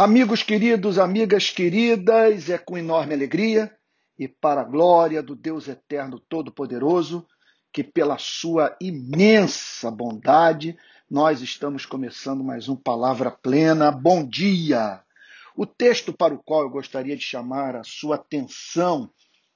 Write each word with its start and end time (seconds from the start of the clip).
Amigos 0.00 0.44
queridos, 0.44 0.96
amigas 0.96 1.50
queridas, 1.50 2.48
é 2.48 2.56
com 2.56 2.78
enorme 2.78 3.14
alegria 3.14 3.76
e 4.16 4.28
para 4.28 4.60
a 4.60 4.64
glória 4.64 5.20
do 5.20 5.34
Deus 5.34 5.66
Eterno 5.66 6.20
Todo-Poderoso 6.20 7.26
que, 7.72 7.82
pela 7.82 8.16
sua 8.16 8.76
imensa 8.80 9.90
bondade, 9.90 10.78
nós 11.10 11.42
estamos 11.42 11.84
começando 11.84 12.44
mais 12.44 12.68
um 12.68 12.76
Palavra 12.76 13.28
Plena. 13.28 13.90
Bom 13.90 14.24
dia! 14.24 15.02
O 15.56 15.66
texto 15.66 16.12
para 16.12 16.32
o 16.32 16.40
qual 16.44 16.62
eu 16.62 16.70
gostaria 16.70 17.16
de 17.16 17.24
chamar 17.24 17.74
a 17.74 17.82
sua 17.82 18.14
atenção 18.14 19.10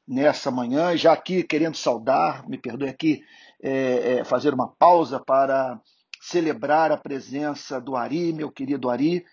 nessa 0.09 0.51
manhã, 0.51 0.97
já 0.97 1.13
aqui 1.13 1.45
querendo 1.45 1.77
saudar, 1.77 2.49
me 2.49 2.59
perdoe 2.59 2.89
aqui, 2.89 3.23
é, 3.63 4.15
é, 4.15 4.25
fazer 4.25 4.53
uma 4.53 4.67
pausa 4.67 5.21
para 5.21 5.81
celebrar 6.21 6.91
a 6.91 6.97
presença 6.97 7.81
do 7.81 7.95
Ari, 7.95 8.33
meu 8.33 8.51
querido 8.51 8.91
Ari 8.91 9.25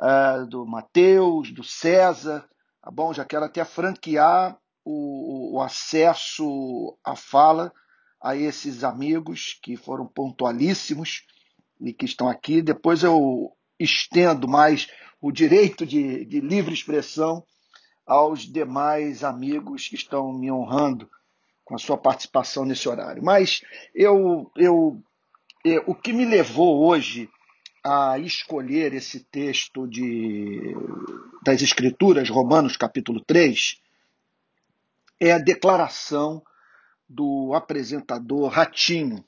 uh, 0.00 0.46
do 0.46 0.66
Mateus, 0.66 1.52
do 1.52 1.62
César, 1.62 2.48
tá 2.82 2.90
bom? 2.90 3.12
Já 3.12 3.24
quero 3.24 3.44
até 3.44 3.64
franquear 3.64 4.58
o, 4.84 5.56
o 5.56 5.62
acesso 5.62 6.96
à 7.04 7.16
fala 7.16 7.72
a 8.20 8.36
esses 8.36 8.84
amigos 8.84 9.58
que 9.62 9.76
foram 9.76 10.06
pontualíssimos 10.06 11.26
e 11.80 11.92
que 11.92 12.04
estão 12.04 12.28
aqui. 12.28 12.62
Depois 12.62 13.02
eu 13.02 13.52
estendo 13.78 14.48
mais 14.48 14.88
o 15.20 15.30
direito 15.30 15.84
de, 15.84 16.24
de 16.24 16.40
livre 16.40 16.72
expressão 16.72 17.44
aos 18.06 18.40
demais 18.42 19.24
amigos 19.24 19.88
que 19.88 19.96
estão 19.96 20.32
me 20.32 20.50
honrando 20.50 21.10
com 21.64 21.74
a 21.74 21.78
sua 21.78 21.98
participação 21.98 22.64
nesse 22.64 22.88
horário. 22.88 23.22
Mas 23.22 23.62
eu, 23.94 24.50
eu, 24.56 25.02
eu 25.64 25.82
o 25.86 25.94
que 25.94 26.12
me 26.12 26.24
levou 26.24 26.86
hoje 26.86 27.28
a 27.88 28.18
escolher 28.18 28.92
esse 28.94 29.20
texto 29.20 29.86
de, 29.86 30.74
das 31.44 31.62
Escrituras, 31.62 32.28
Romanos 32.28 32.76
capítulo 32.76 33.22
3, 33.24 33.80
é 35.20 35.30
a 35.30 35.38
declaração 35.38 36.42
do 37.08 37.54
apresentador 37.54 38.48
Ratinho, 38.48 39.24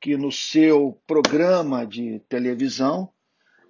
que 0.00 0.16
no 0.16 0.32
seu 0.32 1.00
programa 1.06 1.86
de 1.86 2.18
televisão 2.28 3.08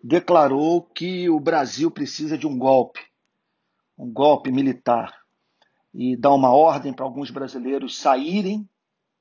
declarou 0.03 0.81
que 0.81 1.29
o 1.29 1.39
Brasil 1.39 1.91
precisa 1.91 2.39
de 2.39 2.47
um 2.47 2.59
golpe, 2.59 3.01
um 3.99 4.11
golpe 4.11 4.51
militar, 4.51 5.15
e 5.93 6.17
dá 6.17 6.33
uma 6.33 6.55
ordem 6.55 6.91
para 6.91 7.05
alguns 7.05 7.31
brasileiros 7.31 7.99
saírem 7.99 8.67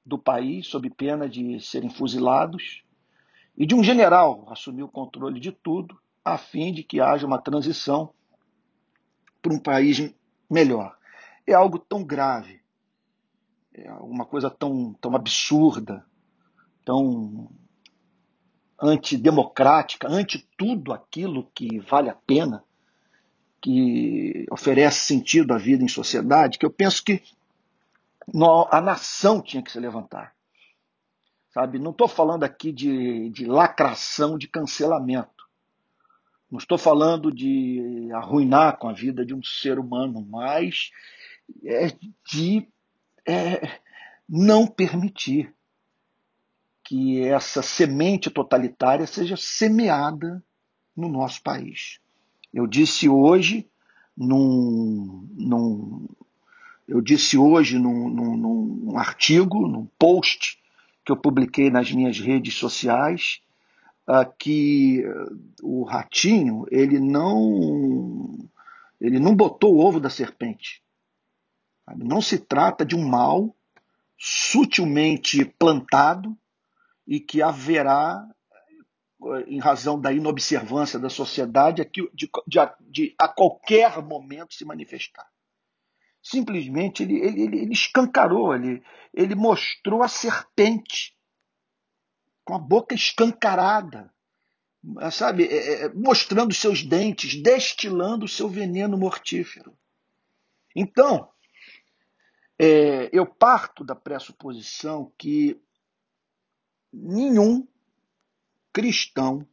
do 0.05 0.17
país 0.17 0.67
sob 0.67 0.89
pena 0.89 1.27
de 1.27 1.59
serem 1.59 1.89
fuzilados 1.89 2.84
e 3.57 3.65
de 3.65 3.73
um 3.73 3.83
general 3.83 4.45
assumir 4.49 4.83
o 4.83 4.89
controle 4.89 5.39
de 5.39 5.51
tudo, 5.51 5.99
a 6.23 6.37
fim 6.37 6.73
de 6.73 6.83
que 6.83 6.99
haja 6.99 7.25
uma 7.25 7.41
transição 7.41 8.13
para 9.41 9.53
um 9.53 9.59
país 9.59 10.13
melhor. 10.49 10.97
É 11.47 11.53
algo 11.53 11.79
tão 11.79 12.03
grave, 12.03 12.61
é 13.73 13.91
uma 13.93 14.25
coisa 14.25 14.49
tão, 14.49 14.93
tão 14.99 15.15
absurda, 15.15 16.05
tão 16.83 17.49
antidemocrática, 18.81 20.07
anti 20.09 20.47
tudo 20.57 20.91
aquilo 20.91 21.49
que 21.53 21.79
vale 21.79 22.09
a 22.09 22.15
pena, 22.15 22.63
que 23.61 24.45
oferece 24.51 24.99
sentido 24.99 25.53
à 25.53 25.57
vida 25.57 25.83
em 25.83 25.87
sociedade, 25.87 26.57
que 26.57 26.65
eu 26.65 26.71
penso 26.71 27.03
que 27.03 27.21
a 28.71 28.81
nação 28.81 29.41
tinha 29.41 29.63
que 29.63 29.71
se 29.71 29.79
levantar 29.79 30.34
Sabe? 31.55 31.79
Não 31.79 31.91
estou 31.91 32.09
falando 32.09 32.43
aqui 32.43 32.69
de, 32.69 33.29
de 33.29 33.45
lacração, 33.45 34.37
de 34.37 34.45
cancelamento. 34.45 35.45
Não 36.51 36.59
estou 36.59 36.77
falando 36.77 37.33
de 37.33 38.09
arruinar 38.11 38.77
com 38.77 38.89
a 38.89 38.93
vida 38.93 39.25
de 39.25 39.33
um 39.33 39.41
ser 39.41 39.79
humano, 39.79 40.19
mas 40.29 40.91
é 41.63 41.95
de 42.29 42.67
é, 43.25 43.79
não 44.27 44.67
permitir 44.67 45.55
que 46.83 47.21
essa 47.21 47.61
semente 47.61 48.29
totalitária 48.29 49.07
seja 49.07 49.37
semeada 49.37 50.43
no 50.93 51.07
nosso 51.07 51.41
país. 51.41 52.01
Eu 52.53 52.67
disse 52.67 53.07
hoje 53.07 53.65
num, 54.15 55.25
num 55.31 56.05
eu 56.85 56.99
disse 56.99 57.37
hoje 57.37 57.79
num, 57.79 58.09
num, 58.09 58.37
num 58.37 58.97
artigo, 58.97 59.69
num 59.69 59.85
post 59.97 60.59
que 61.05 61.11
eu 61.11 61.17
publiquei 61.17 61.69
nas 61.69 61.91
minhas 61.91 62.19
redes 62.19 62.55
sociais, 62.55 63.41
uh, 64.07 64.29
que 64.39 65.03
o 65.61 65.83
ratinho 65.83 66.65
ele 66.71 66.99
não 66.99 68.49
ele 68.99 69.19
não 69.19 69.35
botou 69.35 69.75
o 69.75 69.85
ovo 69.85 69.99
da 69.99 70.09
serpente. 70.09 70.81
Não 71.95 72.21
se 72.21 72.39
trata 72.39 72.83
de 72.83 72.95
um 72.95 73.07
mal 73.07 73.55
sutilmente 74.17 75.45
plantado 75.45 76.35
e 77.05 77.19
que 77.19 77.41
haverá, 77.41 78.27
em 79.45 79.59
razão 79.59 79.99
da 79.99 80.11
inobservância 80.11 80.97
da 80.97 81.09
sociedade, 81.09 81.87
de, 81.91 82.09
de, 82.13 82.29
de 82.89 83.15
a 83.19 83.27
qualquer 83.27 84.01
momento 84.01 84.55
se 84.55 84.65
manifestar 84.65 85.27
simplesmente 86.25 87.03
ele, 87.03 87.19
ele, 87.19 87.43
ele 87.43 87.73
escancarou, 87.73 88.55
ele, 88.55 88.83
ele 89.13 89.35
mostrou 89.35 90.01
a 90.01 90.07
serpente 90.07 91.15
com 92.43 92.55
a 92.55 92.59
boca 92.59 92.95
escancarada, 92.95 94.11
sabe, 95.11 95.45
é, 95.45 95.85
é, 95.85 95.93
mostrando 95.93 96.51
seus 96.51 96.83
dentes, 96.83 97.39
destilando 97.39 98.25
o 98.25 98.27
seu 98.29 98.49
veneno 98.49 98.97
mortífero. 98.97 99.77
Então, 100.75 101.31
é, 102.57 103.07
eu 103.13 103.27
parto 103.27 103.83
da 103.83 103.95
pressuposição 103.95 105.13
que 105.19 105.61
nenhum 106.91 107.67
cristão 108.73 109.47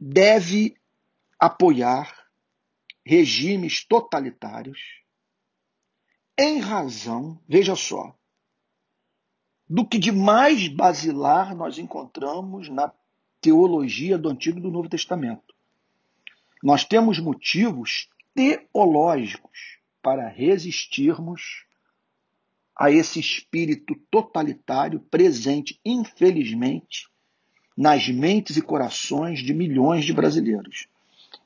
deve 0.00 0.80
apoiar 1.38 2.15
regimes 3.06 3.84
totalitários 3.84 4.80
em 6.36 6.58
razão, 6.58 7.40
veja 7.48 7.76
só, 7.76 8.12
do 9.68 9.86
que 9.86 9.96
de 9.96 10.10
mais 10.10 10.66
basilar 10.66 11.54
nós 11.54 11.78
encontramos 11.78 12.68
na 12.68 12.92
teologia 13.40 14.18
do 14.18 14.28
Antigo 14.28 14.58
e 14.58 14.62
do 14.62 14.72
Novo 14.72 14.88
Testamento. 14.88 15.54
Nós 16.60 16.84
temos 16.84 17.20
motivos 17.20 18.08
teológicos 18.34 19.78
para 20.02 20.26
resistirmos 20.26 21.64
a 22.74 22.90
esse 22.90 23.20
espírito 23.20 23.94
totalitário 24.10 24.98
presente, 24.98 25.80
infelizmente, 25.84 27.08
nas 27.76 28.08
mentes 28.08 28.56
e 28.56 28.62
corações 28.62 29.38
de 29.44 29.54
milhões 29.54 30.04
de 30.04 30.12
brasileiros. 30.12 30.88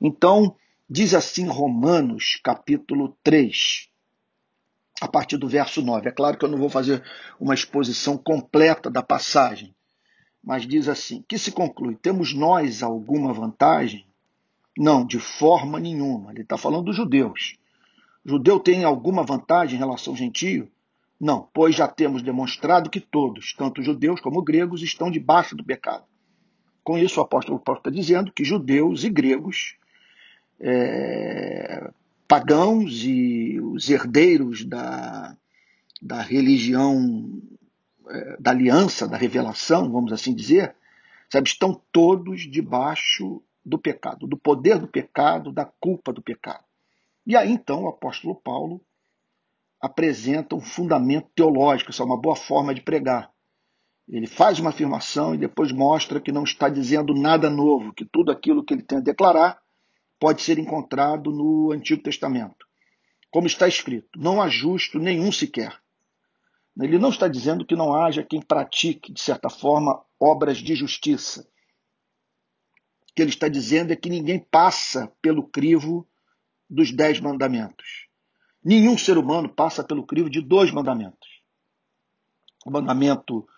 Então, 0.01 0.57
Diz 0.93 1.15
assim 1.15 1.47
Romanos, 1.47 2.41
capítulo 2.43 3.17
3, 3.23 3.89
a 5.01 5.07
partir 5.07 5.37
do 5.37 5.47
verso 5.47 5.81
9. 5.81 6.09
É 6.09 6.11
claro 6.11 6.37
que 6.37 6.45
eu 6.45 6.49
não 6.49 6.59
vou 6.59 6.69
fazer 6.69 7.01
uma 7.39 7.55
exposição 7.55 8.19
completa 8.19 8.91
da 8.91 9.01
passagem, 9.01 9.73
mas 10.43 10.67
diz 10.67 10.89
assim: 10.89 11.25
que 11.29 11.39
se 11.39 11.53
conclui? 11.53 11.95
Temos 11.95 12.35
nós 12.35 12.83
alguma 12.83 13.33
vantagem? 13.33 14.05
Não, 14.77 15.07
de 15.07 15.21
forma 15.21 15.79
nenhuma. 15.79 16.33
Ele 16.33 16.43
está 16.43 16.59
falando 16.59 16.87
dos 16.87 16.97
judeus. 16.97 17.57
Judeu 18.27 18.59
tem 18.59 18.83
alguma 18.83 19.23
vantagem 19.23 19.77
em 19.77 19.79
relação 19.79 20.15
ao 20.15 20.19
gentio? 20.19 20.69
Não, 21.21 21.49
pois 21.55 21.77
já 21.77 21.87
temos 21.87 22.21
demonstrado 22.21 22.91
que 22.91 22.99
todos, 22.99 23.55
tanto 23.55 23.81
judeus 23.81 24.21
como 24.21 24.43
gregos, 24.43 24.83
estão 24.83 25.09
debaixo 25.09 25.55
do 25.55 25.63
pecado. 25.63 26.03
Com 26.83 26.99
isso, 26.99 27.21
o 27.21 27.23
apóstolo 27.23 27.61
Paulo 27.61 27.79
está 27.79 27.91
dizendo 27.91 28.33
que 28.33 28.43
judeus 28.43 29.05
e 29.05 29.09
gregos 29.09 29.79
é, 30.61 31.91
pagãos 32.29 33.03
e 33.05 33.59
os 33.61 33.89
herdeiros 33.89 34.65
da, 34.65 35.37
da 36.01 36.21
religião 36.21 37.41
é, 38.09 38.37
da 38.39 38.51
aliança, 38.51 39.09
da 39.09 39.17
revelação, 39.17 39.91
vamos 39.91 40.13
assim 40.13 40.35
dizer, 40.35 40.75
sabe, 41.31 41.49
estão 41.49 41.81
todos 41.91 42.43
debaixo 42.43 43.43
do 43.65 43.79
pecado, 43.79 44.27
do 44.27 44.37
poder 44.37 44.79
do 44.79 44.89
pecado, 44.89 45.53
da 45.53 45.65
culpa 45.65 46.13
do 46.13 46.23
pecado. 46.23 46.65
E 47.27 47.37
aí 47.37 47.51
então 47.51 47.85
o 47.85 47.89
apóstolo 47.89 48.35
Paulo 48.35 48.81
apresenta 49.81 50.55
um 50.55 50.61
fundamento 50.61 51.29
teológico, 51.35 51.91
isso 51.91 52.03
é 52.03 52.05
uma 52.05 52.21
boa 52.21 52.37
forma 52.37 52.75
de 52.75 52.83
pregar. 52.83 53.31
Ele 54.09 54.27
faz 54.27 54.59
uma 54.59 54.71
afirmação 54.71 55.35
e 55.35 55.39
depois 55.39 55.73
mostra 55.73 56.21
que 56.21 56.33
não 56.33 56.43
está 56.43 56.69
dizendo 56.69 57.15
nada 57.15 57.49
novo, 57.49 57.93
que 57.93 58.05
tudo 58.05 58.31
aquilo 58.31 58.65
que 58.65 58.75
ele 58.75 58.83
tem 58.83 58.99
a 58.99 59.03
declarar 59.03 59.61
pode 60.21 60.43
ser 60.43 60.59
encontrado 60.59 61.33
no 61.33 61.73
Antigo 61.73 62.03
Testamento. 62.03 62.69
Como 63.31 63.47
está 63.47 63.67
escrito, 63.67 64.19
não 64.19 64.41
há 64.41 64.49
justo 64.49 64.99
nenhum 64.99 65.33
sequer. 65.33 65.81
Ele 66.79 66.99
não 66.99 67.09
está 67.09 67.27
dizendo 67.27 67.65
que 67.65 67.75
não 67.75 67.95
haja 67.95 68.23
quem 68.23 68.41
pratique, 68.41 69.13
de 69.13 69.21
certa 69.21 69.49
forma, 69.49 70.05
obras 70.19 70.59
de 70.59 70.75
justiça. 70.75 71.49
que 73.15 73.23
ele 73.23 73.31
está 73.31 73.49
dizendo 73.49 73.93
é 73.93 73.97
que 73.97 74.09
ninguém 74.09 74.39
passa 74.39 75.13
pelo 75.21 75.49
crivo 75.49 76.07
dos 76.69 76.93
dez 76.93 77.19
mandamentos. 77.19 78.09
Nenhum 78.63 78.97
ser 78.97 79.19
humano 79.19 79.49
passa 79.49 79.83
pelo 79.83 80.07
crivo 80.07 80.31
de 80.31 80.41
dois 80.41 80.71
mandamentos. 80.71 81.29
O 82.65 82.71
mandamento 82.71 83.49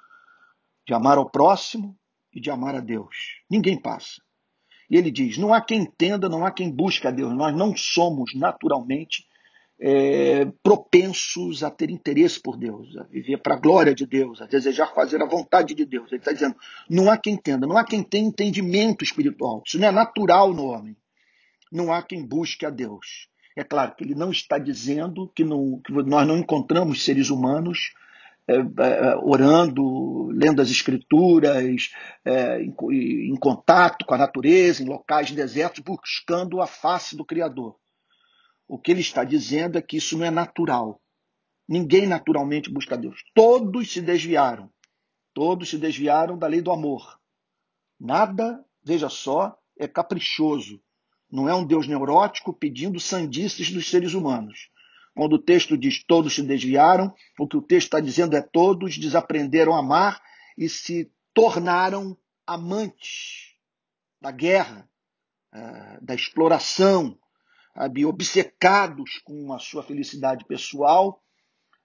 de 0.87 0.94
amar 0.94 1.19
ao 1.19 1.29
próximo 1.29 1.99
e 2.32 2.41
de 2.41 2.50
amar 2.50 2.75
a 2.75 2.81
Deus. 2.81 3.43
Ninguém 3.50 3.81
passa. 3.81 4.23
E 4.93 4.97
ele 4.99 5.11
diz: 5.11 5.39
não 5.39 5.55
há 5.55 5.61
quem 5.62 5.81
entenda, 5.81 6.29
não 6.29 6.44
há 6.44 6.50
quem 6.50 6.71
busque 6.71 7.09
a 7.09 7.11
Deus. 7.11 7.33
Nós 7.35 7.56
não 7.56 7.75
somos 7.75 8.35
naturalmente 8.35 9.27
é, 9.81 10.44
propensos 10.62 11.62
a 11.62 11.71
ter 11.71 11.89
interesse 11.89 12.39
por 12.39 12.59
Deus, 12.59 12.94
a 12.99 13.05
viver 13.05 13.39
para 13.39 13.55
a 13.55 13.59
glória 13.59 13.94
de 13.94 14.05
Deus, 14.05 14.43
a 14.43 14.47
desejar 14.47 14.93
fazer 14.94 15.23
a 15.23 15.27
vontade 15.27 15.75
de 15.75 15.87
Deus. 15.87 16.12
Ele 16.12 16.21
está 16.21 16.31
dizendo: 16.31 16.55
não 16.91 17.11
há 17.11 17.17
quem 17.17 17.33
entenda, 17.33 17.67
não 17.67 17.79
há 17.79 17.85
quem 17.85 18.03
tenha 18.03 18.29
entendimento 18.29 19.03
espiritual. 19.03 19.62
Isso 19.67 19.79
não 19.79 19.89
é 19.89 19.91
natural 19.91 20.53
no 20.53 20.67
homem. 20.67 20.95
Não 21.73 21.91
há 21.91 22.03
quem 22.03 22.23
busque 22.23 22.67
a 22.67 22.71
Deus. 22.71 23.31
É 23.56 23.65
claro 23.65 23.95
que 23.95 24.05
ele 24.05 24.15
não 24.15 24.31
está 24.31 24.59
dizendo 24.59 25.27
que, 25.35 25.43
não, 25.43 25.81
que 25.81 25.91
nós 25.91 26.27
não 26.27 26.37
encontramos 26.37 27.03
seres 27.03 27.31
humanos 27.31 27.95
orando, 29.23 30.29
lendo 30.33 30.61
as 30.61 30.71
escrituras, 30.71 31.91
é, 32.25 32.62
em, 32.62 32.75
em 33.31 33.37
contato 33.37 34.05
com 34.05 34.15
a 34.15 34.19
natureza, 34.19 34.83
em 34.83 34.87
locais 34.87 35.31
desertos, 35.31 35.83
buscando 35.85 36.61
a 36.61 36.67
face 36.67 37.17
do 37.17 37.25
Criador. 37.25 37.77
O 38.67 38.79
que 38.79 38.91
ele 38.91 39.00
está 39.00 39.23
dizendo 39.25 39.79
é 39.79 39.83
que 39.83 39.97
isso 39.97 40.17
não 40.17 40.27
é 40.27 40.31
natural. 40.31 41.00
Ninguém 41.69 42.06
naturalmente 42.06 42.71
busca 42.71 42.97
Deus. 42.97 43.23
Todos 43.35 43.93
se 43.93 44.00
desviaram. 44.00 44.71
Todos 45.35 45.71
se 45.71 45.79
desviaram 45.79 46.37
da 46.37 46.47
lei 46.47 46.61
do 46.61 46.71
amor. 46.71 47.19
Nada, 47.99 48.65
veja 48.83 49.09
só, 49.09 49.56
é 49.79 49.87
caprichoso. 49.87 50.83
Não 51.31 51.49
é 51.49 51.55
um 51.55 51.65
Deus 51.65 51.87
neurótico 51.87 52.53
pedindo 52.53 53.00
sandices 53.00 53.71
dos 53.71 53.88
seres 53.88 54.12
humanos. 54.12 54.71
Quando 55.14 55.35
o 55.35 55.43
texto 55.43 55.76
diz 55.76 56.03
todos 56.05 56.35
se 56.35 56.43
desviaram, 56.43 57.14
o 57.38 57.47
que 57.47 57.56
o 57.56 57.62
texto 57.62 57.88
está 57.88 58.00
dizendo 58.00 58.37
é 58.37 58.41
todos 58.41 58.97
desaprenderam 58.99 59.75
a 59.75 59.81
amar 59.81 60.23
e 60.56 60.69
se 60.69 61.11
tornaram 61.35 62.17
amantes 62.47 63.55
da 64.20 64.31
guerra, 64.31 64.88
eh, 65.53 65.99
da 66.00 66.14
exploração, 66.14 67.19
obcecados 68.06 69.19
com 69.25 69.53
a 69.53 69.59
sua 69.59 69.82
felicidade 69.82 70.44
pessoal, 70.44 71.23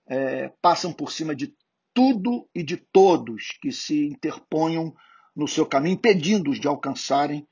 é, 0.06 0.50
passam 0.62 0.92
por 0.92 1.12
cima 1.12 1.36
de 1.36 1.54
tudo 1.94 2.48
e 2.54 2.64
de 2.64 2.78
todos 2.78 3.58
que 3.62 3.72
se 3.72 4.06
interponham 4.06 4.96
no 5.36 5.48
seu 5.48 5.66
caminho, 5.66 5.94
impedindo-os 5.94 6.60
de 6.60 6.68
alcançarem 6.68 7.48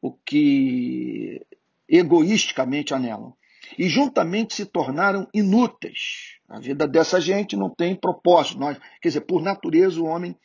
o 0.00 0.12
que 0.12 1.44
egoisticamente 1.88 2.94
anelam. 2.94 3.36
E 3.78 3.88
juntamente 3.88 4.54
se 4.54 4.64
tornaram 4.64 5.28
inúteis. 5.34 6.38
A 6.48 6.58
vida 6.58 6.86
dessa 6.86 7.20
gente 7.20 7.56
não 7.56 7.68
tem 7.68 7.94
propósito. 7.94 8.58
Nós, 8.58 8.78
quer 9.00 9.08
dizer, 9.08 9.20
por 9.22 9.42
natureza, 9.42 10.00
o 10.00 10.06
homem 10.06 10.36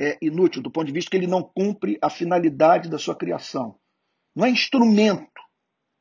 é 0.00 0.18
inútil, 0.20 0.62
do 0.62 0.70
ponto 0.70 0.86
de 0.86 0.92
vista 0.92 1.10
que 1.10 1.16
ele 1.16 1.26
não 1.26 1.42
cumpre 1.42 1.98
a 2.02 2.10
finalidade 2.10 2.88
da 2.88 2.98
sua 2.98 3.14
criação. 3.14 3.78
Não 4.34 4.44
é 4.44 4.50
instrumento 4.50 5.30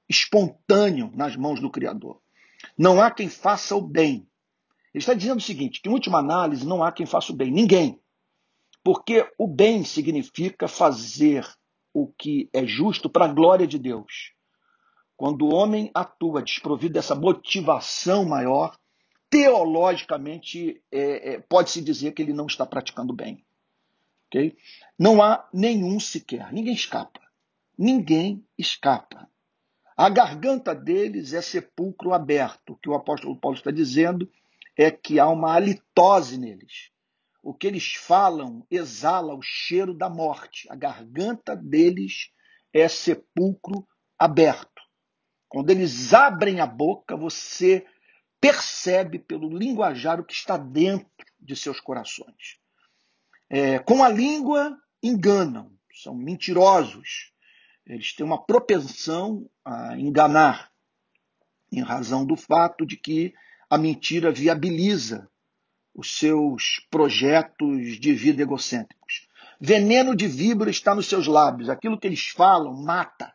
espontâneo 0.10 1.12
nas 1.14 1.36
mãos 1.36 1.60
do 1.60 1.70
Criador. 1.70 2.22
Não 2.78 3.02
há 3.02 3.12
quem 3.12 3.30
faça 3.30 3.76
o 3.76 3.82
bem. 3.82 4.28
Ele 4.94 5.02
está 5.02 5.14
dizendo 5.14 5.38
o 5.38 5.42
seguinte: 5.42 5.82
que 5.82 5.90
em 5.90 5.92
última 5.92 6.20
análise 6.20 6.66
não 6.66 6.84
há 6.84 6.92
quem 6.92 7.06
faça 7.06 7.32
o 7.32 7.36
bem, 7.36 7.52
ninguém. 7.52 8.00
Porque 8.84 9.26
o 9.38 9.48
bem 9.48 9.84
significa 9.84 10.68
fazer 10.68 11.48
o 11.94 12.08
que 12.08 12.50
é 12.52 12.66
justo 12.66 13.10
para 13.10 13.26
a 13.26 13.34
glória 13.34 13.68
de 13.68 13.78
Deus. 13.78 14.33
Quando 15.16 15.46
o 15.46 15.54
homem 15.54 15.92
atua 15.94 16.42
desprovido 16.42 16.94
dessa 16.94 17.16
motivação 17.16 18.26
maior, 18.26 18.78
teologicamente 19.30 20.82
é, 20.92 21.34
é, 21.34 21.40
pode-se 21.40 21.82
dizer 21.82 22.14
que 22.14 22.22
ele 22.22 22.34
não 22.34 22.46
está 22.46 22.66
praticando 22.66 23.14
bem. 23.14 23.44
Okay? 24.28 24.56
Não 24.98 25.22
há 25.22 25.48
nenhum 25.54 26.00
sequer, 26.00 26.52
ninguém 26.52 26.74
escapa. 26.74 27.22
Ninguém 27.78 28.46
escapa. 28.58 29.28
A 29.96 30.10
garganta 30.10 30.74
deles 30.74 31.34
é 31.34 31.42
sepulcro 31.42 32.14
aberto. 32.14 32.74
O 32.74 32.78
que 32.78 32.90
o 32.90 32.96
apóstolo 32.96 33.40
Paulo 33.40 33.58
está 33.58 33.72
dizendo 33.72 34.30
é 34.76 34.90
que 34.90 35.20
há 35.20 35.28
uma 35.28 35.54
halitose 35.54 36.38
neles. 36.38 36.92
O 37.44 37.54
que 37.54 37.68
eles 37.68 37.94
falam 37.94 38.66
exala 38.72 39.36
o 39.36 39.42
cheiro 39.42 39.94
da 39.94 40.10
morte. 40.10 40.68
A 40.72 40.76
garganta 40.76 41.56
deles 41.56 42.32
é 42.72 42.88
sepulcro 42.88 43.88
aberto. 44.18 44.73
Quando 45.54 45.70
eles 45.70 46.16
abrem 46.16 46.60
a 46.60 46.66
boca, 46.66 47.16
você 47.16 47.86
percebe 48.42 49.20
pelo 49.20 49.56
linguajar 49.56 50.20
o 50.20 50.24
que 50.24 50.34
está 50.34 50.58
dentro 50.58 51.08
de 51.40 51.56
seus 51.56 51.80
corações. 51.80 52.58
É, 53.48 53.78
com 53.78 54.04
a 54.04 54.10
língua, 54.10 54.76
enganam, 55.02 55.72
são 55.94 56.16
mentirosos, 56.16 57.32
eles 57.86 58.16
têm 58.16 58.26
uma 58.26 58.44
propensão 58.44 59.48
a 59.64 59.96
enganar, 59.96 60.72
em 61.72 61.84
razão 61.84 62.26
do 62.26 62.36
fato 62.36 62.84
de 62.84 62.98
que 62.98 63.32
a 63.70 63.78
mentira 63.78 64.32
viabiliza 64.32 65.30
os 65.94 66.18
seus 66.18 66.84
projetos 66.90 68.00
de 68.00 68.12
vida 68.12 68.42
egocêntricos. 68.42 69.28
Veneno 69.62 70.16
de 70.16 70.28
víbora 70.28 70.72
está 70.72 70.96
nos 70.96 71.08
seus 71.08 71.28
lábios. 71.28 71.70
Aquilo 71.70 72.00
que 72.00 72.08
eles 72.08 72.30
falam 72.30 72.74
mata. 72.74 73.33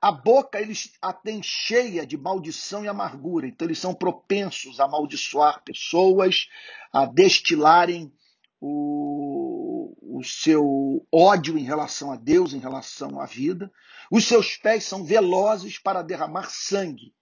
A 0.00 0.12
boca 0.12 0.60
eles 0.60 0.92
a 1.02 1.12
têm 1.12 1.42
cheia 1.42 2.06
de 2.06 2.16
maldição 2.16 2.84
e 2.84 2.88
amargura. 2.88 3.46
Então 3.48 3.66
eles 3.66 3.78
são 3.78 3.94
propensos 3.94 4.78
a 4.78 4.84
amaldiçoar 4.84 5.62
pessoas, 5.64 6.48
a 6.92 7.04
destilarem 7.04 8.12
o, 8.60 9.96
o 10.00 10.22
seu 10.24 11.06
ódio 11.12 11.58
em 11.58 11.64
relação 11.64 12.12
a 12.12 12.16
Deus, 12.16 12.52
em 12.52 12.58
relação 12.58 13.20
à 13.20 13.26
vida. 13.26 13.70
Os 14.10 14.24
seus 14.24 14.56
pés 14.56 14.84
são 14.84 15.04
velozes 15.04 15.78
para 15.78 16.02
derramar 16.02 16.48
sangue. 16.50 17.12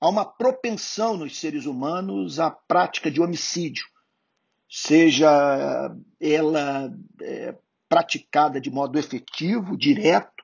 Há 0.00 0.08
uma 0.08 0.24
propensão 0.24 1.16
nos 1.16 1.38
seres 1.38 1.66
humanos 1.66 2.38
à 2.38 2.50
prática 2.50 3.10
de 3.10 3.20
homicídio, 3.20 3.84
seja 4.70 5.92
ela 6.20 6.92
é, 7.20 7.56
praticada 7.88 8.60
de 8.60 8.70
modo 8.70 8.96
efetivo, 8.98 9.76
direto, 9.76 10.37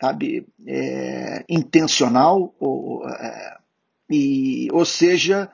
sabe, 0.00 0.46
é, 0.66 1.44
intencional, 1.48 2.54
ou, 2.58 3.08
é, 3.08 3.58
e, 4.10 4.68
ou 4.72 4.84
seja, 4.84 5.50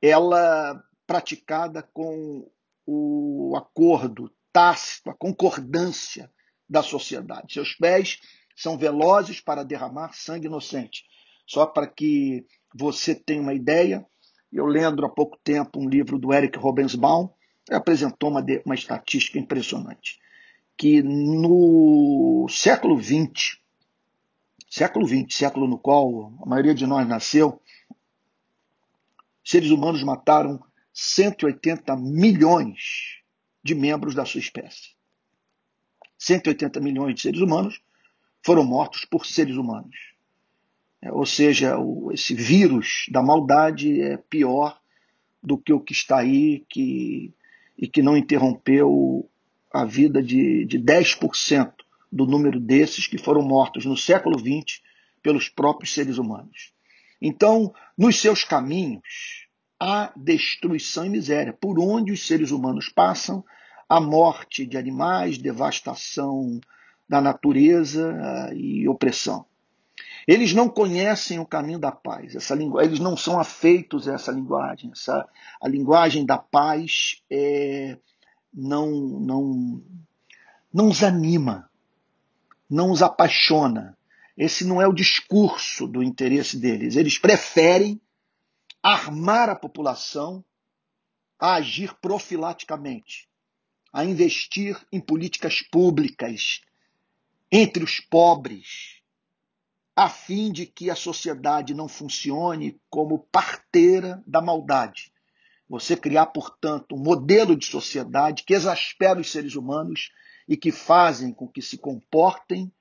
ela 0.00 0.82
praticada 1.06 1.82
com 1.82 2.48
o 2.86 3.54
acordo 3.56 4.30
tácito, 4.52 5.10
a 5.10 5.14
concordância 5.14 6.30
da 6.68 6.82
sociedade. 6.82 7.54
Seus 7.54 7.74
pés 7.74 8.20
são 8.56 8.76
velozes 8.76 9.40
para 9.40 9.64
derramar 9.64 10.12
sangue 10.12 10.46
inocente. 10.46 11.04
Só 11.46 11.64
para 11.64 11.86
que 11.86 12.44
você 12.74 13.14
tenha 13.14 13.40
uma 13.40 13.54
ideia, 13.54 14.04
eu 14.52 14.66
lendo 14.66 15.04
há 15.04 15.08
pouco 15.08 15.38
tempo 15.42 15.80
um 15.80 15.88
livro 15.88 16.18
do 16.18 16.32
Eric 16.32 16.58
Robensbaum, 16.58 17.30
apresentou 17.70 18.30
uma, 18.30 18.44
uma 18.64 18.74
estatística 18.74 19.38
impressionante, 19.38 20.18
que 20.76 21.02
no 21.02 22.46
século 22.48 23.00
XX, 23.02 23.58
século 24.68 25.06
XX, 25.06 25.34
século 25.34 25.66
no 25.66 25.78
qual 25.78 26.32
a 26.42 26.46
maioria 26.46 26.74
de 26.74 26.86
nós 26.86 27.06
nasceu, 27.08 27.60
seres 29.44 29.70
humanos 29.70 30.02
mataram 30.02 30.62
180 30.92 31.96
milhões 31.96 33.22
de 33.62 33.74
membros 33.74 34.14
da 34.14 34.24
sua 34.24 34.40
espécie. 34.40 34.96
180 36.18 36.80
milhões 36.80 37.14
de 37.14 37.22
seres 37.22 37.40
humanos 37.40 37.80
foram 38.42 38.64
mortos 38.64 39.04
por 39.04 39.24
seres 39.24 39.56
humanos. 39.56 39.96
É, 41.00 41.12
ou 41.12 41.24
seja, 41.24 41.76
esse 42.12 42.34
vírus 42.34 43.06
da 43.10 43.22
maldade 43.22 44.02
é 44.02 44.16
pior 44.16 44.80
do 45.42 45.56
que 45.56 45.72
o 45.72 45.80
que 45.80 45.92
está 45.92 46.18
aí 46.18 46.64
que, 46.68 47.32
e 47.76 47.86
que 47.86 48.02
não 48.02 48.16
interrompeu 48.16 49.30
a 49.72 49.84
vida 49.84 50.22
de, 50.22 50.64
de 50.64 50.78
10% 50.78 51.72
do 52.10 52.26
número 52.26 52.58
desses 52.58 53.06
que 53.06 53.18
foram 53.18 53.42
mortos 53.42 53.84
no 53.84 53.96
século 53.96 54.38
XX 54.38 54.80
pelos 55.22 55.48
próprios 55.48 55.92
seres 55.92 56.18
humanos. 56.18 56.72
Então, 57.20 57.74
nos 57.96 58.20
seus 58.20 58.44
caminhos, 58.44 59.48
há 59.78 60.12
destruição 60.16 61.04
e 61.04 61.10
miséria. 61.10 61.52
Por 61.52 61.78
onde 61.78 62.12
os 62.12 62.26
seres 62.26 62.50
humanos 62.50 62.88
passam, 62.88 63.44
a 63.88 64.00
morte 64.00 64.66
de 64.66 64.76
animais, 64.76 65.38
devastação 65.38 66.60
da 67.08 67.20
natureza 67.20 68.50
eh, 68.50 68.54
e 68.54 68.88
opressão. 68.88 69.46
Eles 70.26 70.52
não 70.52 70.68
conhecem 70.68 71.38
o 71.38 71.46
caminho 71.46 71.78
da 71.78 71.90
paz. 71.90 72.36
Essa 72.36 72.54
lingu... 72.54 72.78
Eles 72.80 73.00
não 73.00 73.16
são 73.16 73.40
afeitos 73.40 74.06
a 74.06 74.14
essa 74.14 74.30
linguagem. 74.30 74.90
Essa... 74.92 75.26
A 75.60 75.66
linguagem 75.66 76.26
da 76.26 76.36
paz 76.36 77.22
é... 77.30 77.96
não, 78.52 78.90
não, 78.90 79.82
não 80.72 80.88
os 80.88 81.02
anima. 81.02 81.70
Não 82.68 82.90
os 82.90 83.02
apaixona. 83.02 83.96
Esse 84.36 84.64
não 84.64 84.80
é 84.80 84.86
o 84.86 84.92
discurso 84.92 85.86
do 85.86 86.02
interesse 86.02 86.56
deles. 86.56 86.96
Eles 86.96 87.18
preferem 87.18 88.00
armar 88.82 89.48
a 89.48 89.56
população 89.56 90.44
a 91.38 91.54
agir 91.54 91.94
profilaticamente, 92.00 93.28
a 93.92 94.04
investir 94.04 94.78
em 94.92 95.00
políticas 95.00 95.62
públicas 95.62 96.60
entre 97.50 97.82
os 97.82 98.00
pobres, 98.00 99.00
a 99.96 100.08
fim 100.08 100.52
de 100.52 100.66
que 100.66 100.90
a 100.90 100.94
sociedade 100.94 101.74
não 101.74 101.88
funcione 101.88 102.80
como 102.90 103.26
parteira 103.32 104.22
da 104.26 104.40
maldade. 104.40 105.12
Você 105.68 105.96
criar, 105.96 106.26
portanto, 106.26 106.94
um 106.94 107.02
modelo 107.02 107.56
de 107.56 107.66
sociedade 107.66 108.44
que 108.44 108.54
exaspera 108.54 109.20
os 109.20 109.30
seres 109.30 109.54
humanos 109.54 110.10
e 110.48 110.56
que 110.56 110.72
fazem 110.72 111.32
com 111.32 111.46
que 111.46 111.60
se 111.60 111.76
comportem 111.76 112.72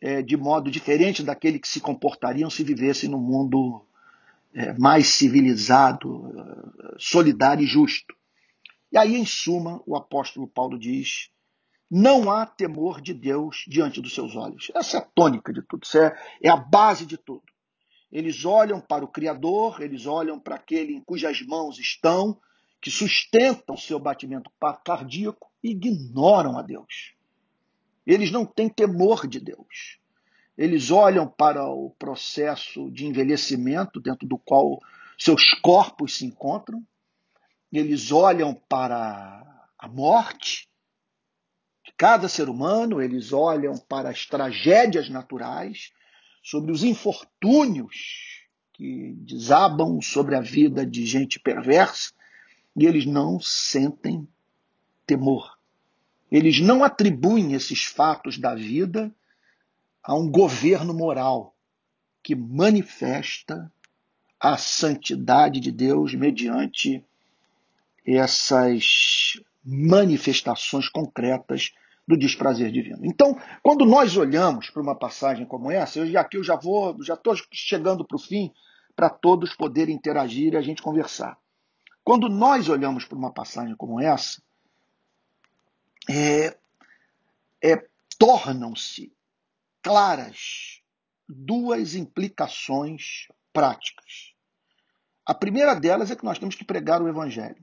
é, 0.00 0.20
de 0.20 0.36
modo 0.36 0.70
diferente 0.70 1.22
daquele 1.22 1.58
que 1.58 1.68
se 1.68 1.80
comportariam 1.80 2.50
se 2.50 2.64
vivessem 2.64 3.08
num 3.08 3.20
mundo 3.20 3.86
é, 4.52 4.76
mais 4.78 5.06
civilizado, 5.06 6.32
solidário 6.98 7.64
e 7.64 7.66
justo. 7.66 8.14
E 8.92 8.98
aí, 8.98 9.16
em 9.16 9.24
suma, 9.24 9.82
o 9.86 9.96
apóstolo 9.96 10.46
Paulo 10.46 10.78
diz: 10.78 11.30
não 11.90 12.30
há 12.30 12.44
temor 12.44 13.00
de 13.00 13.14
Deus 13.14 13.64
diante 13.66 14.00
dos 14.00 14.14
seus 14.14 14.34
olhos. 14.36 14.70
Essa 14.74 14.96
é 14.96 15.00
a 15.00 15.04
tônica 15.04 15.52
de 15.52 15.62
tudo, 15.62 15.84
isso 15.84 15.98
é, 15.98 16.16
é 16.42 16.48
a 16.48 16.56
base 16.56 17.06
de 17.06 17.16
tudo. 17.16 17.44
Eles 18.10 18.44
olham 18.44 18.80
para 18.80 19.04
o 19.04 19.08
Criador, 19.08 19.80
eles 19.80 20.06
olham 20.06 20.38
para 20.38 20.56
aquele 20.56 20.94
em 20.94 21.00
cujas 21.00 21.40
mãos 21.42 21.78
estão, 21.78 22.38
que 22.80 22.90
sustentam 22.90 23.74
o 23.74 23.78
seu 23.78 23.98
batimento 23.98 24.50
cardíaco 24.84 25.50
ignoram 25.64 26.58
a 26.58 26.62
Deus. 26.62 27.14
Eles 28.06 28.30
não 28.30 28.44
têm 28.44 28.68
temor 28.68 29.26
de 29.26 29.40
Deus. 29.40 29.98
Eles 30.56 30.90
olham 30.90 31.26
para 31.26 31.66
o 31.66 31.90
processo 31.98 32.90
de 32.90 33.06
envelhecimento 33.06 33.98
dentro 33.98 34.28
do 34.28 34.38
qual 34.38 34.78
seus 35.18 35.54
corpos 35.54 36.18
se 36.18 36.26
encontram, 36.26 36.84
eles 37.72 38.12
olham 38.12 38.54
para 38.68 39.42
a 39.78 39.88
morte 39.88 40.68
de 41.84 41.92
cada 41.96 42.28
ser 42.28 42.48
humano, 42.48 43.00
eles 43.02 43.32
olham 43.32 43.76
para 43.76 44.10
as 44.10 44.26
tragédias 44.26 45.08
naturais, 45.08 45.92
sobre 46.42 46.70
os 46.70 46.84
infortúnios 46.84 48.44
que 48.72 49.14
desabam 49.18 50.00
sobre 50.00 50.36
a 50.36 50.40
vida 50.40 50.86
de 50.86 51.06
gente 51.06 51.40
perversa, 51.40 52.12
e 52.76 52.86
eles 52.86 53.06
não 53.06 53.40
sentem 53.40 54.28
temor. 55.06 55.53
Eles 56.34 56.58
não 56.58 56.82
atribuem 56.82 57.52
esses 57.52 57.84
fatos 57.84 58.38
da 58.38 58.56
vida 58.56 59.14
a 60.02 60.16
um 60.16 60.28
governo 60.28 60.92
moral 60.92 61.54
que 62.24 62.34
manifesta 62.34 63.72
a 64.40 64.56
santidade 64.56 65.60
de 65.60 65.70
Deus 65.70 66.12
mediante 66.12 67.04
essas 68.04 69.40
manifestações 69.64 70.88
concretas 70.88 71.72
do 72.04 72.16
desprazer 72.16 72.72
divino. 72.72 73.06
Então, 73.06 73.40
quando 73.62 73.86
nós 73.86 74.16
olhamos 74.16 74.68
para 74.70 74.82
uma 74.82 74.96
passagem 74.96 75.46
como 75.46 75.70
essa, 75.70 76.00
eu, 76.00 76.18
aqui 76.18 76.36
eu 76.36 76.42
já 76.42 76.56
vou, 76.56 77.00
já 77.00 77.14
estou 77.14 77.36
chegando 77.52 78.04
para 78.04 78.16
o 78.16 78.20
fim, 78.20 78.52
para 78.96 79.08
todos 79.08 79.54
poderem 79.54 79.94
interagir 79.94 80.54
e 80.54 80.56
a 80.56 80.62
gente 80.62 80.82
conversar. 80.82 81.38
Quando 82.02 82.28
nós 82.28 82.68
olhamos 82.68 83.04
para 83.04 83.16
uma 83.16 83.32
passagem 83.32 83.76
como 83.76 84.00
essa, 84.00 84.42
é, 86.08 86.56
é, 87.62 87.86
tornam-se 88.18 89.12
claras 89.82 90.82
duas 91.28 91.94
implicações 91.94 93.28
práticas. 93.52 94.34
A 95.26 95.34
primeira 95.34 95.74
delas 95.74 96.10
é 96.10 96.16
que 96.16 96.24
nós 96.24 96.38
temos 96.38 96.54
que 96.54 96.64
pregar 96.64 97.00
o 97.00 97.08
Evangelho. 97.08 97.62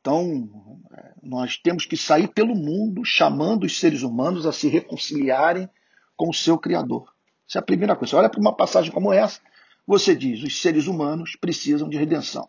Então, 0.00 0.80
é, 0.92 1.12
nós 1.22 1.56
temos 1.56 1.86
que 1.86 1.96
sair 1.96 2.28
pelo 2.28 2.54
mundo 2.54 3.04
chamando 3.04 3.64
os 3.64 3.78
seres 3.78 4.02
humanos 4.02 4.46
a 4.46 4.52
se 4.52 4.68
reconciliarem 4.68 5.68
com 6.16 6.30
o 6.30 6.34
seu 6.34 6.58
Criador. 6.58 7.14
Essa 7.48 7.58
é 7.58 7.60
a 7.60 7.64
primeira 7.64 7.94
coisa. 7.94 8.10
Você 8.10 8.16
olha 8.16 8.30
para 8.30 8.40
uma 8.40 8.56
passagem 8.56 8.90
como 8.90 9.12
essa, 9.12 9.40
você 9.86 10.14
diz: 10.14 10.42
os 10.42 10.60
seres 10.60 10.86
humanos 10.86 11.36
precisam 11.36 11.88
de 11.88 11.96
redenção. 11.96 12.48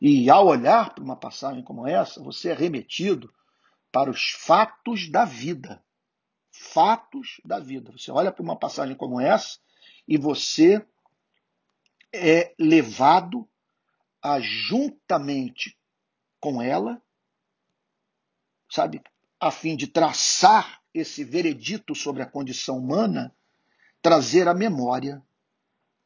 E 0.00 0.30
ao 0.30 0.46
olhar 0.46 0.94
para 0.94 1.04
uma 1.04 1.16
passagem 1.16 1.62
como 1.62 1.86
essa, 1.86 2.22
você 2.22 2.50
é 2.50 2.54
remetido 2.54 3.32
para 3.94 4.10
os 4.10 4.32
fatos 4.32 5.08
da 5.08 5.24
vida. 5.24 5.80
Fatos 6.50 7.40
da 7.44 7.60
vida. 7.60 7.92
Você 7.92 8.10
olha 8.10 8.32
para 8.32 8.42
uma 8.42 8.58
passagem 8.58 8.96
como 8.96 9.20
essa 9.20 9.60
e 10.08 10.18
você 10.18 10.84
é 12.12 12.52
levado 12.58 13.48
a 14.20 14.40
juntamente 14.40 15.78
com 16.40 16.60
ela, 16.60 17.00
sabe, 18.68 19.00
a 19.38 19.52
fim 19.52 19.76
de 19.76 19.86
traçar 19.86 20.82
esse 20.92 21.22
veredito 21.22 21.94
sobre 21.94 22.20
a 22.20 22.26
condição 22.26 22.78
humana, 22.78 23.32
trazer 24.02 24.48
à 24.48 24.54
memória 24.54 25.22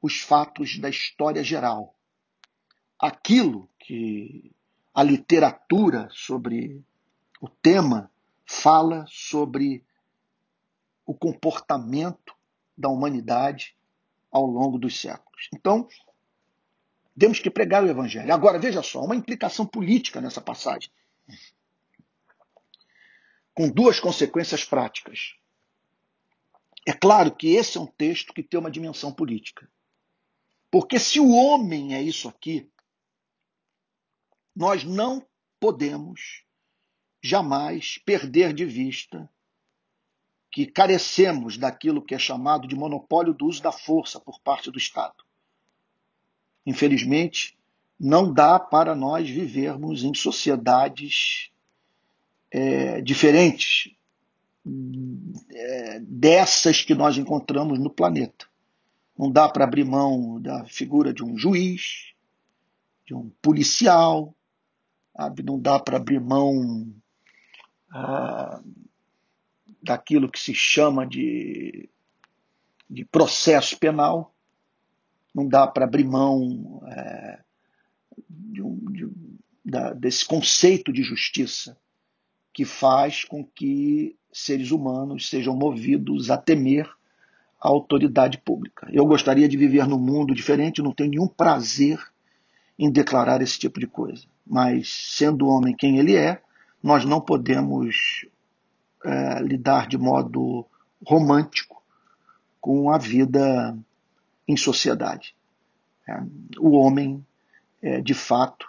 os 0.03 0.21
fatos 0.21 0.79
da 0.79 0.91
história 0.91 1.43
geral. 1.43 1.95
Aquilo 2.99 3.67
que 3.79 4.53
a 4.93 5.03
literatura 5.03 6.07
sobre 6.13 6.85
o 7.41 7.49
tema 7.49 8.11
fala 8.45 9.05
sobre 9.09 9.85
o 11.07 11.15
comportamento 11.15 12.37
da 12.77 12.89
humanidade 12.89 13.77
ao 14.31 14.47
longo 14.47 14.79
dos 14.79 15.01
séculos. 15.01 15.49
Então, 15.55 15.89
temos 17.19 17.41
que 17.41 17.51
pregar 17.51 17.83
o 17.83 17.89
evangelho. 17.89 18.33
Agora, 18.33 18.59
veja 18.59 18.83
só, 18.83 19.03
uma 19.03 19.17
implicação 19.17 19.67
política 19.67 20.21
nessa 20.21 20.41
passagem. 20.41 20.91
Com 23.55 23.69
duas 23.69 23.99
consequências 23.99 24.65
práticas. 24.65 25.35
É 26.87 26.93
claro 26.93 27.35
que 27.35 27.49
esse 27.55 27.77
é 27.77 27.81
um 27.81 27.87
texto 27.87 28.33
que 28.33 28.43
tem 28.43 28.59
uma 28.59 28.71
dimensão 28.71 29.13
política. 29.13 29.69
Porque 30.71 30.99
se 30.99 31.19
o 31.19 31.31
homem 31.31 31.95
é 31.95 32.03
isso 32.03 32.29
aqui, 32.29 32.71
nós 34.55 34.85
não 34.85 35.27
podemos 35.59 36.45
jamais 37.23 37.99
perder 38.05 38.53
de 38.53 38.65
vista 38.65 39.29
que 40.51 40.67
carecemos 40.67 41.59
daquilo 41.59 42.03
que 42.03 42.15
é 42.15 42.19
chamado 42.19 42.67
de 42.67 42.75
monopólio 42.75 43.35
do 43.35 43.47
uso 43.47 43.63
da 43.63 43.73
força 43.73 44.19
por 44.19 44.41
parte 44.41 44.71
do 44.71 44.79
Estado 44.79 45.29
infelizmente, 46.69 47.57
não 47.99 48.31
dá 48.31 48.61
para 48.61 48.95
nós 48.95 49.29
vivermos 49.29 50.05
em 50.05 50.13
sociedades 50.13 51.51
é, 52.51 53.01
diferentes 53.01 53.91
é, 55.51 56.01
dessas 56.01 56.83
que 56.83 56.95
nós 56.95 57.17
encontramos 57.17 57.79
no 57.79 57.89
planeta. 57.89 58.47
Não 59.19 59.31
dá 59.31 59.49
para 59.49 59.65
abrir 59.65 59.85
mão 59.85 60.39
da 60.41 60.67
figura 60.67 61.13
de 61.13 61.25
um 61.25 61.39
juiz, 61.39 62.13
de 63.07 63.15
um 63.15 63.31
policial, 63.41 64.35
sabe? 65.17 65.43
não 65.43 65.59
dá 65.59 65.81
para 65.81 65.97
abrir 65.97 66.21
mão 66.21 66.93
ah, 67.91 68.61
daquilo 69.83 70.31
que 70.31 70.39
se 70.39 70.55
chama 70.55 71.07
de, 71.07 71.89
de 72.89 73.05
processo 73.05 73.79
penal 73.79 74.35
não 75.35 75.47
dá 75.47 75.67
para 75.67 75.85
abrir 75.85 76.05
mão 76.05 76.83
é, 76.87 77.39
de 78.29 78.63
um, 78.63 78.77
de, 78.91 79.09
da, 79.65 79.93
desse 79.93 80.25
conceito 80.25 80.93
de 80.93 81.03
justiça 81.03 81.79
que 82.53 82.65
faz 82.65 83.25
com 83.25 83.45
que 83.45 84.17
seres 84.33 84.71
humanos 84.71 85.29
sejam 85.29 85.55
movidos 85.55 86.31
a 86.31 86.37
temer 86.37 86.91
a 87.61 87.69
autoridade 87.69 88.39
pública. 88.39 88.89
Eu 88.93 89.07
gostaria 89.07 89.49
de 89.49 89.57
viver 89.57 89.87
num 89.87 89.99
mundo 89.99 90.35
diferente, 90.35 90.83
não 90.83 90.93
tenho 90.93 91.11
nenhum 91.11 91.29
prazer 91.29 91.99
em 92.79 92.91
declarar 92.91 93.43
esse 93.43 93.59
tipo 93.59 93.81
de 93.81 93.87
coisa. 93.87 94.25
Mas, 94.47 94.89
sendo 94.89 95.47
o 95.47 95.49
homem 95.49 95.75
quem 95.75 95.99
ele 95.99 96.17
é, 96.17 96.41
nós 96.83 97.05
não 97.05 97.21
podemos 97.21 98.27
é, 99.05 99.41
lidar 99.43 99.89
de 99.89 99.99
modo 99.99 100.67
romântico 101.05 101.83
com 102.61 102.91
a 102.91 102.99
vida 102.99 103.77
em 104.47 104.57
sociedade. 104.57 105.35
É, 106.07 106.21
o 106.59 106.71
homem, 106.71 107.25
é, 107.83 108.01
de 108.01 108.15
fato, 108.15 108.67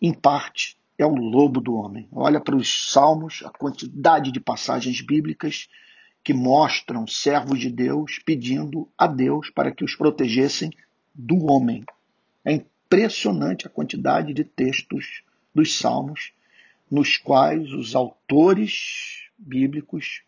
em 0.00 0.12
parte, 0.12 0.76
é 0.98 1.04
o 1.04 1.14
lobo 1.14 1.60
do 1.60 1.74
homem. 1.74 2.08
Olha 2.12 2.40
para 2.40 2.56
os 2.56 2.90
salmos, 2.90 3.42
a 3.44 3.50
quantidade 3.50 4.32
de 4.32 4.40
passagens 4.40 5.00
bíblicas 5.00 5.68
que 6.24 6.32
mostram 6.32 7.06
servos 7.06 7.60
de 7.60 7.70
Deus 7.70 8.18
pedindo 8.24 8.88
a 8.96 9.06
Deus 9.06 9.50
para 9.50 9.70
que 9.70 9.84
os 9.84 9.94
protegessem 9.94 10.70
do 11.14 11.46
homem. 11.46 11.84
É 12.44 12.52
impressionante 12.52 13.66
a 13.66 13.70
quantidade 13.70 14.32
de 14.32 14.44
textos 14.44 15.22
dos 15.54 15.78
salmos 15.78 16.32
nos 16.90 17.16
quais 17.16 17.72
os 17.72 17.94
autores 17.94 19.28
bíblicos 19.36 20.22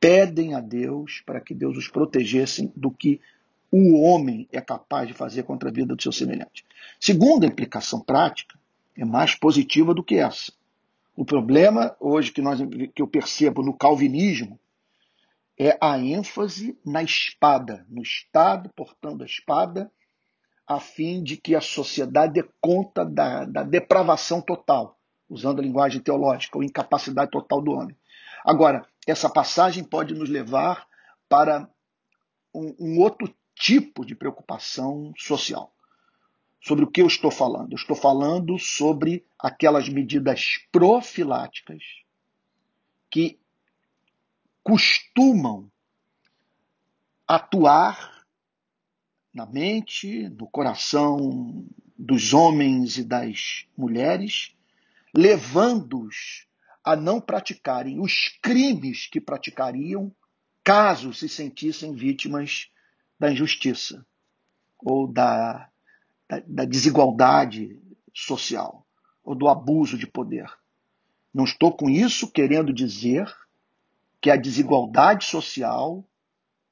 pedem 0.00 0.54
a 0.54 0.60
Deus 0.60 1.22
para 1.24 1.40
que 1.40 1.54
Deus 1.54 1.76
os 1.76 1.88
protegesse 1.88 2.72
do 2.74 2.90
que 2.90 3.20
o 3.70 4.00
homem 4.02 4.48
é 4.52 4.60
capaz 4.60 5.08
de 5.08 5.14
fazer 5.14 5.44
contra 5.44 5.70
a 5.70 5.72
vida 5.72 5.94
do 5.94 6.02
seu 6.02 6.12
semelhante. 6.12 6.64
Segunda 7.00 7.46
implicação 7.46 8.00
prática 8.00 8.58
é 8.96 9.04
mais 9.04 9.34
positiva 9.34 9.94
do 9.94 10.04
que 10.04 10.16
essa. 10.16 10.52
O 11.16 11.24
problema 11.24 11.96
hoje 12.00 12.32
que, 12.32 12.42
nós, 12.42 12.60
que 12.94 13.00
eu 13.00 13.06
percebo 13.06 13.62
no 13.62 13.72
calvinismo 13.72 14.58
é 15.58 15.78
a 15.80 15.98
ênfase 15.98 16.78
na 16.84 17.02
espada, 17.02 17.86
no 17.88 18.02
Estado 18.02 18.70
portando 18.74 19.22
a 19.22 19.26
espada, 19.26 19.90
a 20.66 20.80
fim 20.80 21.22
de 21.22 21.36
que 21.36 21.54
a 21.54 21.60
sociedade 21.60 22.34
dê 22.34 22.48
conta 22.60 23.04
da, 23.04 23.44
da 23.44 23.62
depravação 23.62 24.40
total, 24.40 24.98
usando 25.32 25.60
a 25.60 25.62
linguagem 25.62 26.00
teológica, 26.00 26.58
ou 26.58 26.62
incapacidade 26.62 27.30
total 27.30 27.62
do 27.62 27.72
homem. 27.72 27.96
Agora, 28.44 28.86
essa 29.06 29.30
passagem 29.30 29.82
pode 29.82 30.14
nos 30.14 30.28
levar 30.28 30.86
para 31.28 31.68
um, 32.54 32.74
um 32.78 33.00
outro 33.00 33.34
tipo 33.54 34.04
de 34.04 34.14
preocupação 34.14 35.12
social. 35.16 35.72
Sobre 36.60 36.84
o 36.84 36.90
que 36.90 37.00
eu 37.00 37.06
estou 37.06 37.30
falando? 37.30 37.72
Eu 37.72 37.76
estou 37.76 37.96
falando 37.96 38.58
sobre 38.58 39.24
aquelas 39.38 39.88
medidas 39.88 40.58
profiláticas 40.70 41.82
que 43.10 43.38
costumam 44.62 45.70
atuar 47.26 48.26
na 49.32 49.46
mente, 49.46 50.28
no 50.28 50.46
coração 50.46 51.64
dos 51.98 52.34
homens 52.34 52.98
e 52.98 53.04
das 53.04 53.66
mulheres, 53.76 54.54
levando-os 55.14 56.46
a 56.84 56.96
não 56.96 57.20
praticarem 57.20 58.00
os 58.00 58.28
crimes 58.42 59.06
que 59.06 59.20
praticariam 59.20 60.14
caso 60.64 61.12
se 61.12 61.28
sentissem 61.28 61.94
vítimas 61.94 62.70
da 63.18 63.30
injustiça 63.30 64.04
ou 64.78 65.06
da, 65.06 65.68
da, 66.28 66.42
da 66.46 66.64
desigualdade 66.64 67.80
social 68.12 68.86
ou 69.22 69.34
do 69.34 69.48
abuso 69.48 69.96
de 69.96 70.06
poder. 70.06 70.50
Não 71.32 71.44
estou 71.44 71.72
com 71.72 71.88
isso 71.88 72.30
querendo 72.30 72.72
dizer 72.72 73.32
que 74.20 74.30
a 74.30 74.36
desigualdade 74.36 75.24
social, 75.24 76.04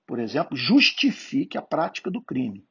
por 0.07 0.19
exemplo, 0.19 0.57
justifique 0.57 1.57
a 1.57 1.63
prática 1.63 2.11
do 2.11 2.21
crime. 2.21 2.67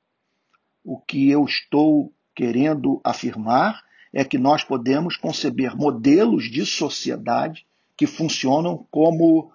O 0.83 0.99
que 0.99 1.29
eu 1.29 1.45
estou 1.45 2.13
querendo 2.35 3.01
afirmar 3.03 3.83
é 4.13 4.23
que 4.23 4.37
nós 4.37 4.63
podemos 4.63 5.15
conceber 5.15 5.75
modelos 5.75 6.49
de 6.49 6.65
sociedade 6.65 7.65
que 7.95 8.07
funcionam 8.07 8.87
como 8.89 9.51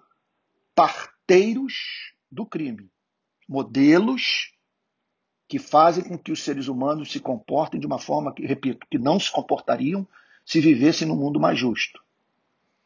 parteiros 0.74 2.12
do 2.30 2.46
crime 2.46 2.90
modelos 3.48 4.52
que 5.46 5.58
fazem 5.58 6.04
com 6.04 6.18
que 6.18 6.32
os 6.32 6.42
seres 6.42 6.68
humanos 6.68 7.12
se 7.12 7.20
comportem 7.20 7.78
de 7.78 7.86
uma 7.86 7.98
forma 7.98 8.32
que, 8.34 8.46
repito, 8.46 8.86
que 8.90 8.98
não 8.98 9.20
se 9.20 9.30
comportariam 9.30 10.06
se 10.44 10.60
vivessem 10.60 11.06
num 11.06 11.16
mundo 11.16 11.38
mais 11.38 11.58
justo. 11.58 12.02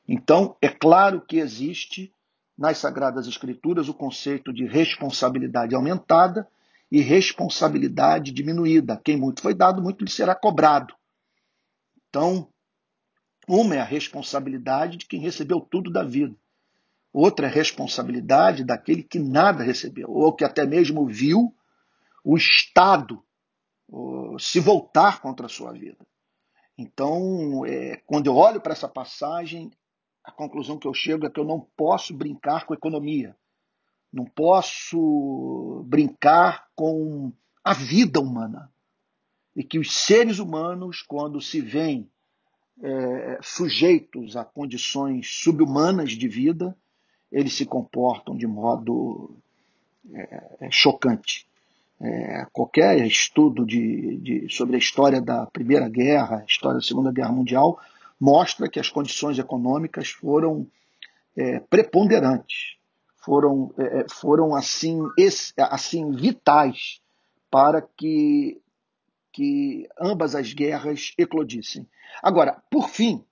Então, 0.06 0.56
é 0.60 0.68
claro 0.68 1.20
que 1.20 1.38
existe 1.38 2.12
nas 2.56 2.78
Sagradas 2.78 3.26
Escrituras 3.26 3.88
o 3.88 3.94
conceito 3.94 4.52
de 4.52 4.66
responsabilidade 4.66 5.74
aumentada 5.74 6.48
e 6.90 7.00
responsabilidade 7.00 8.32
diminuída. 8.32 9.00
Quem 9.04 9.16
muito 9.16 9.42
foi 9.42 9.54
dado, 9.54 9.82
muito 9.82 10.04
lhe 10.04 10.10
será 10.10 10.34
cobrado. 10.34 10.94
Então, 12.08 12.48
uma 13.48 13.76
é 13.76 13.80
a 13.80 13.84
responsabilidade 13.84 14.98
de 14.98 15.06
quem 15.06 15.20
recebeu 15.20 15.60
tudo 15.60 15.90
da 15.90 16.02
vida. 16.02 16.34
Outra 17.12 17.46
é 17.46 17.50
responsabilidade 17.50 18.64
daquele 18.64 19.02
que 19.02 19.18
nada 19.18 19.64
recebeu, 19.64 20.10
ou 20.10 20.32
que 20.32 20.44
até 20.44 20.66
mesmo 20.66 21.06
viu 21.06 21.54
o 22.22 22.36
Estado 22.36 23.22
se 24.38 24.60
voltar 24.60 25.20
contra 25.20 25.46
a 25.46 25.48
sua 25.48 25.72
vida. 25.72 26.06
Então, 26.76 27.64
é, 27.66 27.96
quando 28.06 28.26
eu 28.26 28.36
olho 28.36 28.60
para 28.60 28.72
essa 28.72 28.88
passagem, 28.88 29.70
a 30.22 30.30
conclusão 30.30 30.78
que 30.78 30.86
eu 30.86 30.94
chego 30.94 31.26
é 31.26 31.30
que 31.30 31.40
eu 31.40 31.44
não 31.44 31.66
posso 31.76 32.14
brincar 32.14 32.66
com 32.66 32.74
economia, 32.74 33.34
não 34.12 34.24
posso 34.24 35.82
brincar 35.86 36.68
com 36.76 37.32
a 37.64 37.72
vida 37.72 38.20
humana. 38.20 38.70
E 39.58 39.64
que 39.64 39.76
os 39.76 39.92
seres 39.92 40.38
humanos, 40.38 41.02
quando 41.02 41.40
se 41.40 41.60
veem 41.60 42.08
é, 42.80 43.40
sujeitos 43.42 44.36
a 44.36 44.44
condições 44.44 45.28
subhumanas 45.42 46.12
de 46.12 46.28
vida, 46.28 46.76
eles 47.32 47.54
se 47.54 47.66
comportam 47.66 48.36
de 48.36 48.46
modo 48.46 49.36
é, 50.14 50.44
é, 50.60 50.70
chocante. 50.70 51.44
É, 52.00 52.46
qualquer 52.52 53.04
estudo 53.04 53.66
de, 53.66 54.18
de, 54.18 54.48
sobre 54.48 54.76
a 54.76 54.78
história 54.78 55.20
da 55.20 55.44
Primeira 55.46 55.88
Guerra, 55.88 56.38
a 56.38 56.44
história 56.44 56.76
da 56.76 56.86
Segunda 56.86 57.10
Guerra 57.10 57.32
Mundial, 57.32 57.80
mostra 58.20 58.68
que 58.68 58.78
as 58.78 58.88
condições 58.88 59.40
econômicas 59.40 60.10
foram 60.10 60.68
é, 61.36 61.58
preponderantes, 61.58 62.76
foram, 63.16 63.74
é, 63.76 64.02
é 64.02 64.06
foram 64.08 64.54
assim, 64.54 65.00
assim 65.58 66.12
vitais 66.12 67.00
para 67.50 67.82
que, 67.82 68.60
que 69.32 69.88
ambas 70.00 70.34
as 70.34 70.52
guerras 70.52 71.12
eclodissem. 71.18 71.86
Agora, 72.22 72.62
por 72.70 72.88
fim, 72.88 73.24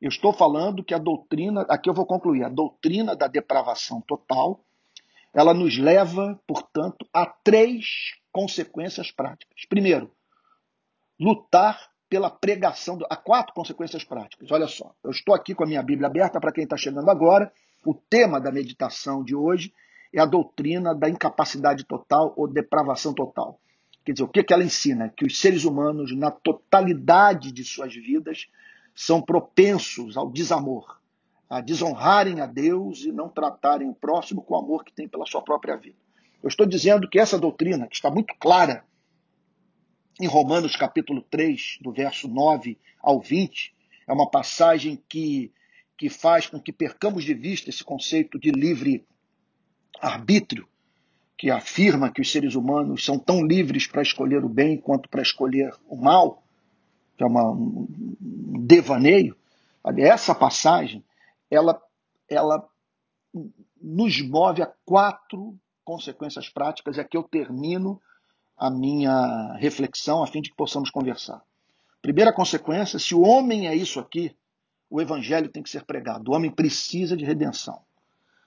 eu 0.00 0.08
estou 0.08 0.32
falando 0.32 0.84
que 0.84 0.94
a 0.94 0.98
doutrina, 0.98 1.62
aqui 1.68 1.90
eu 1.90 1.94
vou 1.94 2.06
concluir, 2.06 2.44
a 2.44 2.48
doutrina 2.48 3.16
da 3.16 3.26
depravação 3.26 4.00
total, 4.00 4.64
ela 5.34 5.52
nos 5.52 5.76
leva, 5.78 6.40
portanto, 6.46 7.06
a 7.12 7.26
três 7.26 8.14
consequências 8.32 9.10
práticas. 9.10 9.64
Primeiro, 9.68 10.10
lutar 11.18 11.90
pela 12.08 12.30
pregação, 12.30 12.96
do, 12.96 13.06
há 13.10 13.16
quatro 13.16 13.52
consequências 13.52 14.04
práticas. 14.04 14.50
Olha 14.50 14.66
só, 14.66 14.94
eu 15.04 15.10
estou 15.10 15.34
aqui 15.34 15.54
com 15.54 15.64
a 15.64 15.66
minha 15.66 15.82
Bíblia 15.82 16.08
aberta 16.08 16.40
para 16.40 16.52
quem 16.52 16.64
está 16.64 16.76
chegando 16.76 17.10
agora. 17.10 17.52
O 17.84 17.94
tema 17.94 18.40
da 18.40 18.50
meditação 18.50 19.22
de 19.22 19.34
hoje 19.34 19.72
é 20.12 20.20
a 20.20 20.26
doutrina 20.26 20.94
da 20.94 21.08
incapacidade 21.08 21.84
total 21.84 22.32
ou 22.36 22.48
depravação 22.48 23.12
total. 23.12 23.60
Quer 24.08 24.12
dizer, 24.12 24.24
o 24.24 24.28
que, 24.28 24.42
que 24.42 24.54
ela 24.54 24.64
ensina? 24.64 25.10
Que 25.10 25.26
os 25.26 25.38
seres 25.38 25.64
humanos, 25.64 26.16
na 26.16 26.30
totalidade 26.30 27.52
de 27.52 27.62
suas 27.62 27.94
vidas, 27.94 28.46
são 28.94 29.20
propensos 29.20 30.16
ao 30.16 30.30
desamor, 30.30 30.98
a 31.46 31.60
desonrarem 31.60 32.40
a 32.40 32.46
Deus 32.46 33.04
e 33.04 33.12
não 33.12 33.28
tratarem 33.28 33.86
o 33.86 33.94
próximo 33.94 34.40
com 34.40 34.54
o 34.54 34.56
amor 34.56 34.82
que 34.82 34.94
tem 34.94 35.06
pela 35.06 35.26
sua 35.26 35.42
própria 35.42 35.76
vida. 35.76 35.98
Eu 36.42 36.48
estou 36.48 36.64
dizendo 36.64 37.06
que 37.06 37.18
essa 37.18 37.38
doutrina, 37.38 37.86
que 37.86 37.96
está 37.96 38.10
muito 38.10 38.34
clara 38.40 38.82
em 40.18 40.26
Romanos 40.26 40.74
capítulo 40.74 41.20
3, 41.20 41.76
do 41.82 41.92
verso 41.92 42.28
9 42.28 42.78
ao 43.02 43.20
20, 43.20 43.74
é 44.06 44.12
uma 44.14 44.30
passagem 44.30 44.98
que, 45.06 45.52
que 45.98 46.08
faz 46.08 46.46
com 46.46 46.58
que 46.58 46.72
percamos 46.72 47.24
de 47.24 47.34
vista 47.34 47.68
esse 47.68 47.84
conceito 47.84 48.38
de 48.38 48.52
livre 48.52 49.06
arbítrio, 50.00 50.66
que 51.38 51.50
afirma 51.50 52.10
que 52.10 52.20
os 52.20 52.30
seres 52.30 52.54
humanos 52.54 53.04
são 53.04 53.18
tão 53.18 53.46
livres 53.46 53.86
para 53.86 54.02
escolher 54.02 54.44
o 54.44 54.48
bem 54.48 54.76
quanto 54.76 55.08
para 55.08 55.22
escolher 55.22 55.72
o 55.88 55.96
mal 55.96 56.42
que 57.18 57.24
é 57.24 57.26
uma, 57.26 57.50
um 57.50 57.88
devaneio, 58.64 59.36
essa 59.96 60.34
passagem, 60.34 61.04
ela, 61.50 61.82
ela 62.28 62.64
nos 63.82 64.22
move 64.22 64.62
a 64.62 64.72
quatro 64.86 65.58
consequências 65.84 66.48
práticas, 66.48 66.96
é 66.96 67.02
que 67.02 67.16
eu 67.16 67.24
termino 67.24 68.00
a 68.56 68.70
minha 68.70 69.54
reflexão 69.54 70.22
a 70.22 70.26
fim 70.28 70.40
de 70.40 70.50
que 70.50 70.56
possamos 70.56 70.90
conversar. 70.90 71.42
Primeira 72.00 72.32
consequência, 72.32 72.98
se 72.98 73.14
o 73.14 73.22
homem 73.22 73.66
é 73.66 73.74
isso 73.74 73.98
aqui, 73.98 74.34
o 74.88 75.00
evangelho 75.00 75.50
tem 75.50 75.62
que 75.62 75.70
ser 75.70 75.84
pregado. 75.84 76.30
O 76.30 76.34
homem 76.34 76.50
precisa 76.50 77.16
de 77.16 77.24
redenção. 77.24 77.80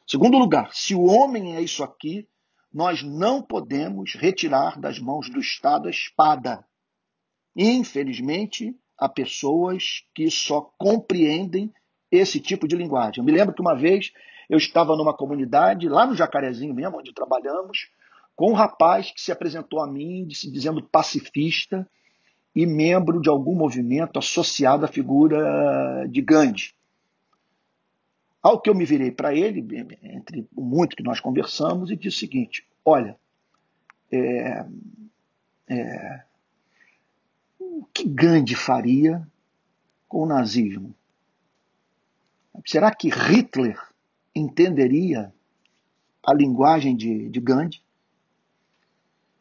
Segundo 0.08 0.38
lugar, 0.38 0.73
se 0.73 0.95
o 0.95 1.04
homem 1.04 1.56
é 1.56 1.62
isso 1.62 1.84
aqui, 1.84 2.27
nós 2.73 3.03
não 3.03 3.41
podemos 3.41 4.15
retirar 4.15 4.79
das 4.79 4.99
mãos 4.99 5.29
do 5.29 5.39
Estado 5.39 5.88
a 5.88 5.91
espada. 5.91 6.65
Infelizmente, 7.55 8.75
há 8.97 9.10
pessoas 9.10 10.03
que 10.15 10.29
só 10.31 10.62
compreendem 10.77 11.73
esse 12.10 12.39
tipo 12.39 12.67
de 12.67 12.75
linguagem. 12.75 13.19
Eu 13.19 13.23
me 13.23 13.31
lembro 13.31 13.53
que 13.53 13.62
uma 13.62 13.75
vez 13.75 14.12
eu 14.49 14.57
estava 14.57 14.95
numa 14.95 15.15
comunidade, 15.15 15.89
lá 15.89 16.05
no 16.05 16.15
Jacarezinho 16.15 16.73
mesmo, 16.73 16.99
onde 16.99 17.13
trabalhamos, 17.13 17.89
com 18.36 18.51
um 18.51 18.55
rapaz 18.55 19.12
que 19.12 19.21
se 19.21 19.31
apresentou 19.31 19.81
a 19.81 19.88
mim 19.88 20.25
dizendo 20.27 20.84
pacifista 20.84 21.88
e 22.55 22.65
membro 22.65 23.21
de 23.21 23.29
algum 23.29 23.55
movimento 23.55 24.19
associado 24.19 24.86
à 24.86 24.88
figura 24.88 26.05
de 26.10 26.21
Gandhi. 26.21 26.73
Ao 28.41 28.60
que 28.60 28.69
eu 28.69 28.75
me 28.75 28.86
virei 28.86 29.12
para 29.12 29.36
ele, 29.36 29.65
entre 30.01 30.47
muito 30.51 30.95
que 30.95 31.04
nós 31.04 31.19
conversamos, 31.19 31.91
e 31.91 31.95
disse 31.95 32.17
o 32.17 32.19
seguinte: 32.19 32.65
olha, 32.84 33.17
é, 34.12 34.65
é, 35.69 36.23
o 37.60 37.86
que 37.93 38.04
Gandhi 38.08 38.56
faria 38.56 39.27
com 40.08 40.23
o 40.23 40.25
nazismo? 40.25 40.95
Será 42.65 42.93
que 42.93 43.10
Hitler 43.10 43.80
entenderia 44.36 45.34
a 46.25 46.34
linguagem 46.34 46.95
de, 46.95 47.30
de 47.30 47.39
Gandhi. 47.39 47.82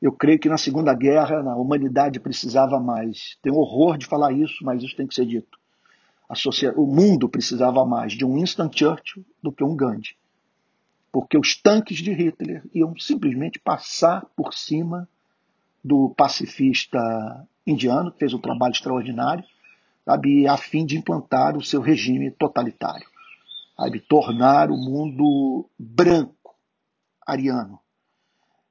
Eu 0.00 0.12
creio 0.12 0.38
que 0.38 0.48
na 0.48 0.56
Segunda 0.56 0.94
Guerra 0.94 1.40
a 1.40 1.56
humanidade 1.56 2.18
precisava 2.18 2.80
mais. 2.80 3.36
Tenho 3.42 3.56
horror 3.56 3.98
de 3.98 4.06
falar 4.06 4.32
isso, 4.32 4.64
mas 4.64 4.82
isso 4.82 4.96
tem 4.96 5.06
que 5.06 5.14
ser 5.14 5.26
dito. 5.26 5.60
O 6.76 6.86
mundo 6.86 7.28
precisava 7.28 7.84
mais 7.84 8.12
de 8.12 8.24
um 8.24 8.34
Winston 8.34 8.70
Churchill 8.72 9.24
do 9.42 9.50
que 9.50 9.64
um 9.64 9.74
Gandhi. 9.74 10.16
Porque 11.10 11.36
os 11.36 11.60
tanques 11.60 11.98
de 11.98 12.12
Hitler 12.12 12.62
iam 12.72 12.96
simplesmente 12.96 13.58
passar 13.58 14.24
por 14.36 14.54
cima 14.54 15.08
do 15.82 16.10
pacifista 16.10 16.98
indiano, 17.66 18.12
que 18.12 18.18
fez 18.18 18.32
um 18.32 18.38
trabalho 18.38 18.72
extraordinário, 18.72 19.44
sabe, 20.04 20.46
a 20.46 20.56
fim 20.56 20.86
de 20.86 20.96
implantar 20.96 21.56
o 21.56 21.64
seu 21.64 21.80
regime 21.80 22.30
totalitário, 22.30 23.08
sabe, 23.76 24.00
tornar 24.00 24.70
o 24.70 24.76
mundo 24.76 25.68
branco, 25.78 26.54
ariano. 27.26 27.80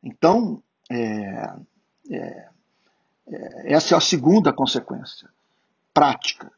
Então, 0.01 0.63
é, 0.89 1.55
é, 2.09 2.49
é, 3.27 3.73
essa 3.73 3.95
é 3.95 3.97
a 3.97 4.01
segunda 4.01 4.53
consequência 4.53 5.29
prática, 5.93 6.51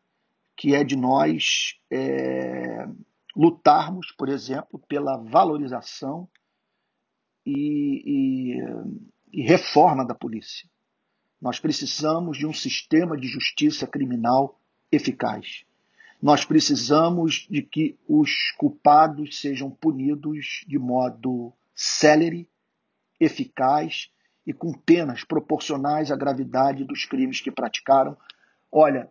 que 0.61 0.75
é 0.75 0.83
de 0.83 0.95
nós 0.95 1.79
é, 1.89 2.87
lutarmos, 3.35 4.11
por 4.11 4.29
exemplo, 4.29 4.77
pela 4.87 5.17
valorização 5.17 6.29
e, 7.43 8.03
e, 9.33 9.39
e 9.39 9.41
reforma 9.41 10.05
da 10.05 10.13
polícia. 10.13 10.69
Nós 11.41 11.59
precisamos 11.59 12.37
de 12.37 12.45
um 12.45 12.53
sistema 12.53 13.17
de 13.17 13.27
justiça 13.27 13.87
criminal 13.87 14.61
eficaz. 14.91 15.65
Nós 16.21 16.45
precisamos 16.45 17.47
de 17.49 17.63
que 17.63 17.97
os 18.07 18.51
culpados 18.55 19.39
sejam 19.39 19.71
punidos 19.71 20.63
de 20.67 20.77
modo 20.77 21.51
célere, 21.73 22.47
eficaz 23.19 24.11
e 24.45 24.53
com 24.53 24.71
penas 24.71 25.23
proporcionais 25.23 26.11
à 26.11 26.15
gravidade 26.15 26.83
dos 26.83 27.03
crimes 27.03 27.41
que 27.41 27.49
praticaram. 27.49 28.15
Olha, 28.71 29.09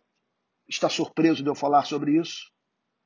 está 0.71 0.89
surpreso 0.89 1.43
de 1.43 1.49
eu 1.49 1.55
falar 1.55 1.85
sobre 1.85 2.19
isso? 2.19 2.51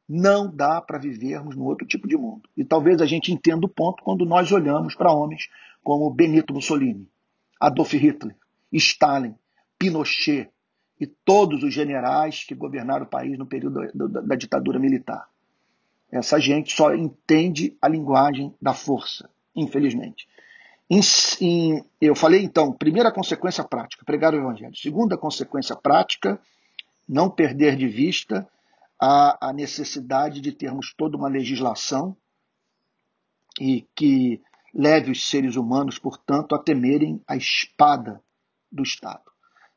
Não 0.08 0.54
dá 0.54 0.80
para 0.82 0.98
vivermos 0.98 1.56
no 1.56 1.64
outro 1.64 1.86
tipo 1.86 2.06
de 2.06 2.16
mundo. 2.16 2.48
E 2.56 2.64
talvez 2.64 3.00
a 3.00 3.06
gente 3.06 3.32
entenda 3.32 3.64
o 3.64 3.68
ponto 3.68 4.02
quando 4.04 4.26
nós 4.26 4.52
olhamos 4.52 4.94
para 4.94 5.12
homens 5.12 5.48
como 5.82 6.12
Benito 6.12 6.52
Mussolini, 6.52 7.08
Adolf 7.58 7.92
Hitler, 7.92 8.36
Stalin, 8.72 9.34
Pinochet 9.78 10.50
e 11.00 11.06
todos 11.06 11.62
os 11.62 11.72
generais 11.72 12.44
que 12.44 12.54
governaram 12.54 13.04
o 13.04 13.08
país 13.08 13.38
no 13.38 13.46
período 13.46 13.80
da, 13.94 14.20
da 14.20 14.36
ditadura 14.36 14.78
militar. 14.78 15.26
Essa 16.12 16.38
gente 16.38 16.74
só 16.74 16.94
entende 16.94 17.76
a 17.80 17.88
linguagem 17.88 18.54
da 18.60 18.72
força, 18.72 19.28
infelizmente. 19.56 20.28
Em, 20.88 21.00
em, 21.40 21.84
eu 22.00 22.14
falei 22.14 22.44
então, 22.44 22.72
primeira 22.72 23.10
consequência 23.10 23.64
prática, 23.64 24.04
pregar 24.04 24.34
o 24.34 24.36
evangelho. 24.36 24.76
Segunda 24.76 25.16
consequência 25.16 25.74
prática, 25.74 26.40
não 27.08 27.30
perder 27.30 27.76
de 27.76 27.86
vista 27.88 28.48
a, 29.00 29.48
a 29.48 29.52
necessidade 29.52 30.40
de 30.40 30.52
termos 30.52 30.94
toda 30.96 31.16
uma 31.16 31.28
legislação 31.28 32.16
e 33.60 33.86
que 33.94 34.42
leve 34.74 35.12
os 35.12 35.28
seres 35.28 35.56
humanos, 35.56 35.98
portanto, 35.98 36.54
a 36.54 36.58
temerem 36.58 37.22
a 37.28 37.36
espada 37.36 38.20
do 38.70 38.82
Estado. 38.82 39.22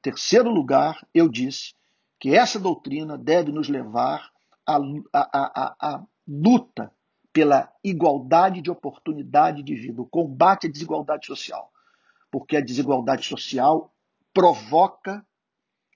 Terceiro 0.01 0.49
lugar, 0.49 1.05
eu 1.13 1.27
disse 1.27 1.75
que 2.19 2.35
essa 2.35 2.59
doutrina 2.59 3.17
deve 3.17 3.51
nos 3.51 3.69
levar 3.69 4.31
à, 4.65 4.77
à, 5.13 6.03
luta 6.27 6.91
pela 7.31 7.71
igualdade 7.83 8.61
de 8.61 8.71
oportunidade 8.71 9.61
de 9.61 9.75
vida, 9.75 10.01
o 10.01 10.07
combate 10.07 10.65
à 10.65 10.71
desigualdade 10.71 11.27
social. 11.27 11.71
Porque 12.31 12.57
a 12.57 12.61
desigualdade 12.61 13.25
social 13.25 13.93
provoca 14.33 15.25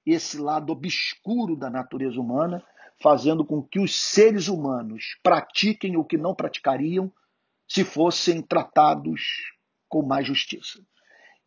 esse 0.06 0.38
lado 0.38 0.72
obscuro 0.72 1.56
da 1.56 1.70
natureza 1.70 2.20
humana, 2.20 2.64
fazendo 3.02 3.46
com 3.46 3.62
que 3.62 3.80
os 3.80 4.00
seres 4.00 4.48
humanos 4.48 5.18
pratiquem 5.24 5.98
o 5.98 6.04
que 6.04 6.18
não 6.18 6.36
praticariam 6.36 7.12
se 7.68 7.84
fossem 7.84 8.42
tratados 8.42 9.22
com 9.88 10.04
mais 10.04 10.26
justiça. 10.26 10.80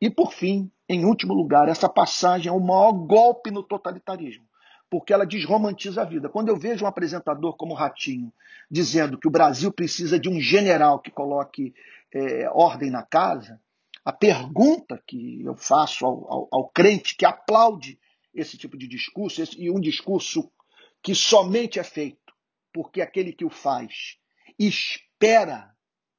E 0.01 0.11
por 0.11 0.33
fim, 0.33 0.71
em 0.89 1.05
último 1.05 1.33
lugar, 1.33 1.69
essa 1.69 1.89
passagem 1.89 2.51
é 2.51 2.53
o 2.53 2.61
maior 2.61 2.93
golpe 2.93 3.51
no 3.51 3.63
totalitarismo, 3.63 4.45
porque 4.91 5.13
ela 5.13 5.27
desromantiza 5.27 6.03
a 6.03 6.05
vida. 6.05 6.29
Quando 6.29 6.49
eu 6.49 6.57
vejo 6.57 6.85
um 6.85 6.89
apresentador 6.89 7.57
como 7.57 7.75
Ratinho 7.75 8.33
dizendo 8.71 9.19
que 9.19 9.29
o 9.29 9.31
Brasil 9.31 9.73
precisa 9.73 10.19
de 10.19 10.29
um 10.29 10.41
general 10.41 10.99
que 10.99 11.11
coloque 11.11 11.75
é, 12.13 12.49
ordem 12.51 12.91
na 12.91 13.03
casa, 13.03 13.61
a 14.05 14.13
pergunta 14.13 15.03
que 15.07 15.43
eu 15.43 15.55
faço 15.55 16.05
ao, 16.05 16.33
ao, 16.33 16.49
ao 16.51 16.69
crente 16.69 17.17
que 17.17 17.25
aplaude 17.25 17.99
esse 18.35 18.59
tipo 18.59 18.77
de 18.77 18.89
discurso, 18.89 19.43
esse, 19.43 19.61
e 19.61 19.71
um 19.71 19.81
discurso 19.81 20.51
que 21.03 21.15
somente 21.15 21.79
é 21.79 21.85
feito 21.85 22.19
porque 22.73 23.01
aquele 23.01 23.33
que 23.33 23.45
o 23.45 23.51
faz 23.51 24.19
espera 24.59 25.73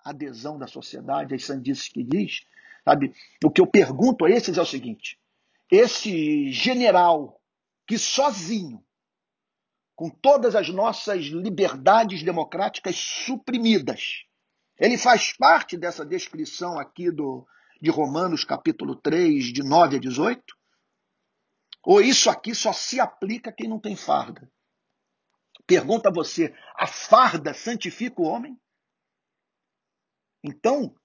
a 0.03 0.11
adesão 0.11 0.57
da 0.57 0.67
sociedade, 0.67 1.35
as 1.35 1.43
sandices 1.43 1.89
que 1.89 2.03
diz, 2.03 2.45
Sabe? 2.85 3.13
O 3.43 3.49
que 3.49 3.59
eu 3.59 3.65
pergunto 3.65 4.25
a 4.25 4.29
esses 4.29 4.57
é 4.57 4.61
o 4.61 4.65
seguinte: 4.65 5.19
esse 5.71 6.51
general 6.51 7.41
que 7.87 7.97
sozinho, 7.97 8.83
com 9.95 10.09
todas 10.09 10.55
as 10.55 10.69
nossas 10.69 11.25
liberdades 11.25 12.21
democráticas 12.21 12.95
suprimidas, 12.95 14.23
ele 14.79 14.97
faz 14.97 15.35
parte 15.35 15.75
dessa 15.75 16.05
descrição 16.05 16.77
aqui 16.77 17.09
do, 17.09 17.47
de 17.81 17.89
Romanos 17.89 18.43
capítulo 18.43 18.95
3, 18.95 19.45
de 19.45 19.63
9 19.63 19.97
a 19.97 19.99
18? 19.99 20.43
Ou 21.85 22.01
isso 22.01 22.29
aqui 22.29 22.55
só 22.55 22.73
se 22.73 22.99
aplica 22.99 23.49
a 23.49 23.53
quem 23.53 23.67
não 23.69 23.79
tem 23.79 23.95
farda? 23.95 24.51
Pergunta 25.67 26.09
a 26.09 26.13
você: 26.13 26.53
a 26.75 26.87
farda 26.87 27.53
santifica 27.53 28.21
o 28.21 28.25
homem? 28.25 28.59
Então, 30.43 30.95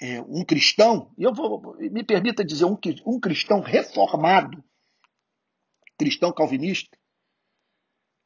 é, 0.00 0.20
um 0.22 0.44
cristão, 0.44 1.12
e 1.16 1.22
eu 1.22 1.32
vou, 1.32 1.76
me 1.76 2.04
permita 2.04 2.44
dizer, 2.44 2.64
um, 2.64 2.76
um 3.06 3.20
cristão 3.20 3.60
reformado, 3.60 4.62
cristão 5.98 6.32
calvinista, 6.32 6.98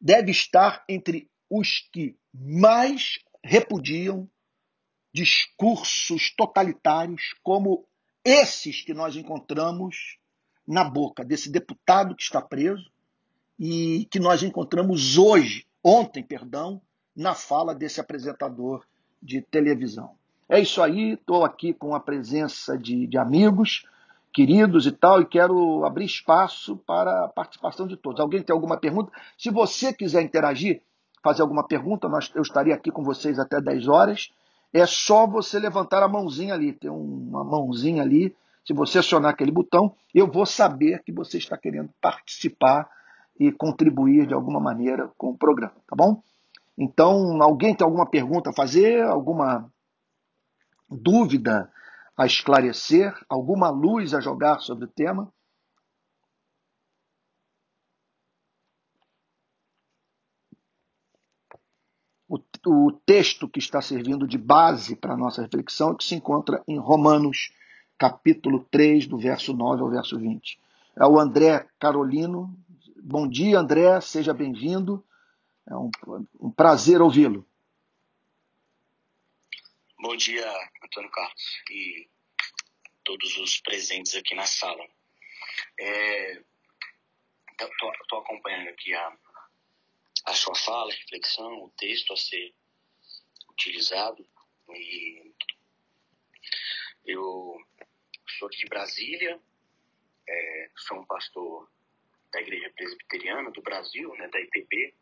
deve 0.01 0.31
estar 0.31 0.85
entre 0.89 1.31
os 1.51 1.81
que 1.93 2.19
mais 2.33 3.19
repudiam 3.45 4.31
discursos 5.13 6.35
totalitários 6.35 7.35
como 7.43 7.87
esses 8.25 8.83
que 8.83 8.95
nós 8.95 9.17
encontramos 9.17 10.19
na 10.69 10.85
boca 10.85 11.25
desse 11.25 11.51
deputado 11.51 12.15
que 12.15 12.23
está 12.23 12.43
preso 12.43 12.85
e 13.59 14.07
que 14.11 14.21
nós 14.21 14.43
encontramos 14.43 15.17
hoje, 15.17 15.67
ontem, 15.83 16.23
perdão, 16.23 16.81
na 17.17 17.35
fala 17.35 17.75
desse 17.75 18.01
apresentador 18.01 18.85
de 19.21 19.41
televisão. 19.41 20.11
É 20.47 20.61
isso 20.61 20.83
aí, 20.83 21.15
estou 21.15 21.43
aqui 21.45 21.73
com 21.73 21.95
a 21.95 22.01
presença 22.01 22.77
de, 22.77 23.07
de, 23.07 23.17
amigos, 23.17 23.87
queridos 24.33 24.87
e 24.87 24.93
tal, 24.93 25.23
e 25.23 25.27
quero 25.27 25.85
abrir 25.85 26.05
espaço 26.05 26.77
para 26.87 27.25
a 27.25 27.29
participação 27.29 27.87
de 27.87 27.97
todos. 27.97 28.21
Alguém 28.21 28.43
tem 28.43 28.55
alguma 28.55 28.77
pergunta? 28.77 29.11
Se 29.37 29.51
você 29.51 29.93
quiser 29.93 30.23
interagir, 30.23 30.83
fazer 31.23 31.43
alguma 31.43 31.67
pergunta, 31.67 32.09
nós, 32.09 32.31
eu 32.35 32.43
estaria 32.43 32.75
aqui 32.75 32.91
com 32.91 33.03
vocês 33.03 33.39
até 33.39 33.61
10 33.61 33.89
horas. 33.89 34.31
É 34.73 34.87
só 34.87 35.27
você 35.27 35.59
levantar 35.59 36.03
a 36.03 36.09
mãozinha 36.09 36.55
ali, 36.55 36.73
tem 36.73 36.91
uma 36.91 37.43
mãozinha 37.43 38.03
ali. 38.03 38.37
Se 38.69 38.75
você 38.75 38.99
acionar 38.99 39.31
aquele 39.31 39.51
botão, 39.51 39.97
eu 40.15 40.31
vou 40.31 40.45
saber 40.45 41.03
que 41.03 41.11
você 41.11 41.39
está 41.39 41.57
querendo 41.57 41.89
participar 42.03 42.87
e 43.41 43.51
contribuir 43.51 44.27
de 44.27 44.35
alguma 44.35 44.61
maneira 44.61 45.09
com 45.17 45.31
o 45.31 45.39
programa, 45.39 45.75
tá 45.87 45.97
bom? 45.97 46.23
Então, 46.77 47.43
alguém 47.43 47.75
tem 47.75 47.83
alguma 47.83 48.05
pergunta 48.05 48.51
a 48.51 48.53
fazer? 48.53 49.01
Alguma 49.05 49.73
dúvida 50.87 51.73
a 52.15 52.27
esclarecer, 52.27 53.15
alguma 53.27 53.71
luz 53.71 54.13
a 54.13 54.21
jogar 54.21 54.59
sobre 54.61 54.85
o 54.85 54.89
tema? 54.89 55.33
O, 62.29 62.39
o 62.67 62.93
texto 62.93 63.49
que 63.49 63.61
está 63.61 63.81
servindo 63.81 64.29
de 64.29 64.37
base 64.37 64.95
para 64.95 65.15
a 65.15 65.17
nossa 65.17 65.41
reflexão 65.41 65.93
é 65.93 65.95
que 65.95 66.05
se 66.05 66.15
encontra 66.15 66.63
em 66.69 66.79
Romanos, 66.79 67.51
capítulo 67.99 68.65
3, 68.71 69.07
do 69.07 69.19
verso 69.19 69.53
9 69.53 69.83
ao 69.83 69.91
verso 69.91 70.19
20. 70.19 70.59
É 70.97 71.05
o 71.05 71.19
André 71.19 71.69
Carolino. 71.79 72.57
Bom 72.97 73.29
dia, 73.29 73.59
André, 73.59 74.01
seja 74.01 74.33
bem-vindo. 74.33 75.05
É 75.67 75.75
um, 75.75 75.91
um 76.41 76.51
prazer 76.51 77.03
ouvi-lo. 77.03 77.47
Bom 80.01 80.17
dia, 80.17 80.47
Antônio 80.83 81.11
Carlos 81.11 81.63
e 81.71 82.09
todos 83.05 83.37
os 83.39 83.61
presentes 83.61 84.15
aqui 84.15 84.35
na 84.35 84.47
sala. 84.47 84.85
Estou 87.59 88.19
é, 88.19 88.23
acompanhando 88.23 88.69
aqui 88.69 88.95
a, 88.95 89.17
a 90.27 90.35
sua 90.35 90.55
fala, 90.55 90.93
a 90.93 90.95
reflexão, 90.95 91.65
o 91.65 91.71
texto 91.77 92.13
a 92.13 92.17
ser 92.17 92.55
utilizado 93.51 94.25
e 94.71 95.33
Eu 97.05 97.57
sou 98.33 98.49
aqui 98.49 98.59
de 98.59 98.67
Brasília, 98.67 99.39
é, 100.29 100.71
sou 100.77 100.99
um 100.99 101.05
pastor 101.07 101.69
da 102.33 102.41
Igreja 102.41 102.71
Presbiteriana 102.77 103.51
do 103.51 103.63
Brasil, 103.63 104.15
né, 104.17 104.29
da 104.29 104.41
ITB, 104.41 104.95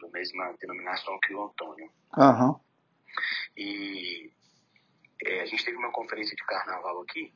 da 0.00 0.08
mesma 0.08 0.56
denominação 0.60 1.18
que 1.20 1.32
o 1.34 1.44
Antônio. 1.44 1.90
Uhum. 2.16 2.60
E 3.56 4.30
é, 5.24 5.40
a 5.42 5.46
gente 5.46 5.64
teve 5.64 5.76
uma 5.76 5.92
conferência 5.92 6.34
de 6.34 6.44
carnaval 6.44 7.02
aqui 7.02 7.32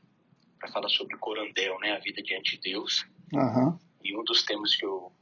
para 0.59 0.73
falar 0.73 0.88
sobre 0.88 1.16
Corandel, 1.19 1.79
né, 1.81 1.92
a 1.92 1.99
vida 1.99 2.23
diante 2.23 2.57
de 2.57 2.73
Deus. 2.73 3.07
Uhum. 3.33 3.79
E 4.03 4.16
um 4.16 4.25
dos 4.25 4.42
temas 4.45 4.75
que 4.75 4.85
eu 4.85 5.12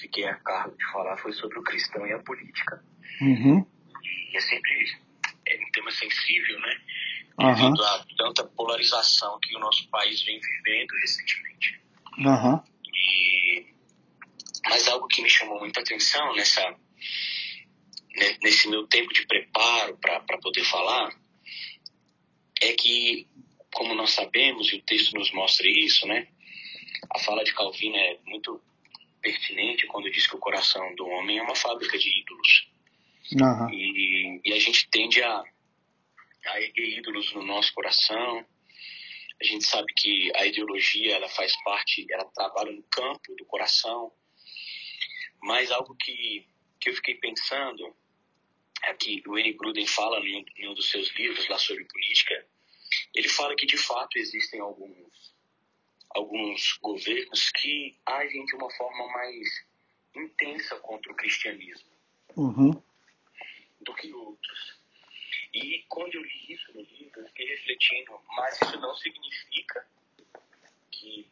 fiquei 0.00 0.24
a 0.24 0.34
cargo 0.36 0.76
de 0.76 0.84
falar 0.92 1.16
foi 1.18 1.32
sobre 1.32 1.58
o 1.58 1.62
cristão 1.62 2.06
e 2.06 2.12
a 2.12 2.18
política. 2.20 2.82
Uhum. 3.20 3.66
E 4.32 4.36
é 4.36 4.40
sempre 4.40 5.02
é 5.46 5.56
um 5.56 5.70
tema 5.72 5.90
sensível, 5.90 6.60
né? 6.60 6.80
Devido 7.38 7.78
uhum. 7.78 7.84
a 7.84 8.04
tanta 8.16 8.44
polarização 8.44 9.38
que 9.40 9.56
o 9.56 9.58
nosso 9.60 9.88
país 9.88 10.22
vem 10.22 10.38
vivendo 10.38 10.90
recentemente. 11.00 11.80
Uhum. 12.18 12.62
E, 12.94 13.66
mas 14.68 14.86
algo 14.88 15.06
que 15.08 15.22
me 15.22 15.30
chamou 15.30 15.58
muita 15.58 15.80
atenção 15.80 16.34
nessa, 16.34 16.76
nesse 18.42 18.68
meu 18.68 18.86
tempo 18.86 19.12
de 19.12 19.26
preparo 19.26 19.96
para 19.98 20.38
poder 20.38 20.64
falar 20.64 21.14
é 22.60 22.72
que, 22.72 23.26
como 23.72 23.94
nós 23.94 24.10
sabemos, 24.10 24.72
e 24.72 24.76
o 24.76 24.82
texto 24.82 25.14
nos 25.14 25.32
mostra 25.32 25.66
isso, 25.68 26.06
né? 26.06 26.28
A 27.10 27.18
fala 27.18 27.42
de 27.42 27.52
Calvino 27.54 27.96
é 27.96 28.18
muito 28.26 28.62
pertinente 29.20 29.86
quando 29.86 30.10
diz 30.10 30.26
que 30.26 30.36
o 30.36 30.40
coração 30.40 30.94
do 30.94 31.06
homem 31.06 31.38
é 31.38 31.42
uma 31.42 31.54
fábrica 31.54 31.98
de 31.98 32.20
ídolos. 32.20 32.68
Uhum. 33.32 33.70
E, 33.70 34.40
e, 34.44 34.52
a 34.52 34.58
gente 34.58 34.88
tende 34.90 35.22
a, 35.22 35.42
a 36.46 36.60
erguer 36.60 36.98
ídolos 36.98 37.32
no 37.34 37.42
nosso 37.42 37.72
coração. 37.74 38.46
A 39.40 39.44
gente 39.44 39.64
sabe 39.64 39.92
que 39.94 40.30
a 40.36 40.46
ideologia 40.46 41.16
ela 41.16 41.28
faz 41.28 41.52
parte, 41.62 42.06
ela 42.10 42.24
trabalha 42.26 42.72
no 42.72 42.82
campo 42.84 43.34
do 43.36 43.44
coração. 43.46 44.12
Mas 45.42 45.70
algo 45.70 45.96
que, 45.96 46.46
que 46.80 46.90
eu 46.90 46.94
fiquei 46.94 47.16
pensando 47.16 47.94
é 48.84 48.94
que 48.94 49.22
o 49.26 49.38
N. 49.38 49.52
Gruden 49.52 49.86
fala 49.86 50.20
em 50.20 50.36
um, 50.36 50.44
em 50.56 50.68
um 50.68 50.74
dos 50.74 50.88
seus 50.90 51.08
livros 51.16 51.48
lá 51.48 51.58
sobre 51.58 51.84
política. 51.84 52.46
Ele 53.14 53.28
fala 53.28 53.56
que 53.56 53.66
de 53.66 53.76
fato 53.76 54.16
existem 54.18 54.60
alguns 54.60 55.32
alguns 56.14 56.78
governos 56.82 57.50
que 57.52 57.98
agem 58.04 58.44
de 58.44 58.54
uma 58.56 58.70
forma 58.72 59.06
mais 59.12 59.48
intensa 60.14 60.78
contra 60.80 61.10
o 61.10 61.16
cristianismo 61.16 61.90
uhum. 62.36 62.82
do 63.80 63.94
que 63.94 64.12
outros. 64.12 64.71
E 65.54 65.84
quando 65.88 66.14
eu 66.14 66.22
li 66.22 66.52
isso 66.52 66.72
no 66.72 66.80
livro, 66.80 67.20
eu 67.20 67.26
fiquei 67.28 67.46
refletindo, 67.46 68.18
mas 68.28 68.60
isso 68.60 68.80
não 68.80 68.94
significa 68.96 69.86
que 70.90 71.30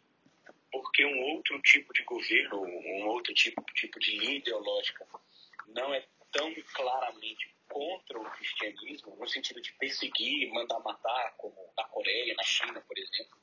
porque 0.70 1.04
um 1.04 1.20
outro 1.34 1.60
tipo 1.62 1.92
de 1.92 2.02
governo, 2.04 2.62
um 2.62 3.06
outro 3.06 3.34
tipo, 3.34 3.62
tipo 3.74 3.98
de 3.98 4.18
linha 4.18 4.36
ideológica 4.36 5.06
não 5.68 5.92
é 5.94 6.06
tão 6.32 6.54
claramente 6.74 7.52
contra 7.68 8.18
o 8.18 8.30
cristianismo, 8.32 9.16
no 9.16 9.28
sentido 9.28 9.60
de 9.60 9.72
perseguir, 9.74 10.52
mandar 10.52 10.80
matar, 10.80 11.34
como 11.36 11.54
na 11.76 11.84
Coreia, 11.84 12.34
na 12.34 12.42
China, 12.42 12.80
por 12.80 12.98
exemplo, 12.98 13.38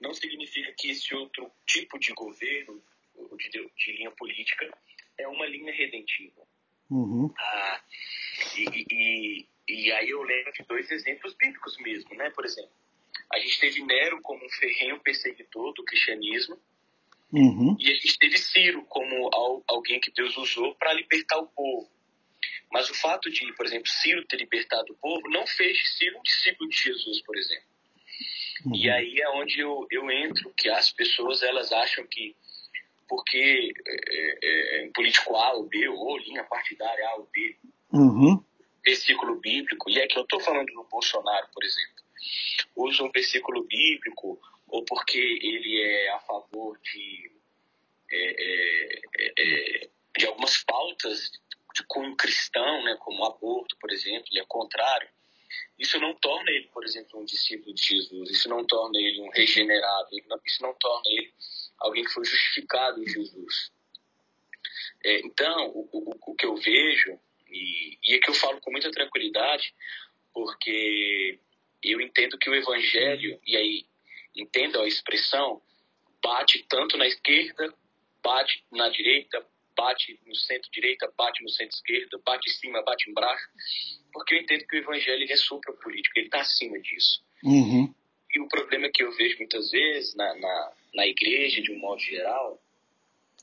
não 0.00 0.12
significa 0.12 0.72
que 0.72 0.90
esse 0.90 1.14
outro 1.14 1.50
tipo 1.66 1.98
de 1.98 2.12
governo, 2.12 2.82
de, 3.36 3.70
de 3.76 3.92
linha 3.92 4.10
política, 4.10 4.70
é 5.18 5.28
uma 5.28 5.46
linha 5.46 5.72
redentiva. 5.72 6.42
Uhum. 6.90 7.32
Ah, 7.38 7.80
e, 8.56 8.86
e, 8.90 9.48
e, 9.68 9.92
aí 9.92 10.10
eu 10.10 10.22
lembro 10.22 10.52
de 10.52 10.62
dois 10.64 10.90
exemplos 10.90 11.34
bíblicos 11.34 11.76
mesmo, 11.78 12.14
né? 12.14 12.30
Por 12.30 12.44
exemplo, 12.44 12.72
a 13.32 13.38
gente 13.38 13.60
teve 13.60 13.82
Nero 13.84 14.20
como 14.22 14.44
um 14.44 14.50
ferrenho 14.50 15.00
perseguidor 15.00 15.72
do 15.74 15.84
cristianismo, 15.84 16.58
uhum. 17.32 17.76
e 17.78 17.90
a 17.90 17.94
gente 17.94 18.18
teve 18.18 18.38
Ciro 18.38 18.82
como 18.84 19.30
alguém 19.68 20.00
que 20.00 20.10
Deus 20.10 20.36
usou 20.36 20.74
para 20.74 20.92
libertar 20.92 21.38
o 21.38 21.46
povo. 21.46 21.90
Mas 22.70 22.88
o 22.88 22.94
fato 22.94 23.30
de, 23.30 23.52
por 23.52 23.66
exemplo, 23.66 23.88
Ciro 23.88 24.24
ter 24.26 24.36
libertado 24.36 24.92
o 24.92 24.96
povo 24.96 25.28
não 25.28 25.46
fez 25.46 25.78
Ciro 25.98 26.18
um 26.18 26.22
discípulo 26.22 26.68
de 26.68 26.76
Jesus, 26.76 27.20
por 27.22 27.36
exemplo. 27.36 27.72
Uhum. 28.64 28.76
E 28.76 28.90
aí 28.90 29.20
é 29.20 29.28
onde 29.30 29.60
eu, 29.60 29.86
eu 29.90 30.10
entro, 30.10 30.52
que 30.56 30.68
as 30.68 30.90
pessoas 30.90 31.42
elas 31.42 31.72
acham 31.72 32.06
que 32.06 32.34
porque 33.08 33.74
é, 33.86 34.38
é, 34.42 34.84
é 34.84 34.90
político 34.94 35.36
A 35.36 35.52
ou 35.52 35.68
B, 35.68 35.86
ou 35.86 36.16
linha 36.18 36.44
partidária 36.44 37.06
A 37.08 37.16
ou 37.16 37.28
B, 37.30 37.56
uhum. 37.92 38.42
Versículo 38.84 39.36
bíblico, 39.36 39.90
e 39.90 40.00
aqui 40.00 40.16
eu 40.18 40.22
estou 40.22 40.40
falando 40.40 40.66
do 40.66 40.84
Bolsonaro, 40.84 41.48
por 41.52 41.64
exemplo, 41.64 42.04
usa 42.76 43.02
um 43.02 43.10
versículo 43.10 43.64
bíblico, 43.64 44.40
ou 44.68 44.84
porque 44.84 45.18
ele 45.18 45.80
é 45.82 46.10
a 46.12 46.20
favor 46.20 46.78
de, 46.78 47.32
é, 48.10 48.42
é, 48.42 49.32
é 49.38 49.90
de 50.16 50.26
algumas 50.26 50.62
pautas 50.64 51.30
de 51.74 51.84
cunho 51.86 52.16
cristão, 52.16 52.84
né, 52.84 52.96
como 53.00 53.22
o 53.22 53.26
aborto, 53.26 53.76
por 53.78 53.90
exemplo, 53.90 54.26
ele 54.30 54.40
é 54.40 54.44
contrário, 54.46 55.08
isso 55.78 55.98
não 55.98 56.14
torna 56.14 56.50
ele, 56.50 56.68
por 56.68 56.84
exemplo, 56.84 57.20
um 57.20 57.24
discípulo 57.24 57.74
de 57.74 57.82
Jesus, 57.82 58.30
isso 58.30 58.48
não 58.48 58.64
torna 58.64 58.98
ele 58.98 59.20
um 59.20 59.30
regenerado, 59.30 60.08
isso 60.46 60.62
não 60.62 60.74
torna 60.74 61.02
ele 61.06 61.32
alguém 61.78 62.04
que 62.04 62.10
foi 62.10 62.24
justificado 62.24 63.02
em 63.02 63.08
Jesus. 63.08 63.72
É, 65.04 65.20
então, 65.20 65.70
o, 65.70 65.88
o, 65.92 66.14
o, 66.26 66.34
que 66.34 66.46
eu 66.46 66.54
vejo, 66.54 67.18
e, 67.52 67.98
e 68.04 68.14
é 68.14 68.18
que 68.18 68.30
eu 68.30 68.34
falo 68.34 68.60
com 68.60 68.70
muita 68.70 68.90
tranquilidade, 68.90 69.74
porque 70.32 71.38
eu 71.82 72.00
entendo 72.00 72.38
que 72.38 72.48
o 72.48 72.54
evangelho, 72.54 73.38
e 73.46 73.56
aí 73.56 73.84
entendo 74.34 74.80
a 74.80 74.88
expressão, 74.88 75.60
bate 76.22 76.64
tanto 76.68 76.96
na 76.96 77.06
esquerda, 77.06 77.74
bate 78.22 78.64
na 78.72 78.88
direita, 78.88 79.44
bate 79.76 80.18
no 80.26 80.34
centro-direita, 80.34 81.12
bate 81.16 81.42
no 81.42 81.50
centro-esquerda, 81.50 82.20
bate 82.24 82.48
em 82.48 82.52
cima, 82.54 82.82
bate 82.82 83.10
embaixo, 83.10 83.48
porque 84.12 84.34
eu 84.34 84.38
entendo 84.38 84.66
que 84.66 84.76
o 84.76 84.80
evangelho 84.80 85.22
ele 85.22 85.32
é 85.32 85.36
supra-político, 85.36 86.18
ele 86.18 86.26
está 86.26 86.40
acima 86.40 86.78
disso. 86.80 87.22
Uhum. 87.42 87.92
E 88.34 88.40
o 88.40 88.48
problema 88.48 88.88
que 88.92 89.02
eu 89.02 89.12
vejo 89.12 89.38
muitas 89.38 89.70
vezes 89.70 90.14
na, 90.14 90.34
na, 90.36 90.72
na 90.94 91.06
igreja, 91.06 91.60
de 91.60 91.72
um 91.72 91.78
modo 91.78 92.00
geral, 92.00 92.62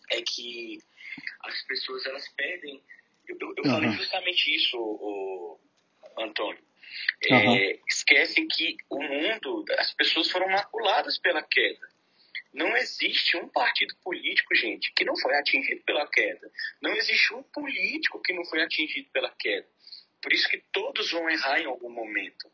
é 0.09 0.21
que 0.21 0.79
as 1.41 1.61
pessoas 1.63 2.05
elas 2.05 2.27
perdem. 2.33 2.81
Eu, 3.29 3.37
eu, 3.39 3.63
uhum. 3.63 3.71
falei 3.71 3.91
justamente 3.91 4.55
isso, 4.55 4.77
o, 4.77 5.59
o 6.17 6.21
Antônio. 6.21 6.61
É, 7.29 7.35
uhum. 7.35 7.79
Esquecem 7.87 8.47
que 8.47 8.75
o 8.89 9.01
mundo, 9.01 9.65
as 9.77 9.93
pessoas 9.93 10.29
foram 10.31 10.49
maculadas 10.49 11.17
pela 11.19 11.43
queda. 11.43 11.87
Não 12.53 12.75
existe 12.77 13.37
um 13.37 13.47
partido 13.47 13.95
político, 14.03 14.55
gente, 14.55 14.91
que 14.93 15.05
não 15.05 15.15
foi 15.17 15.35
atingido 15.35 15.81
pela 15.83 16.07
queda. 16.07 16.51
Não 16.81 16.91
existe 16.95 17.33
um 17.33 17.43
político 17.43 18.21
que 18.21 18.33
não 18.33 18.43
foi 18.45 18.61
atingido 18.63 19.07
pela 19.11 19.29
queda. 19.37 19.67
Por 20.21 20.33
isso 20.33 20.49
que 20.49 20.57
todos 20.71 21.11
vão 21.11 21.29
errar 21.29 21.59
em 21.59 21.65
algum 21.65 21.89
momento. 21.89 22.51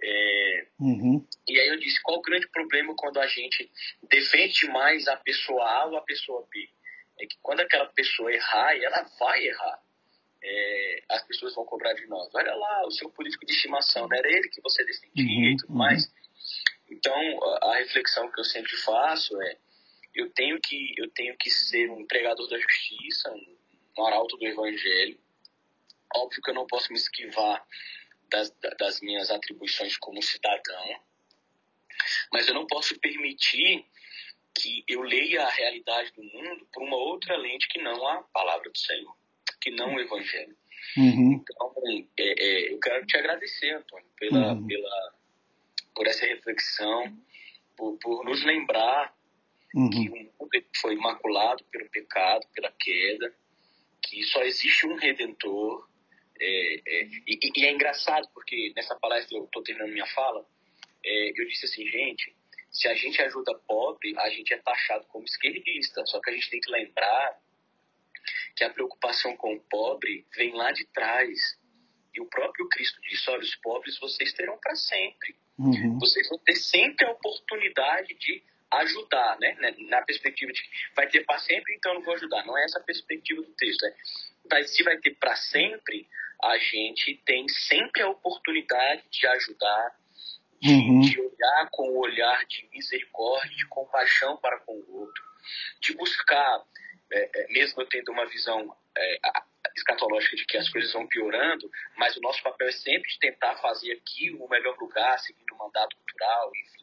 É, 0.00 0.66
uhum. 0.78 1.26
E 1.48 1.58
aí 1.58 1.68
eu 1.68 1.78
disse, 1.78 2.00
qual 2.02 2.18
o 2.18 2.22
grande 2.22 2.48
problema 2.48 2.94
quando 2.96 3.18
a 3.18 3.26
gente 3.26 3.70
defende 4.08 4.68
mais 4.68 5.08
a 5.08 5.16
pessoa 5.16 5.64
A 5.64 5.86
ou 5.86 5.96
a 5.96 6.02
pessoa 6.02 6.46
B? 6.50 6.68
É 7.20 7.26
que 7.26 7.36
quando 7.42 7.60
aquela 7.60 7.86
pessoa 7.86 8.32
errar, 8.32 8.76
ela 8.76 9.02
vai 9.18 9.44
errar, 9.44 9.82
é, 10.42 11.02
as 11.10 11.22
pessoas 11.26 11.54
vão 11.54 11.64
cobrar 11.64 11.92
de 11.94 12.06
nós. 12.06 12.32
Olha 12.34 12.54
lá, 12.54 12.86
o 12.86 12.90
seu 12.90 13.10
político 13.10 13.46
de 13.46 13.52
estimação, 13.52 14.06
não 14.08 14.16
era 14.16 14.28
ele 14.28 14.48
que 14.48 14.60
você 14.60 14.84
defendia 14.84 15.24
uhum, 15.24 15.52
e 15.52 15.56
tudo 15.56 15.70
uhum. 15.70 15.78
mais. 15.78 16.12
Então, 16.90 17.14
a, 17.44 17.72
a 17.72 17.76
reflexão 17.76 18.30
que 18.30 18.40
eu 18.40 18.44
sempre 18.44 18.76
faço 18.78 19.40
é, 19.42 19.56
eu 20.14 20.30
tenho 20.30 20.60
que, 20.60 20.94
eu 20.96 21.10
tenho 21.10 21.36
que 21.36 21.50
ser 21.50 21.90
um 21.90 22.06
pregador 22.06 22.48
da 22.48 22.58
justiça, 22.58 23.30
um, 23.30 23.56
um 23.98 24.06
arauto 24.06 24.36
do 24.36 24.46
evangelho. 24.46 25.18
Óbvio 26.14 26.42
que 26.42 26.50
eu 26.50 26.54
não 26.54 26.66
posso 26.66 26.90
me 26.92 26.98
esquivar 26.98 27.64
das, 28.30 28.50
das 28.78 29.00
minhas 29.00 29.30
atribuições 29.30 29.96
como 29.96 30.22
cidadão, 30.22 31.00
mas 32.32 32.48
eu 32.48 32.54
não 32.54 32.66
posso 32.66 32.98
permitir 32.98 33.84
que 34.54 34.84
eu 34.88 35.02
leia 35.02 35.44
a 35.44 35.50
realidade 35.50 36.12
do 36.12 36.22
mundo 36.22 36.66
por 36.72 36.82
uma 36.82 36.96
outra 36.96 37.36
lente 37.36 37.68
que 37.68 37.80
não 37.80 38.06
a 38.06 38.22
palavra 38.24 38.68
do 38.68 38.78
Senhor, 38.78 39.16
que 39.60 39.70
não 39.70 39.94
o 39.94 40.00
Evangelho. 40.00 40.56
Uhum. 40.96 41.32
Então, 41.34 41.74
é, 42.18 42.44
é, 42.44 42.72
eu 42.72 42.80
quero 42.80 43.06
te 43.06 43.16
agradecer, 43.16 43.70
Antônio, 43.74 44.06
pela, 44.18 44.52
uhum. 44.54 44.66
pela, 44.66 45.14
por 45.94 46.06
essa 46.06 46.26
reflexão, 46.26 47.16
por, 47.76 47.98
por 47.98 48.24
nos 48.24 48.44
lembrar 48.44 49.14
uhum. 49.74 49.90
que 49.90 50.08
o 50.08 50.16
mundo 50.16 50.64
foi 50.80 50.94
imaculado 50.94 51.64
pelo 51.64 51.88
pecado, 51.90 52.46
pela 52.54 52.72
queda, 52.72 53.34
que 54.02 54.22
só 54.24 54.42
existe 54.42 54.86
um 54.86 54.96
Redentor. 54.96 55.88
É, 56.40 56.74
é 56.86 57.04
e, 57.26 57.38
e, 57.56 57.66
é 57.66 57.72
engraçado, 57.72 58.28
porque 58.32 58.72
nessa 58.76 58.94
palestra 58.96 59.36
eu 59.36 59.44
estou 59.44 59.62
terminando 59.62 59.92
minha 59.92 60.06
fala, 60.06 60.46
é, 61.04 61.40
eu 61.40 61.46
disse 61.48 61.66
assim, 61.66 61.86
gente, 61.86 62.34
se 62.70 62.86
a 62.86 62.94
gente 62.94 63.20
ajuda 63.20 63.58
pobre, 63.66 64.14
a 64.18 64.28
gente 64.30 64.52
é 64.52 64.58
taxado 64.58 65.04
como 65.08 65.24
esquerdista. 65.24 66.04
Só 66.06 66.20
que 66.20 66.30
a 66.30 66.32
gente 66.32 66.50
tem 66.50 66.60
que 66.60 66.70
lembrar 66.70 67.40
que 68.56 68.64
a 68.64 68.70
preocupação 68.70 69.36
com 69.36 69.54
o 69.54 69.60
pobre 69.60 70.26
vem 70.36 70.54
lá 70.54 70.72
de 70.72 70.84
trás. 70.86 71.38
E 72.14 72.20
o 72.20 72.26
próprio 72.26 72.68
Cristo 72.68 73.00
disse: 73.02 73.28
olha, 73.30 73.40
os 73.40 73.54
pobres 73.56 73.98
vocês 73.98 74.32
terão 74.32 74.58
para 74.58 74.74
sempre. 74.74 75.36
Uhum. 75.58 75.98
Vocês 75.98 76.28
vão 76.28 76.38
ter 76.38 76.56
sempre 76.56 77.06
a 77.06 77.10
oportunidade 77.10 78.14
de 78.14 78.42
ajudar, 78.70 79.38
né? 79.40 79.56
Na 79.88 80.02
perspectiva 80.02 80.52
de 80.52 80.62
que 80.62 80.68
vai 80.94 81.08
ter 81.08 81.24
para 81.24 81.38
sempre, 81.38 81.74
então 81.74 81.94
não 81.94 82.02
vou 82.02 82.14
ajudar. 82.14 82.44
Não 82.44 82.56
é 82.56 82.64
essa 82.64 82.78
a 82.78 82.82
perspectiva 82.82 83.42
do 83.42 83.52
texto. 83.52 83.84
É, 83.84 83.94
mas 84.50 84.74
se 84.74 84.82
vai 84.82 84.96
ter 84.98 85.14
para 85.16 85.34
sempre, 85.36 86.06
a 86.42 86.58
gente 86.58 87.20
tem 87.24 87.48
sempre 87.48 88.02
a 88.02 88.08
oportunidade 88.08 89.02
de 89.10 89.26
ajudar, 89.26 89.96
de, 90.60 90.72
uhum. 90.72 91.00
de 91.00 91.20
olhar 91.20 91.68
com 91.70 91.88
o 91.90 91.98
olhar 91.98 92.44
de 92.46 92.68
misericórdia, 92.72 93.56
de 93.56 93.66
compaixão 93.66 94.36
para 94.36 94.60
com 94.60 94.72
o 94.72 95.00
outro, 95.00 95.24
de 95.80 95.94
buscar, 95.94 96.62
é, 97.12 97.30
é, 97.34 97.52
mesmo 97.52 97.82
eu 97.82 97.86
tendo 97.86 98.12
uma 98.12 98.26
visão 98.26 98.74
é, 98.96 99.18
escatológica 99.76 100.36
de 100.36 100.44
que 100.44 100.56
as 100.56 100.68
coisas 100.68 100.92
vão 100.92 101.06
piorando, 101.06 101.70
mas 101.96 102.16
o 102.16 102.20
nosso 102.20 102.42
papel 102.42 102.68
é 102.68 102.72
sempre 102.72 103.08
de 103.10 103.18
tentar 103.18 103.56
fazer 103.56 103.92
aqui 103.92 104.32
o 104.38 104.48
melhor 104.48 104.76
lugar, 104.78 105.18
seguindo 105.18 105.54
o 105.54 105.58
mandato 105.58 105.96
cultural, 105.96 106.50
enfim. 106.54 106.78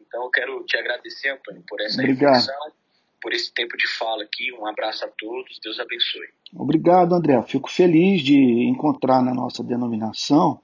Então 0.00 0.24
eu 0.24 0.30
quero 0.30 0.64
te 0.64 0.76
agradecer, 0.76 1.30
Antônio, 1.30 1.62
por 1.68 1.80
essa 1.80 2.00
Obrigado. 2.00 2.34
reflexão, 2.34 2.72
por 3.20 3.32
esse 3.32 3.52
tempo 3.52 3.76
de 3.76 3.88
fala 3.88 4.22
aqui. 4.22 4.52
Um 4.52 4.66
abraço 4.66 5.04
a 5.04 5.08
todos, 5.08 5.58
Deus 5.60 5.80
abençoe. 5.80 6.28
Obrigado, 6.54 7.14
André. 7.14 7.40
Fico 7.42 7.70
feliz 7.70 8.22
de 8.22 8.36
encontrar 8.68 9.22
na 9.22 9.34
nossa 9.34 9.62
denominação 9.62 10.60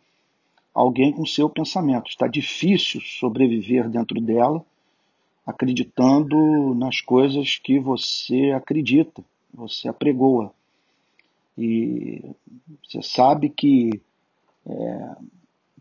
alguém 0.74 1.12
com 1.12 1.24
seu 1.26 1.48
pensamento. 1.48 2.08
Está 2.08 2.26
difícil 2.26 3.00
sobreviver 3.00 3.88
dentro 3.88 4.20
dela, 4.20 4.64
acreditando 5.46 6.74
nas 6.74 7.00
coisas 7.00 7.58
que 7.58 7.78
você 7.78 8.52
acredita, 8.52 9.24
você 9.52 9.88
apregoa. 9.88 10.52
E 11.56 12.24
você 12.84 13.02
sabe 13.02 13.50
que 13.50 14.00
é, 14.66 15.16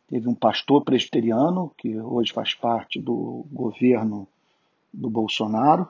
teve 0.07 0.27
um 0.27 0.35
pastor 0.35 0.83
presbiteriano, 0.83 1.71
que 1.77 1.99
hoje 1.99 2.33
faz 2.33 2.53
parte 2.53 2.99
do 2.99 3.45
governo 3.51 4.27
do 4.93 5.09
Bolsonaro, 5.09 5.87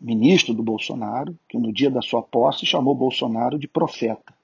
ministro 0.00 0.52
do 0.52 0.62
Bolsonaro, 0.62 1.36
que 1.48 1.56
no 1.56 1.72
dia 1.72 1.90
da 1.90 2.02
sua 2.02 2.22
posse 2.22 2.66
chamou 2.66 2.94
Bolsonaro 2.94 3.58
de 3.58 3.66
profeta. 3.66 4.34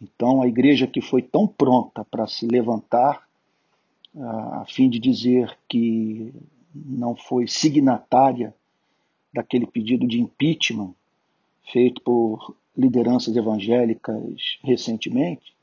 Então, 0.00 0.40
a 0.40 0.46
igreja 0.46 0.86
que 0.86 1.00
foi 1.00 1.20
tão 1.20 1.46
pronta 1.46 2.04
para 2.04 2.26
se 2.26 2.46
levantar 2.46 3.28
a 4.16 4.64
fim 4.66 4.88
de 4.88 4.98
dizer 4.98 5.56
que 5.68 6.32
não 6.74 7.16
foi 7.16 7.46
signatária 7.46 8.54
daquele 9.32 9.66
pedido 9.66 10.06
de 10.06 10.20
impeachment 10.20 10.94
feito 11.72 12.00
por 12.02 12.56
lideranças 12.76 13.36
evangélicas 13.36 14.58
recentemente, 14.62 15.54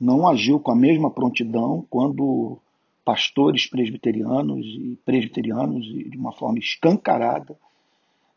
não 0.00 0.28
agiu 0.28 0.60
com 0.60 0.70
a 0.70 0.76
mesma 0.76 1.10
prontidão 1.10 1.86
quando 1.88 2.58
pastores 3.04 3.66
presbiterianos 3.66 4.64
e 4.66 4.98
presbiterianos, 5.04 5.86
de 5.86 6.16
uma 6.16 6.32
forma 6.32 6.58
escancarada, 6.58 7.58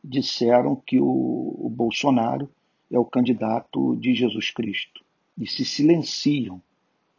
disseram 0.03 0.75
que 0.75 0.99
o, 0.99 1.69
Bolsonaro 1.69 2.49
é 2.89 2.97
o 2.97 3.05
candidato 3.05 3.95
de 3.97 4.13
Jesus 4.13 4.49
Cristo 4.51 5.03
e 5.37 5.47
se 5.47 5.65
silenciam 5.65 6.61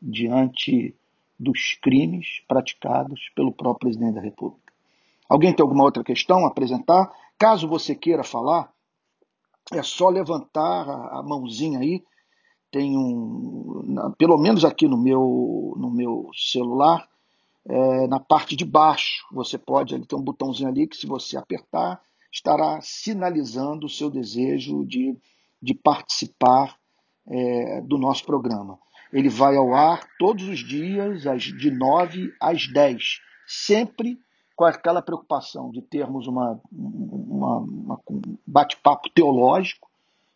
diante 0.01 0.95
dos 1.39 1.75
crimes 1.81 2.43
praticados 2.49 3.31
pelo 3.35 3.53
próprio 3.53 3.91
presidente 3.91 4.15
da 4.15 4.21
República. 4.21 4.62
Alguém 5.33 5.51
tem 5.55 5.63
alguma 5.63 5.85
outra 5.85 6.05
questão 6.05 6.45
a 6.45 6.49
apresentar? 6.49 7.11
Caso 7.39 7.67
você 7.67 7.95
queira 7.95 8.23
falar, 8.23 8.71
é 9.73 9.83
só 9.83 10.11
levantar 10.11 10.83
a 10.83 11.23
mãozinha 11.23 11.79
aí. 11.79 12.05
Tem 12.71 12.95
um, 12.95 14.13
pelo 14.19 14.37
menos 14.37 14.63
aqui 14.63 14.87
no 14.87 14.99
meu, 14.99 15.73
no 15.79 15.91
meu 15.91 16.29
celular, 16.35 17.09
é, 17.67 18.07
na 18.09 18.21
parte 18.21 18.55
de 18.55 18.67
baixo, 18.67 19.27
você 19.33 19.57
pode, 19.57 19.95
ali 19.95 20.05
tem 20.05 20.19
um 20.19 20.23
botãozinho 20.23 20.69
ali 20.69 20.87
que 20.87 20.99
se 20.99 21.07
você 21.07 21.39
apertar, 21.39 21.99
estará 22.31 22.79
sinalizando 22.83 23.87
o 23.87 23.91
seu 23.91 24.11
desejo 24.11 24.85
de, 24.85 25.17
de 25.63 25.73
participar 25.73 26.77
é, 27.27 27.81
do 27.81 27.97
nosso 27.97 28.27
programa. 28.27 28.79
Ele 29.11 29.31
vai 29.31 29.57
ao 29.57 29.73
ar 29.73 30.07
todos 30.19 30.47
os 30.47 30.59
dias, 30.59 31.23
de 31.23 31.71
9 31.71 32.31
às 32.39 32.71
10, 32.71 33.03
sempre 33.47 34.19
com 34.55 34.65
aquela 34.65 35.03
preocupação 35.03 35.71
de 35.71 35.83
termos 35.83 36.27
uma, 36.27 36.61
uma, 36.71 37.59
uma 37.59 38.01
um 38.09 38.39
bate-papo 38.47 39.09
teológico, 39.11 39.91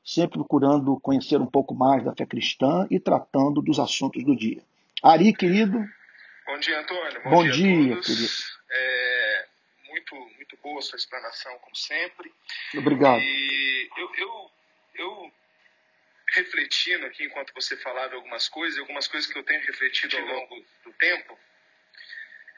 sempre 0.05 0.39
procurando 0.39 0.99
conhecer 1.01 1.41
um 1.41 1.47
pouco 1.47 1.75
mais 1.75 2.05
da 2.05 2.15
fé 2.15 2.25
cristã 2.25 2.87
e 2.91 2.99
tratando 2.99 3.61
dos 3.61 3.79
assuntos 3.79 4.25
do 4.25 4.37
dia. 4.37 4.63
Ari, 5.03 5.33
querido. 5.33 5.79
Bom 6.47 6.59
dia, 6.59 6.81
Antônio. 6.81 7.23
Bom, 7.25 7.31
Bom 7.31 7.43
dia, 7.45 7.53
dia 7.53 8.01
querido. 8.01 8.33
É, 8.71 9.47
muito, 9.89 10.15
muito 10.15 10.57
boa 10.63 10.79
a 10.79 10.83
sua 10.83 10.97
explanação, 10.97 11.59
como 11.59 11.75
sempre. 11.75 12.33
Obrigado. 12.75 13.21
E 13.21 13.91
eu, 13.97 14.11
eu, 14.17 14.51
eu 14.95 15.33
refletindo 16.35 17.07
aqui 17.07 17.25
enquanto 17.25 17.53
você 17.55 17.77
falava 17.77 18.15
algumas 18.15 18.49
coisas, 18.49 18.79
algumas 18.79 19.07
coisas 19.09 19.31
que 19.31 19.39
eu 19.39 19.45
tenho 19.45 19.61
refletido 19.67 20.17
ao 20.17 20.25
longo 20.25 20.65
do 20.85 20.93
tempo, 20.95 21.39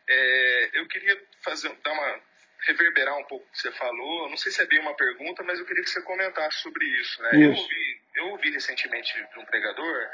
é, 0.08 0.70
eu 0.80 0.88
queria 0.88 1.20
fazer, 1.42 1.72
dar 1.82 1.92
uma 1.92 2.20
reverberar 2.66 3.16
um 3.16 3.24
pouco 3.24 3.46
o 3.46 3.50
que 3.50 3.58
você 3.58 3.70
falou. 3.72 4.28
Não 4.28 4.36
sei 4.36 4.50
se 4.50 4.62
é 4.62 4.66
bem 4.66 4.80
uma 4.80 4.96
pergunta, 4.96 5.42
mas 5.44 5.58
eu 5.58 5.66
queria 5.66 5.82
que 5.82 5.90
você 5.90 6.02
comentasse 6.02 6.58
sobre 6.58 6.84
isso. 6.84 7.22
Né? 7.22 7.30
Isso. 7.30 7.42
Eu, 7.42 7.50
ouvi, 7.50 8.02
eu 8.16 8.26
ouvi 8.30 8.50
recentemente 8.50 9.12
de 9.14 9.38
um 9.38 9.44
pregador 9.44 10.10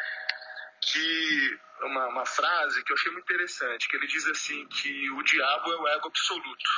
que 0.81 1.59
uma, 1.83 2.09
uma 2.09 2.27
frase 2.27 2.83
que 2.85 2.93
eu 2.93 2.97
achei 2.97 3.11
muito 3.13 3.25
interessante, 3.25 3.89
que 3.89 3.97
ele 3.97 4.07
diz 4.07 4.27
assim 4.27 4.67
que 4.69 5.11
o 5.11 5.23
diabo 5.23 5.73
é 5.73 5.77
o 5.77 5.89
ego 5.89 6.09
absoluto. 6.09 6.71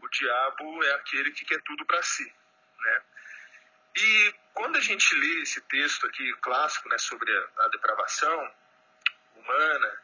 O 0.00 0.08
diabo 0.08 0.84
é 0.84 0.92
aquele 0.94 1.30
que 1.32 1.44
quer 1.44 1.60
tudo 1.62 1.84
para 1.86 2.02
si, 2.02 2.24
né? 2.78 3.02
E 3.96 4.34
quando 4.52 4.76
a 4.76 4.80
gente 4.80 5.14
lê 5.14 5.42
esse 5.42 5.60
texto 5.62 6.06
aqui 6.06 6.32
clássico, 6.40 6.88
né, 6.88 6.98
sobre 6.98 7.30
a, 7.30 7.64
a 7.64 7.68
depravação 7.68 8.54
humana, 9.36 10.02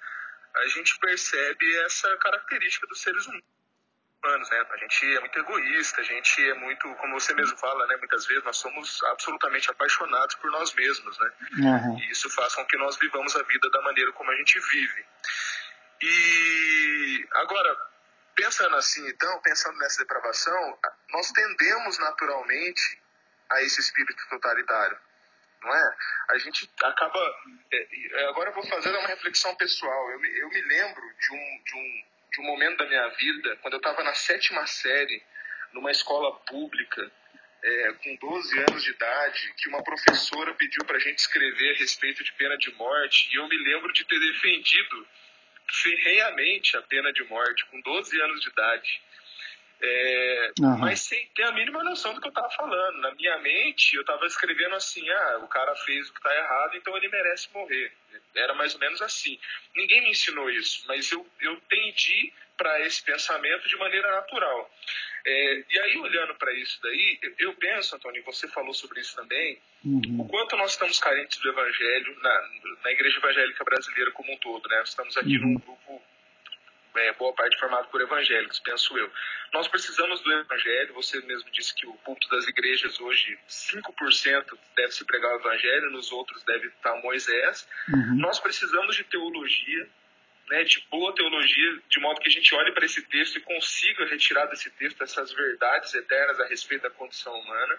a 0.55 0.67
gente 0.69 0.99
percebe 0.99 1.79
essa 1.85 2.17
característica 2.19 2.87
dos 2.87 3.01
seres 3.01 3.27
humanos, 3.27 4.51
né? 4.51 4.67
A 4.71 4.77
gente 4.77 5.17
é 5.17 5.21
muito 5.21 5.39
egoísta, 5.39 6.01
a 6.01 6.05
gente 6.05 6.51
é 6.51 6.55
muito, 6.55 6.95
como 6.97 7.19
você 7.19 7.35
mesmo 7.35 7.57
fala, 7.57 7.87
né? 7.87 7.97
Muitas 7.97 8.27
vezes 8.27 8.45
nós 8.45 8.57
somos 8.57 9.03
absolutamente 9.05 9.71
apaixonados 9.71 10.35
por 10.37 10.51
nós 10.51 10.75
mesmos, 10.75 11.19
né? 11.19 11.33
Uhum. 11.59 11.99
E 11.99 12.11
isso 12.11 12.29
faz 12.31 12.55
com 12.55 12.65
que 12.67 12.77
nós 12.77 12.97
vivamos 12.99 13.35
a 13.37 13.43
vida 13.43 13.71
da 13.71 13.83
maneira 13.83 14.13
como 14.13 14.31
a 14.31 14.37
gente 14.37 14.59
vive. 14.59 15.05
E 16.03 17.29
agora, 17.33 17.77
pensando 18.35 18.77
assim, 18.77 19.07
então, 19.09 19.41
pensando 19.43 19.79
nessa 19.79 19.99
depravação, 19.99 20.79
nós 21.11 21.31
tendemos 21.31 21.99
naturalmente 21.99 23.01
a 23.51 23.63
esse 23.63 23.81
espírito 23.81 24.23
totalitário 24.29 24.99
não 25.63 25.75
é? 25.75 25.97
A 26.31 26.39
gente 26.39 26.69
acaba. 26.83 27.19
É, 27.73 28.25
agora 28.29 28.51
eu 28.51 28.55
vou 28.55 28.67
fazer 28.67 28.91
uma 28.91 29.09
reflexão 29.09 29.55
pessoal. 29.57 30.11
Eu 30.11 30.21
me, 30.21 30.39
eu 30.39 30.49
me 30.49 30.61
lembro 30.63 31.03
de 31.03 31.35
um, 31.35 31.63
de, 31.65 31.77
um, 31.77 32.05
de 32.33 32.41
um 32.41 32.45
momento 32.45 32.79
da 32.79 32.87
minha 32.87 33.09
vida, 33.09 33.57
quando 33.57 33.75
eu 33.75 33.79
estava 33.79 34.03
na 34.03 34.15
sétima 34.15 34.67
série, 34.67 35.23
numa 35.73 35.91
escola 35.91 36.35
pública, 36.41 37.11
é, 37.63 37.93
com 38.03 38.17
12 38.17 38.59
anos 38.59 38.83
de 38.83 38.91
idade, 38.91 39.55
que 39.59 39.69
uma 39.69 39.83
professora 39.83 40.55
pediu 40.55 40.85
para 40.85 40.97
a 40.97 41.01
gente 41.01 41.19
escrever 41.19 41.75
a 41.75 41.79
respeito 41.79 42.25
de 42.25 42.33
pena 42.33 42.57
de 42.57 42.73
morte, 42.75 43.29
e 43.31 43.37
eu 43.37 43.47
me 43.47 43.57
lembro 43.57 43.93
de 43.93 44.05
ter 44.05 44.19
defendido 44.19 45.07
ferreamente 45.71 46.77
a 46.77 46.83
pena 46.83 47.13
de 47.13 47.23
morte, 47.25 47.67
com 47.67 47.81
12 47.81 48.21
anos 48.21 48.41
de 48.41 48.49
idade. 48.49 49.03
É, 49.83 50.53
uhum. 50.61 50.79
Mas 50.79 51.01
sem 51.01 51.27
ter 51.35 51.45
a 51.45 51.53
mínima 51.53 51.83
noção 51.83 52.13
do 52.13 52.21
que 52.21 52.27
eu 52.27 52.31
estava 52.31 52.51
falando. 52.51 52.99
Na 52.99 53.15
minha 53.15 53.39
mente, 53.39 53.97
eu 53.97 54.03
estava 54.03 54.27
escrevendo 54.27 54.75
assim: 54.75 55.09
ah, 55.09 55.41
o 55.43 55.49
cara 55.49 55.75
fez 55.77 56.09
o 56.09 56.13
que 56.13 56.19
está 56.19 56.35
errado, 56.37 56.77
então 56.77 56.97
ele 56.97 57.09
merece 57.09 57.49
morrer. 57.55 57.91
Era 58.35 58.55
mais 58.55 58.75
ou 58.75 58.81
menos 58.81 59.01
assim. 59.01 59.39
Ninguém 59.75 60.03
me 60.03 60.11
ensinou 60.11 60.51
isso, 60.51 60.85
mas 60.87 61.11
eu, 61.11 61.27
eu 61.41 61.59
tendi 61.63 62.33
para 62.59 62.81
esse 62.87 63.03
pensamento 63.03 63.67
de 63.69 63.77
maneira 63.77 64.11
natural. 64.11 64.71
É, 65.27 65.65
e 65.71 65.81
aí, 65.81 65.97
olhando 65.99 66.35
para 66.35 66.53
isso 66.53 66.79
daí, 66.83 67.19
eu 67.39 67.55
penso, 67.55 67.97
Antônio, 67.97 68.23
você 68.25 68.49
falou 68.49 68.75
sobre 68.75 69.01
isso 69.01 69.15
também, 69.17 69.59
uhum. 69.85 70.21
o 70.21 70.29
quanto 70.29 70.57
nós 70.57 70.73
estamos 70.73 70.99
carentes 70.99 71.39
do 71.39 71.49
evangelho 71.49 72.19
na, 72.21 72.51
na 72.85 72.91
igreja 72.91 73.17
evangélica 73.19 73.65
brasileira 73.65 74.11
como 74.13 74.33
um 74.33 74.37
todo. 74.37 74.69
Né? 74.69 74.83
Estamos 74.85 75.17
aqui 75.17 75.37
uhum. 75.39 75.53
num 75.53 75.55
grupo 75.55 76.03
é, 76.97 77.13
boa 77.15 77.33
parte 77.35 77.59
formado 77.59 77.89
por 77.89 78.01
evangélicos, 78.01 78.59
penso 78.61 78.97
eu. 78.99 79.11
Nós 79.53 79.69
precisamos 79.69 80.21
do 80.23 80.33
evangelho, 80.33 80.95
você 80.95 81.21
mesmo 81.21 81.51
disse 81.51 81.75
que 81.75 81.87
o 81.87 81.93
culto 81.95 82.29
das 82.29 82.47
igrejas 82.47 83.01
hoje, 83.01 83.39
5% 83.49 84.59
deve 84.77 84.93
se 84.93 85.05
pregar 85.05 85.37
o 85.37 85.41
evangelho, 85.41 85.91
nos 85.91 86.11
outros 86.13 86.43
deve 86.45 86.69
estar 86.69 86.97
Moisés. 87.03 87.69
Uhum. 87.89 88.17
Nós 88.17 88.39
precisamos 88.41 88.97
de 88.97 89.05
teologia, 89.05 89.89
né, 90.49 90.65
de 90.65 90.85
boa 90.91 91.15
teologia, 91.15 91.81
de 91.89 92.01
modo 92.01 92.21
que 92.21 92.29
a 92.29 92.33
gente 92.33 92.53
olhe 92.55 92.73
para 92.73 92.85
esse 92.85 93.03
texto 93.03 93.37
e 93.37 93.41
consiga 93.41 94.07
retirar 94.07 94.47
desse 94.47 94.71
texto 94.71 95.03
essas 95.03 95.33
verdades 95.33 95.95
eternas 95.95 96.41
a 96.41 96.47
respeito 96.47 96.83
da 96.83 96.91
condição 96.91 97.33
humana. 97.33 97.79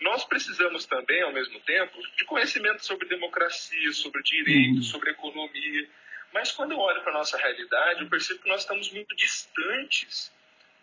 nós 0.00 0.24
precisamos 0.24 0.84
também, 0.84 1.22
ao 1.22 1.32
mesmo 1.32 1.60
tempo, 1.60 1.96
de 2.16 2.24
conhecimento 2.24 2.84
sobre 2.84 3.06
democracia, 3.06 3.92
sobre 3.92 4.20
direito, 4.24 4.76
uhum. 4.78 4.82
sobre 4.82 5.10
economia. 5.10 5.88
Mas 6.32 6.52
quando 6.52 6.72
eu 6.72 6.78
olho 6.78 7.02
para 7.02 7.12
a 7.12 7.18
nossa 7.18 7.36
realidade, 7.36 8.02
eu 8.02 8.08
percebo 8.08 8.42
que 8.42 8.48
nós 8.48 8.62
estamos 8.62 8.90
muito 8.90 9.14
distantes 9.14 10.32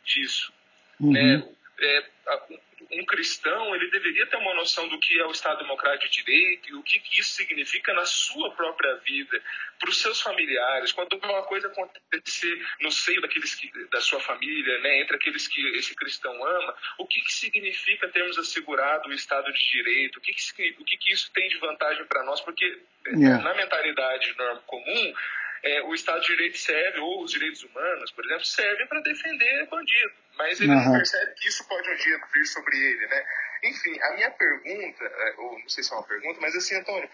disso. 0.03 0.53
Uhum. 0.99 1.11
Né? 1.11 1.49
É, 1.79 2.09
um 2.91 3.05
cristão 3.05 3.75
ele 3.75 3.89
deveria 3.91 4.25
ter 4.25 4.37
uma 4.37 4.53
noção 4.53 4.87
do 4.87 4.99
que 4.99 5.19
é 5.19 5.25
o 5.25 5.31
Estado 5.31 5.59
Democrático 5.59 6.09
de 6.09 6.23
Direito 6.23 6.69
e 6.69 6.75
o 6.75 6.83
que, 6.83 6.99
que 6.99 7.19
isso 7.19 7.31
significa 7.31 7.93
na 7.93 8.05
sua 8.05 8.51
própria 8.51 8.95
vida, 8.97 9.41
para 9.79 9.89
os 9.89 10.01
seus 10.01 10.21
familiares, 10.21 10.91
quando 10.91 11.13
uma 11.13 11.43
coisa 11.43 11.67
acontecer 11.67 12.67
no 12.81 12.91
seio 12.91 13.21
daqueles 13.21 13.55
que, 13.55 13.71
da 13.91 14.01
sua 14.01 14.19
família, 14.19 14.79
né, 14.79 15.01
entre 15.01 15.15
aqueles 15.15 15.47
que 15.47 15.61
esse 15.77 15.95
cristão 15.95 16.31
ama, 16.45 16.75
o 16.97 17.07
que, 17.07 17.21
que 17.21 17.33
significa 17.33 18.09
termos 18.09 18.37
assegurado 18.37 19.09
o 19.09 19.13
Estado 19.13 19.51
de 19.51 19.71
Direito, 19.71 20.17
o 20.17 20.21
que, 20.21 20.33
que, 20.33 20.75
o 20.79 20.83
que, 20.83 20.97
que 20.97 21.11
isso 21.11 21.31
tem 21.31 21.47
de 21.49 21.57
vantagem 21.57 22.05
para 22.05 22.23
nós, 22.23 22.41
porque 22.41 22.81
yeah. 23.07 23.43
na 23.43 23.53
mentalidade 23.53 24.35
norma 24.37 24.61
comum, 24.67 25.13
é, 25.63 25.81
o 25.83 25.93
Estado 25.93 26.21
de 26.21 26.27
Direito 26.27 26.57
serve, 26.57 26.99
ou 26.99 27.23
os 27.23 27.31
direitos 27.31 27.63
humanos, 27.63 28.11
por 28.11 28.25
exemplo, 28.25 28.45
servem 28.45 28.87
para 28.87 29.01
defender 29.01 29.67
bandido. 29.67 30.13
Mas 30.37 30.59
ele 30.59 30.71
uhum. 30.71 30.85
não 30.85 30.93
percebe 30.93 31.33
que 31.35 31.49
isso 31.49 31.67
pode 31.67 31.89
um 31.89 31.95
dia 31.95 32.19
vir 32.33 32.45
sobre 32.45 32.77
ele, 32.77 33.07
né? 33.07 33.25
Enfim, 33.63 33.99
a 34.01 34.13
minha 34.13 34.31
pergunta, 34.31 35.03
é, 35.03 35.33
ou 35.37 35.59
não 35.59 35.69
sei 35.69 35.83
se 35.83 35.91
é 35.91 35.95
uma 35.95 36.07
pergunta, 36.07 36.39
mas 36.39 36.55
assim, 36.55 36.75
Antônio, 36.75 37.09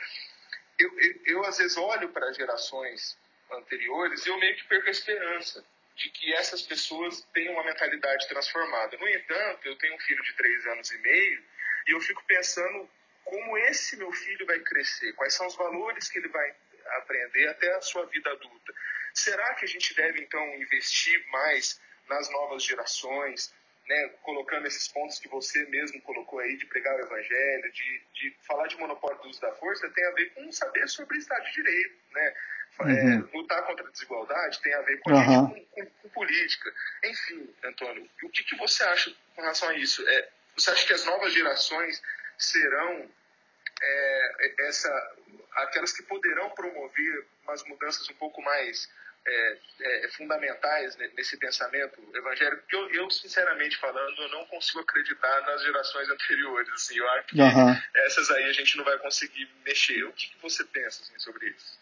eu, 0.78 1.00
eu, 1.00 1.22
eu 1.26 1.46
às 1.46 1.58
vezes 1.58 1.76
olho 1.78 2.10
para 2.10 2.32
gerações 2.34 3.18
anteriores 3.52 4.26
e 4.26 4.30
eu 4.30 4.38
meio 4.38 4.56
que 4.56 4.68
perco 4.68 4.88
a 4.88 4.91
esperança 4.91 5.66
de 5.96 6.10
que 6.10 6.34
essas 6.34 6.62
pessoas 6.62 7.22
tenham 7.34 7.54
uma 7.54 7.64
mentalidade 7.64 8.28
transformada. 8.28 8.98
No 8.98 9.08
entanto, 9.08 9.66
eu 9.66 9.78
tenho 9.78 9.96
um 9.96 10.00
filho 10.00 10.22
de 10.22 10.34
três 10.36 10.66
anos 10.68 10.91
e 10.91 10.98
meio 11.00 11.43
e 11.88 11.91
eu 11.91 12.02
fico 12.02 12.24
pensando 12.26 12.89
como 13.24 13.58
esse 13.58 13.98
meu 13.98 14.12
filho 14.12 14.46
vai 14.46 14.60
crescer, 14.60 15.14
quais 15.14 15.34
são 15.34 15.48
os 15.48 15.56
valores 15.56 16.10
que 16.10 16.20
ele 16.20 16.28
vai 16.28 16.56
aprender 16.97 17.47
até 17.47 17.73
a 17.75 17.81
sua 17.81 18.05
vida 18.05 18.31
adulta. 18.31 18.73
Será 19.13 19.53
que 19.55 19.65
a 19.65 19.67
gente 19.67 19.93
deve, 19.95 20.21
então, 20.21 20.43
investir 20.55 21.25
mais 21.29 21.79
nas 22.09 22.29
novas 22.29 22.63
gerações, 22.63 23.53
né, 23.88 24.09
colocando 24.23 24.65
esses 24.67 24.88
pontos 24.88 25.19
que 25.19 25.27
você 25.27 25.63
mesmo 25.65 26.01
colocou 26.01 26.39
aí, 26.39 26.57
de 26.57 26.65
pregar 26.65 26.95
o 26.95 27.05
evangelho, 27.05 27.71
de, 27.71 28.01
de 28.13 28.36
falar 28.47 28.67
de 28.67 28.77
monopólio 28.77 29.21
do 29.21 29.29
uso 29.29 29.39
da 29.41 29.51
força, 29.53 29.89
tem 29.91 30.05
a 30.05 30.11
ver 30.11 30.33
com 30.33 30.51
saber 30.51 30.88
sobre 30.88 31.15
o 31.15 31.19
Estado 31.19 31.45
de 31.45 31.53
Direito, 31.53 31.95
né? 32.11 32.33
É, 32.77 32.83
uhum. 32.83 33.29
É, 33.31 33.38
lutar 33.38 33.63
contra 33.65 33.88
a 33.88 33.89
desigualdade 33.89 34.59
tem 34.61 34.73
a 34.73 34.81
ver 34.81 34.99
com, 34.99 35.09
a 35.11 35.13
uhum. 35.13 35.47
gente, 35.47 35.65
com, 35.67 35.86
com, 35.86 35.91
com, 35.91 36.09
política. 36.09 36.73
Enfim, 37.05 37.55
Antônio, 37.63 38.09
o 38.21 38.29
que, 38.29 38.43
que 38.43 38.57
você 38.57 38.83
acha 38.83 39.15
com 39.33 39.41
relação 39.41 39.69
a 39.69 39.75
isso? 39.75 40.05
É, 40.05 40.29
você 40.57 40.71
acha 40.71 40.86
que 40.86 40.93
as 40.93 41.05
novas 41.05 41.31
gerações 41.31 42.01
serão 42.38 43.09
é, 43.81 44.53
essa, 44.67 45.15
aquelas 45.56 45.91
que 45.91 46.03
poderão 46.03 46.49
promover 46.51 47.26
umas 47.43 47.64
mudanças 47.66 48.10
um 48.10 48.14
pouco 48.16 48.41
mais 48.41 48.89
é, 49.28 49.58
é, 49.82 50.10
fundamentais 50.10 50.95
nesse 51.16 51.38
pensamento 51.38 51.99
evangélico, 52.14 52.62
porque 52.62 52.76
eu, 52.76 52.89
eu, 52.91 53.10
sinceramente 53.10 53.78
falando, 53.78 54.22
eu 54.22 54.30
não 54.30 54.45
consigo 54.45 54.80
acreditar 54.82 55.41
nas 55.41 55.64
gerações 55.64 56.08
anteriores. 56.10 56.70
Assim, 56.70 56.97
eu 56.97 57.10
acho 57.10 57.28
que 57.28 57.41
uhum. 57.41 57.76
essas 58.06 58.30
aí 58.30 58.43
a 58.43 58.53
gente 58.53 58.78
não 58.78 58.86
vai 58.86 58.97
conseguir 58.99 59.49
mexer. 59.66 60.03
O 60.03 60.14
que, 60.14 60.30
que 60.30 60.41
você 60.41 60.64
pensa 60.66 61.01
assim, 61.01 61.18
sobre 61.18 61.47
isso? 61.47 61.80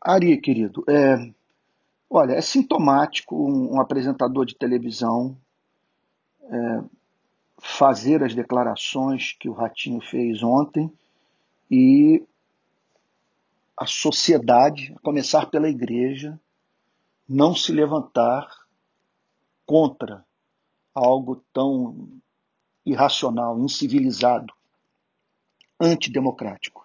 Ari, 0.00 0.38
querido, 0.40 0.84
é, 0.88 1.32
olha, 2.10 2.34
é 2.34 2.40
sintomático 2.40 3.34
um, 3.34 3.76
um 3.76 3.80
apresentador 3.80 4.44
de 4.44 4.54
televisão 4.54 5.36
é, 6.42 6.84
fazer 7.60 8.22
as 8.22 8.34
declarações 8.34 9.32
que 9.38 9.48
o 9.48 9.52
Ratinho 9.52 10.00
fez 10.00 10.42
ontem 10.42 10.92
e 11.70 12.22
a 13.78 13.86
sociedade, 13.86 14.92
a 14.96 14.98
começar 14.98 15.46
pela 15.46 15.68
igreja, 15.68 16.38
não 17.28 17.54
se 17.54 17.70
levantar 17.70 18.48
contra 19.64 20.24
algo 20.92 21.36
tão 21.52 22.20
irracional, 22.84 23.56
incivilizado, 23.60 24.52
antidemocrático. 25.78 26.84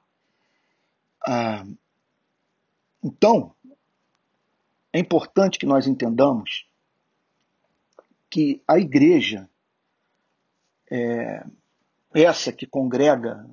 Ah, 1.26 1.66
então, 3.04 3.56
é 4.92 5.00
importante 5.00 5.58
que 5.58 5.66
nós 5.66 5.88
entendamos 5.88 6.68
que 8.30 8.62
a 8.68 8.78
igreja, 8.78 9.50
é, 10.92 11.44
essa 12.14 12.54
que 12.54 12.68
congrega 12.68 13.50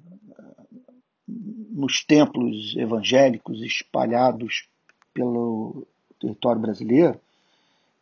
nos 1.81 2.05
templos 2.05 2.77
evangélicos 2.77 3.63
espalhados 3.63 4.69
pelo 5.15 5.87
território 6.21 6.61
brasileiro, 6.61 7.19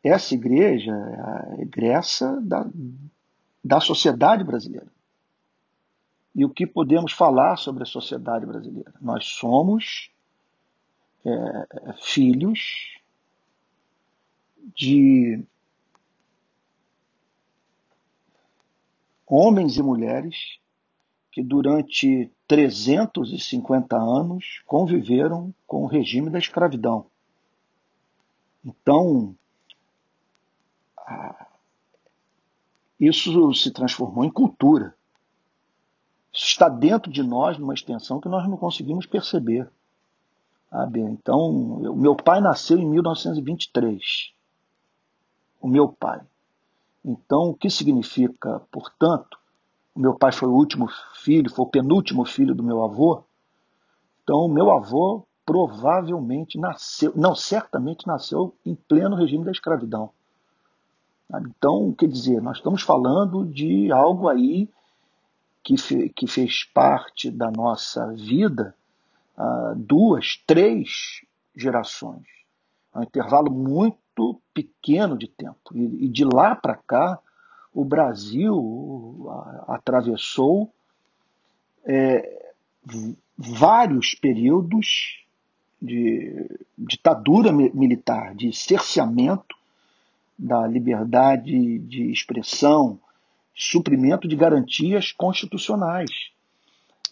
essa 0.03 0.35
igreja 0.35 0.93
é 0.93 1.21
a 1.21 1.63
egressa 1.63 2.41
da, 2.43 2.67
da 3.65 3.81
sociedade 3.81 4.43
brasileira. 4.43 4.89
E 6.35 6.45
o 6.45 6.51
que 6.51 6.67
podemos 6.67 7.13
falar 7.13 7.57
sobre 7.57 7.83
a 7.83 7.87
sociedade 7.87 8.45
brasileira? 8.45 8.93
Nós 9.01 9.25
somos 9.25 10.11
é, 11.25 11.93
filhos 12.01 12.99
de 14.75 15.43
homens 19.27 19.77
e 19.77 19.83
mulheres 19.83 20.59
que 21.39 21.43
durante 21.45 22.29
350 22.49 23.97
anos 23.97 24.61
conviveram 24.67 25.55
com 25.69 25.85
o 25.85 25.87
regime 25.87 26.29
da 26.31 26.39
escravidão. 26.41 27.07
Então, 28.65 29.37
isso 32.99 33.55
se 33.55 33.71
transformou 33.71 34.25
em 34.25 34.31
cultura. 34.33 34.97
Isso 36.33 36.47
está 36.47 36.69
dentro 36.69 37.09
de 37.09 37.23
nós, 37.23 37.57
numa 37.57 37.75
extensão 37.75 38.21
que 38.21 38.29
nós 38.29 38.49
não 38.49 38.57
conseguimos 38.57 39.07
perceber. 39.07 39.71
Sabe? 40.71 40.99
Então, 40.99 41.39
o 41.39 41.97
meu 41.97 42.17
pai 42.17 42.41
nasceu 42.41 42.81
em 42.81 42.85
1923. 42.85 44.33
O 45.61 45.69
meu 45.69 45.89
pai. 45.89 46.21
Então, 47.05 47.51
o 47.51 47.55
que 47.55 47.71
significa, 47.71 48.61
portanto, 48.73 49.39
meu 49.99 50.15
pai 50.15 50.31
foi 50.31 50.49
o 50.49 50.53
último 50.53 50.89
filho, 51.15 51.51
foi 51.51 51.65
o 51.65 51.69
penúltimo 51.69 52.25
filho 52.25 52.55
do 52.55 52.63
meu 52.63 52.85
avô. 52.85 53.25
Então, 54.23 54.49
meu 54.49 54.71
avô 54.71 55.27
provavelmente 55.45 56.59
nasceu, 56.59 57.13
não, 57.17 57.35
certamente 57.35 58.07
nasceu 58.07 58.55
em 58.65 58.75
pleno 58.75 59.17
regime 59.17 59.45
da 59.45 59.51
escravidão. 59.51 60.11
Então, 61.35 61.93
quer 61.93 62.07
dizer, 62.07 62.41
nós 62.41 62.59
estamos 62.59 62.83
falando 62.83 63.45
de 63.45 63.91
algo 63.91 64.29
aí 64.29 64.69
que, 65.65 65.77
fe, 65.77 66.09
que 66.11 66.27
fez 66.27 66.65
parte 66.65 67.31
da 67.31 67.51
nossa 67.51 68.07
vida 68.13 68.75
uh, 69.37 69.75
duas, 69.75 70.43
três 70.47 71.23
gerações. 71.57 72.27
É 72.95 73.01
um 73.01 73.03
intervalo 73.03 73.51
muito 73.51 74.41
pequeno 74.55 75.19
de 75.19 75.27
tempo. 75.29 75.59
E, 75.75 76.05
e 76.05 76.09
de 76.09 76.25
lá 76.25 76.55
para 76.55 76.77
cá, 76.77 77.19
o 77.79 77.85
Brasil 77.85 79.29
atravessou 79.69 80.69
é, 81.85 82.51
vários 83.37 84.17
períodos 84.17 85.25
de 85.81 86.59
ditadura 86.77 87.53
militar, 87.53 88.35
de 88.35 88.53
cerceamento 88.53 89.55
da 90.37 90.67
liberdade 90.67 91.79
de 91.79 92.11
expressão, 92.11 92.99
suprimento 93.55 94.27
de 94.27 94.35
garantias 94.35 95.13
constitucionais. 95.13 96.33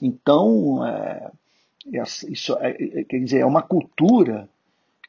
Então, 0.03 0.85
é, 0.85 1.31
isso 2.29 2.59
é, 2.59 2.71
é, 2.71 3.05
quer 3.05 3.21
dizer, 3.21 3.39
é 3.39 3.47
uma 3.47 3.63
cultura 3.63 4.49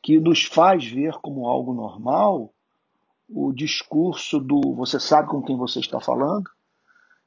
que 0.03 0.19
nos 0.19 0.43
faz 0.43 0.85
ver 0.85 1.13
como 1.13 1.47
algo 1.47 1.73
normal 1.73 2.53
o 3.29 3.51
discurso 3.51 4.39
do 4.39 4.73
você 4.73 4.99
sabe 4.99 5.27
com 5.27 5.41
quem 5.41 5.57
você 5.57 5.79
está 5.79 5.99
falando, 5.99 6.49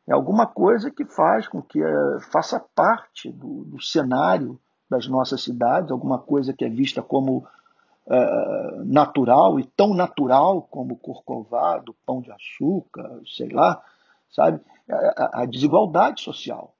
é 0.09 0.13
alguma 0.13 0.47
coisa 0.47 0.91
que 0.91 1.05
faz 1.05 1.47
com 1.47 1.63
que 1.63 1.83
é, 1.83 2.21
faça 2.33 2.59
parte 2.75 3.31
do, 3.31 3.65
do 3.65 3.81
cenário 3.81 4.59
das 4.89 5.07
nossas 5.07 5.43
cidades, 5.43 5.91
alguma 5.91 6.19
coisa 6.19 6.53
que 6.53 6.65
é 6.65 6.69
vista 6.69 7.01
como 7.01 7.47
uh, 8.07 8.85
natural 8.85 9.61
e 9.61 9.65
tão 9.65 9.95
natural 9.95 10.63
como 10.63 10.97
corcovado, 10.97 11.95
pão 12.05 12.21
de 12.21 12.33
açúcar, 12.33 13.21
sei 13.25 13.51
lá, 13.51 13.81
sabe? 14.29 14.61
A, 14.91 15.43
a 15.43 15.47
desigualdade 15.47 16.21
social? 16.23 16.75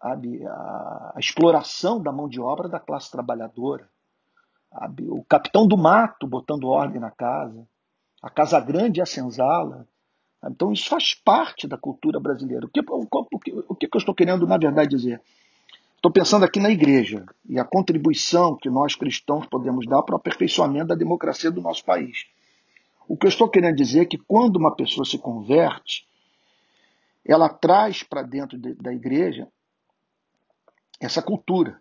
A, 0.00 0.14
a, 0.14 1.18
exploração 1.18 2.02
da 2.02 2.10
mão 2.10 2.28
de 2.28 2.40
obra 2.40 2.68
da 2.68 2.80
classe 2.80 3.10
trabalhadora, 3.10 3.88
o 5.08 5.24
capitão 5.24 5.66
do 5.68 5.78
mato 5.78 6.26
botando 6.26 6.68
ordem 6.68 7.00
na 7.00 7.12
casa, 7.12 7.64
a 8.24 8.30
casa 8.30 8.58
grande 8.58 9.00
e 9.00 9.02
a 9.02 9.06
senzala, 9.06 9.86
Então 10.42 10.72
isso 10.72 10.88
faz 10.88 11.12
parte 11.14 11.68
da 11.68 11.76
cultura 11.76 12.18
brasileira. 12.18 12.64
O 12.64 12.70
que, 12.70 12.80
o, 12.80 13.06
o 13.68 13.74
que 13.76 13.86
eu 13.86 13.98
estou 13.98 14.14
querendo, 14.14 14.46
na 14.46 14.56
verdade, 14.56 14.96
dizer? 14.96 15.20
Estou 15.94 16.10
pensando 16.10 16.42
aqui 16.42 16.58
na 16.58 16.70
igreja 16.70 17.26
e 17.46 17.58
a 17.58 17.64
contribuição 17.64 18.56
que 18.56 18.70
nós 18.70 18.94
cristãos 18.94 19.46
podemos 19.46 19.86
dar 19.86 20.02
para 20.02 20.14
o 20.14 20.16
aperfeiçoamento 20.16 20.86
da 20.86 20.94
democracia 20.94 21.50
do 21.50 21.60
nosso 21.60 21.84
país. 21.84 22.26
O 23.06 23.14
que 23.14 23.26
eu 23.26 23.28
estou 23.28 23.46
querendo 23.46 23.76
dizer 23.76 24.00
é 24.00 24.06
que 24.06 24.16
quando 24.16 24.56
uma 24.56 24.74
pessoa 24.74 25.04
se 25.04 25.18
converte, 25.18 26.08
ela 27.26 27.50
traz 27.50 28.02
para 28.02 28.22
dentro 28.22 28.56
de, 28.56 28.72
da 28.72 28.92
igreja 28.92 29.48
essa 30.98 31.20
cultura. 31.20 31.78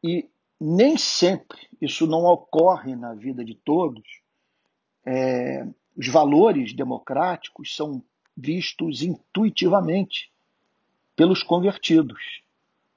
E 0.00 0.28
nem 0.60 0.96
sempre 0.96 1.58
isso 1.80 2.06
não 2.06 2.24
ocorre 2.24 2.94
na 2.94 3.14
vida 3.14 3.44
de 3.44 3.56
todos. 3.56 4.17
É, 5.10 5.66
os 5.96 6.06
valores 6.08 6.74
democráticos 6.74 7.74
são 7.74 8.02
vistos 8.36 9.02
intuitivamente 9.02 10.30
pelos 11.16 11.42
convertidos. 11.42 12.42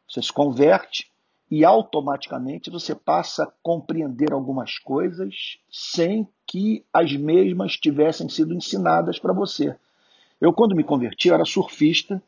Você 0.10 0.22
se 0.22 0.34
converte 0.34 1.10
e 1.50 1.64
automaticamente 1.64 2.70
você 2.70 2.94
passa 2.94 3.44
a 3.44 3.52
compreender 3.64 4.34
algumas 4.34 4.78
coisas 4.78 5.58
sem 5.72 6.28
que 6.46 6.86
as 6.92 7.16
mesmas 7.16 7.78
tivessem 7.78 8.28
sido 8.28 8.54
ensinadas 8.54 9.18
para 9.18 9.32
você. 9.32 9.74
Eu, 10.40 10.52
quando 10.52 10.76
me 10.76 10.84
converti, 10.84 11.32
era 11.32 11.46
surfista 11.46 12.22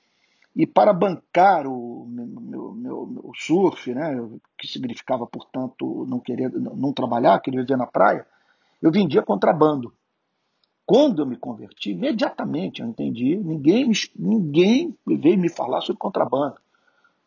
e 0.55 0.65
para 0.65 0.93
bancar 0.93 1.67
o 1.67 2.05
meu, 2.07 2.73
meu, 2.73 3.05
meu 3.05 3.31
surf, 3.35 3.93
né, 3.93 4.15
que 4.57 4.65
significava, 4.65 5.27
portanto, 5.27 6.05
não 6.07 6.21
querer 6.21 6.49
não 6.51 6.93
trabalhar, 6.93 7.41
querer 7.41 7.57
viver 7.57 7.77
na 7.77 7.87
praia, 7.87 8.25
eu 8.83 8.91
vendia 8.91 9.23
contrabando. 9.23 9.91
Quando 10.85 11.23
eu 11.23 11.25
me 11.25 11.37
converti, 11.37 11.91
imediatamente 11.91 12.81
eu 12.81 12.87
entendi, 12.87 13.37
ninguém, 13.37 13.89
ninguém 14.15 14.95
veio 15.07 15.39
me 15.39 15.49
falar 15.49 15.81
sobre 15.81 15.97
contrabando 15.97 16.57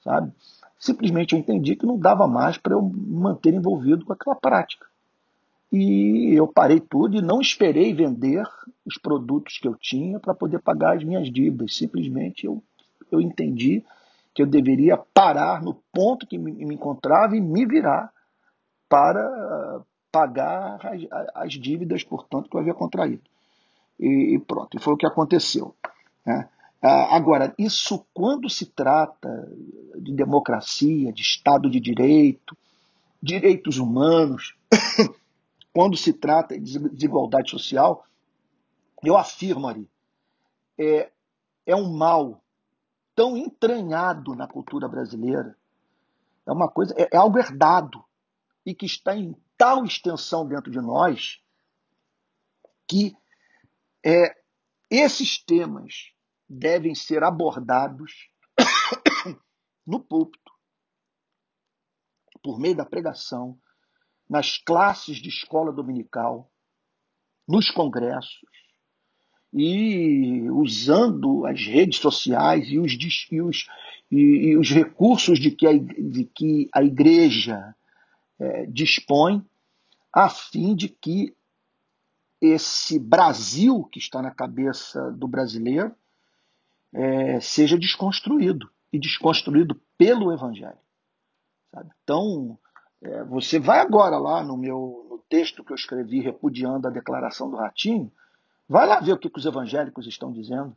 sabe? 0.07 0.33
Simplesmente 0.79 1.35
eu 1.35 1.39
entendi 1.41 1.75
que 1.75 1.85
não 1.85 1.99
dava 1.99 2.29
mais 2.29 2.57
para 2.57 2.75
eu 2.75 2.83
me 2.83 3.19
manter 3.19 3.53
envolvido 3.53 4.05
com 4.05 4.13
aquela 4.13 4.37
prática. 4.37 4.87
E 5.73 6.33
eu 6.33 6.47
parei 6.47 6.79
tudo 6.79 7.17
e 7.17 7.23
não 7.23 7.41
esperei 7.41 7.93
vender 7.93 8.47
os 8.85 8.97
produtos 8.97 9.59
que 9.59 9.67
eu 9.67 9.75
tinha 9.75 10.21
para 10.21 10.33
poder 10.33 10.61
pagar 10.61 10.97
as 10.97 11.03
minhas 11.03 11.31
dívidas. 11.31 11.77
Simplesmente 11.77 12.47
eu, 12.47 12.63
eu 13.11 13.21
entendi 13.21 13.85
que 14.33 14.43
eu 14.43 14.47
deveria 14.47 14.97
parar 14.97 15.61
no 15.61 15.75
ponto 15.93 16.27
que 16.27 16.39
me, 16.39 16.53
me 16.53 16.75
encontrava 16.75 17.37
e 17.37 17.41
me 17.41 17.67
virar 17.67 18.13
para 18.89 19.81
pagar 20.17 20.81
as, 20.87 21.03
as, 21.35 21.53
dívidas, 21.53 22.03
portanto, 22.03 22.49
que 22.49 22.57
eu 22.57 22.61
havia 22.61 22.73
contraído. 22.73 23.23
E, 24.01 24.35
e 24.35 24.39
pronto, 24.39 24.75
e 24.75 24.81
foi 24.81 24.95
o 24.95 24.97
que 24.97 25.07
aconteceu. 25.07 25.77
Né? 26.25 26.49
Ah, 26.81 27.15
agora, 27.15 27.55
isso 27.59 28.07
quando 28.15 28.49
se 28.49 28.65
trata 28.65 29.47
de 29.95 30.13
democracia, 30.15 31.13
de 31.13 31.21
Estado 31.21 31.69
de 31.69 31.79
Direito, 31.79 32.57
direitos 33.23 33.77
humanos, 33.77 34.57
quando 35.71 35.99
se 35.99 36.15
trata 36.15 36.59
de 36.59 36.79
desigualdade 36.79 37.51
social, 37.51 38.07
eu 39.05 39.19
afirmo, 39.19 39.69
Ari, 39.69 39.87
é, 40.79 41.11
é 41.67 41.77
um 41.77 41.93
mal 41.93 42.41
tão 43.15 43.37
entranhado 43.37 44.35
na 44.35 44.47
cultura 44.47 44.89
brasileira, 44.89 45.55
é 46.47 46.53
uma 46.53 46.71
coisa, 46.71 46.95
é, 46.97 47.07
é 47.13 47.17
algo 47.19 47.39
herdado 47.39 48.03
e 48.65 48.75
que 48.75 48.87
está 48.87 49.15
em 49.15 49.37
tal 49.57 49.85
extensão 49.85 50.47
dentro 50.47 50.71
de 50.71 50.81
nós 50.81 51.41
que 52.89 53.17
é, 54.05 54.37
esses 54.91 55.43
temas 55.43 56.13
devem 56.49 56.95
ser 56.95 57.25
abordados 57.25 58.29
no 59.85 60.01
púlpito, 60.01 60.53
por 62.43 62.61
meio 62.61 62.77
da 62.77 62.85
pregação, 62.85 63.59
nas 64.29 64.59
classes 64.59 65.17
de 65.19 65.29
escola 65.29 65.73
dominical, 65.73 66.51
nos 67.49 67.71
congressos, 67.71 68.41
e 69.53 70.51
usando 70.51 71.47
as 71.47 71.65
redes 71.65 71.99
sociais 71.99 72.69
e 72.69 72.79
os, 72.79 72.93
e 73.31 73.41
os, 73.41 73.67
e, 74.11 74.17
e 74.17 74.57
os 74.57 74.71
recursos 74.71 75.39
de 75.39 75.51
que 75.51 75.67
a, 75.67 75.73
de 75.73 76.25
que 76.25 76.69
a 76.73 76.83
igreja 76.83 77.75
é, 78.39 78.67
dispõe, 78.67 79.45
a 80.13 80.29
fim 80.29 80.75
de 80.75 80.89
que 80.89 81.35
esse 82.41 82.99
Brasil 82.99 83.85
que 83.85 83.99
está 83.99 84.21
na 84.21 84.31
cabeça 84.31 85.11
do 85.13 85.27
brasileiro 85.27 85.95
é, 86.93 87.41
seja 87.41 87.79
desconstruído 87.79 88.71
e 88.93 88.99
desconstruído 88.99 89.81
pelo 89.97 90.33
Evangelho. 90.33 90.79
Sabe? 91.71 91.91
Então, 92.03 92.59
é, 93.03 93.25
você 93.25 93.59
vai 93.59 93.81
agora 93.81 94.19
lá 94.19 94.43
no 94.43 94.57
meu 94.57 95.07
no 95.11 95.19
texto 95.29 95.65
que 95.65 95.73
eu 95.73 95.77
escrevi 95.77 96.21
repudiando 96.21 96.87
a 96.87 96.91
declaração 96.91 97.51
do 97.51 97.57
Ratinho, 97.57 98.13
vai 98.69 98.87
lá 98.87 99.01
ver 99.01 99.13
o 99.13 99.19
que, 99.19 99.31
que 99.31 99.39
os 99.39 99.47
evangélicos 99.47 100.07
estão 100.07 100.31
dizendo. 100.31 100.77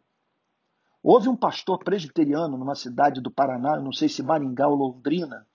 Houve 1.04 1.28
um 1.30 1.36
pastor 1.36 1.80
presbiteriano 1.80 2.58
numa 2.58 2.76
cidade 2.76 3.22
do 3.22 3.32
Paraná, 3.32 3.78
não 3.80 3.92
sei 3.92 4.08
se 4.08 4.24
Maringá 4.24 4.68
ou 4.68 4.76
Londrina, 4.76 5.46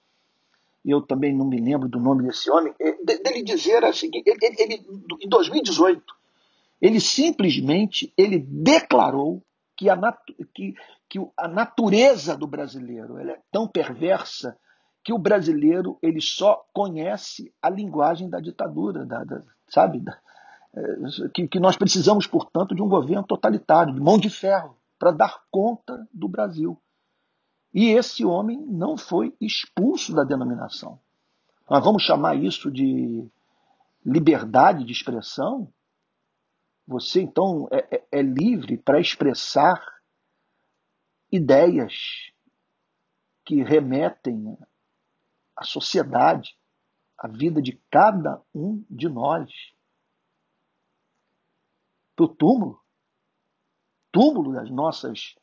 e 0.85 0.91
eu 0.91 1.01
também 1.01 1.35
não 1.35 1.47
me 1.47 1.61
lembro 1.61 1.89
do 1.89 1.99
nome 1.99 2.24
desse 2.24 2.51
homem, 2.51 2.74
é, 2.78 2.93
dele 3.05 3.43
dizer 3.43 3.85
assim, 3.85 4.11
ele, 4.12 4.37
ele, 4.43 4.57
ele, 4.59 4.87
em 5.20 5.28
2018, 5.28 6.03
ele 6.80 7.01
simplesmente 7.01 8.12
ele 8.16 8.39
declarou 8.39 9.43
que 9.76 9.89
a, 9.89 9.97
que, 10.55 10.74
que 11.09 11.18
a 11.37 11.49
natureza 11.49 12.37
do 12.37 12.47
brasileiro 12.47 13.18
é 13.18 13.39
tão 13.51 13.66
perversa 13.66 14.57
que 15.03 15.12
o 15.12 15.18
brasileiro 15.18 15.99
ele 16.03 16.20
só 16.20 16.64
conhece 16.72 17.53
a 17.62 17.68
linguagem 17.68 18.28
da 18.28 18.41
ditadura, 18.41 19.05
da, 19.05 19.24
da 19.24 19.43
sabe? 19.68 20.01
Da, 20.01 20.18
é, 20.74 21.28
que, 21.32 21.47
que 21.47 21.61
nós 21.61 21.76
precisamos, 21.76 22.26
portanto, 22.26 22.74
de 22.74 22.82
um 22.82 22.89
governo 22.89 23.24
totalitário, 23.24 23.95
de 23.95 24.01
mão 24.01 24.18
de 24.18 24.30
ferro, 24.30 24.76
para 24.99 25.11
dar 25.11 25.41
conta 25.51 26.07
do 26.12 26.28
Brasil. 26.28 26.80
E 27.75 27.91
esse 27.91 28.25
homem 28.25 28.57
não 28.61 28.97
foi 28.97 29.37
expulso 29.41 30.14
da 30.14 30.22
denominação. 30.22 31.01
Nós 31.68 31.83
vamos 31.83 32.05
chamar 32.05 32.37
isso 32.37 32.70
de 32.70 33.29
liberdade 34.07 34.85
de 34.85 34.93
expressão? 34.93 35.72
Você 36.87 37.22
então 37.22 37.66
é, 37.72 37.97
é, 37.97 38.07
é 38.12 38.22
livre 38.22 38.77
para 38.79 39.01
expressar 39.01 39.83
ideias 41.33 42.31
que 43.45 43.62
remetem 43.62 44.57
à 45.57 45.64
sociedade, 45.64 46.57
à 47.18 47.27
vida 47.27 47.61
de 47.61 47.72
cada 47.91 48.41
um 48.55 48.85
de 48.89 49.09
nós. 49.09 49.51
Para 52.14 52.27
o 52.27 52.29
túmulo, 52.29 52.81
túmulo 54.12 54.53
das 54.53 54.70
nossas, 54.70 55.35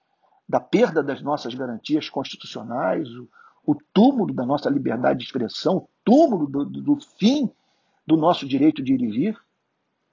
da 0.52 0.60
perda 0.60 1.02
das 1.02 1.22
nossas 1.22 1.56
garantias 1.56 2.10
constitucionais, 2.10 3.08
o, 3.16 3.30
o 3.66 3.74
túmulo 3.93 4.34
da 4.34 4.45
nossa 4.45 4.70
liberdade 4.70 5.20
de 5.20 5.26
expressão, 5.26 5.78
o 5.78 5.89
túmulo 6.04 6.45
do, 6.45 6.66
do, 6.66 6.99
fim 7.18 7.49
do 8.06 8.18
nosso 8.18 8.45
direito 8.45 8.84
de 8.84 8.93
ir 8.93 9.02
e 9.02 9.08
vir. 9.08 9.38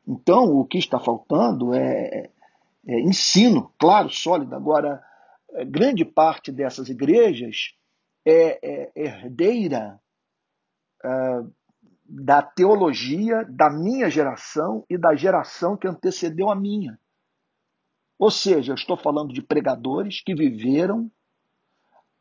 Então, 0.06 0.44
o 0.56 0.64
que 0.64 0.78
está 0.78 1.00
faltando 1.00 1.74
é, 1.74 2.30
é 2.86 3.00
ensino, 3.00 3.72
claro, 3.76 4.08
sólido. 4.10 4.54
Agora, 4.54 5.02
é, 5.54 5.64
grande 5.64 6.04
parte 6.04 6.52
dessas 6.52 6.88
igrejas 6.88 7.74
é, 8.24 8.60
é 8.62 8.92
herdeira 8.94 10.00
é, 11.04 11.42
da 12.08 12.42
teologia 12.42 13.44
da 13.48 13.68
minha 13.68 14.08
geração 14.08 14.84
e 14.88 14.96
da 14.96 15.16
geração 15.16 15.76
que 15.76 15.88
antecedeu 15.88 16.48
a 16.48 16.54
minha. 16.54 16.96
Ou 18.18 18.30
seja, 18.30 18.72
eu 18.72 18.74
estou 18.74 18.96
falando 18.96 19.32
de 19.32 19.40
pregadores 19.40 20.20
que 20.20 20.34
viveram 20.34 21.10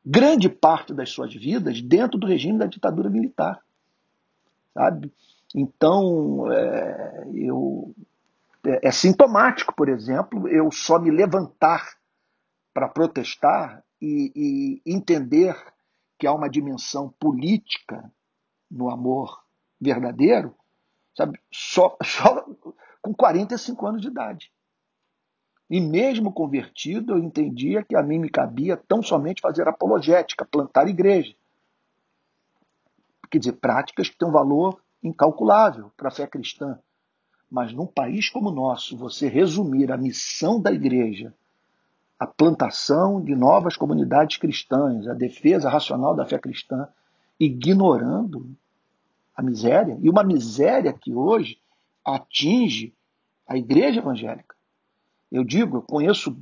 grande 0.06 0.48
parte 0.48 0.94
das 0.94 1.10
suas 1.10 1.34
vidas 1.34 1.82
dentro 1.82 2.18
do 2.18 2.28
regime 2.28 2.60
da 2.60 2.66
ditadura 2.66 3.10
militar. 3.10 3.62
Sabe? 4.74 5.12
Então, 5.56 6.52
é, 6.52 7.28
eu, 7.34 7.96
é, 8.66 8.88
é 8.88 8.92
sintomático, 8.92 9.74
por 9.76 9.90
exemplo, 9.90 10.48
eu 10.48 10.72
só 10.72 11.00
me 11.00 11.10
levantar 11.10 11.98
para 12.74 12.88
protestar 12.88 13.84
e, 14.00 14.32
e 14.86 14.94
entender 14.94 15.56
que 16.20 16.28
há 16.28 16.34
uma 16.34 16.50
dimensão 16.50 17.10
política 17.20 18.12
no 18.70 18.90
amor 18.90 19.44
verdadeiro, 19.80 20.56
sabe? 21.16 21.40
Só, 21.52 21.98
só 22.04 22.46
com 23.02 23.14
45 23.14 23.88
anos 23.88 24.02
de 24.02 24.08
idade. 24.08 24.52
E 25.70 25.82
mesmo 25.82 26.32
convertido, 26.32 27.14
eu 27.14 27.20
entendia 27.20 27.84
que 27.84 27.96
a 27.96 28.02
mim 28.02 28.20
me 28.20 28.30
cabia 28.30 28.78
tão 28.78 29.02
somente 29.04 29.42
fazer 29.42 29.68
apologética, 29.68 30.46
plantar 30.46 30.88
igreja. 30.88 31.36
Quer 33.30 33.40
dizer, 33.40 33.54
práticas 33.54 34.10
que 34.10 34.18
têm 34.18 34.28
um 34.28 34.32
valor 34.32 34.82
incalculável 35.04 35.92
para 35.98 36.08
a 36.08 36.12
fé 36.12 36.26
cristã. 36.26 36.80
Mas 37.52 37.74
num 37.74 37.86
país 37.86 38.30
como 38.30 38.50
o 38.50 38.54
nosso, 38.54 38.98
você 38.98 39.28
resumir 39.28 39.92
a 39.92 39.98
missão 39.98 40.62
da 40.62 40.72
igreja 40.72 41.34
a 42.20 42.26
plantação 42.26 43.22
de 43.22 43.36
novas 43.36 43.78
comunidades 43.78 44.38
cristãs, 44.38 45.08
a 45.08 45.14
defesa 45.14 45.70
racional 45.70 46.16
da 46.16 46.26
fé 46.26 46.40
cristã, 46.40 46.88
ignorando 47.40 48.50
a 49.36 49.44
miséria, 49.44 49.98
e 50.02 50.10
uma 50.10 50.24
miséria 50.24 50.92
que 50.92 51.14
hoje 51.14 51.60
atinge 52.04 52.96
a 53.48 53.56
igreja 53.56 54.00
evangélica. 54.00 54.56
Eu 55.32 55.44
digo, 55.44 55.78
eu 55.78 55.82
conheço 55.82 56.38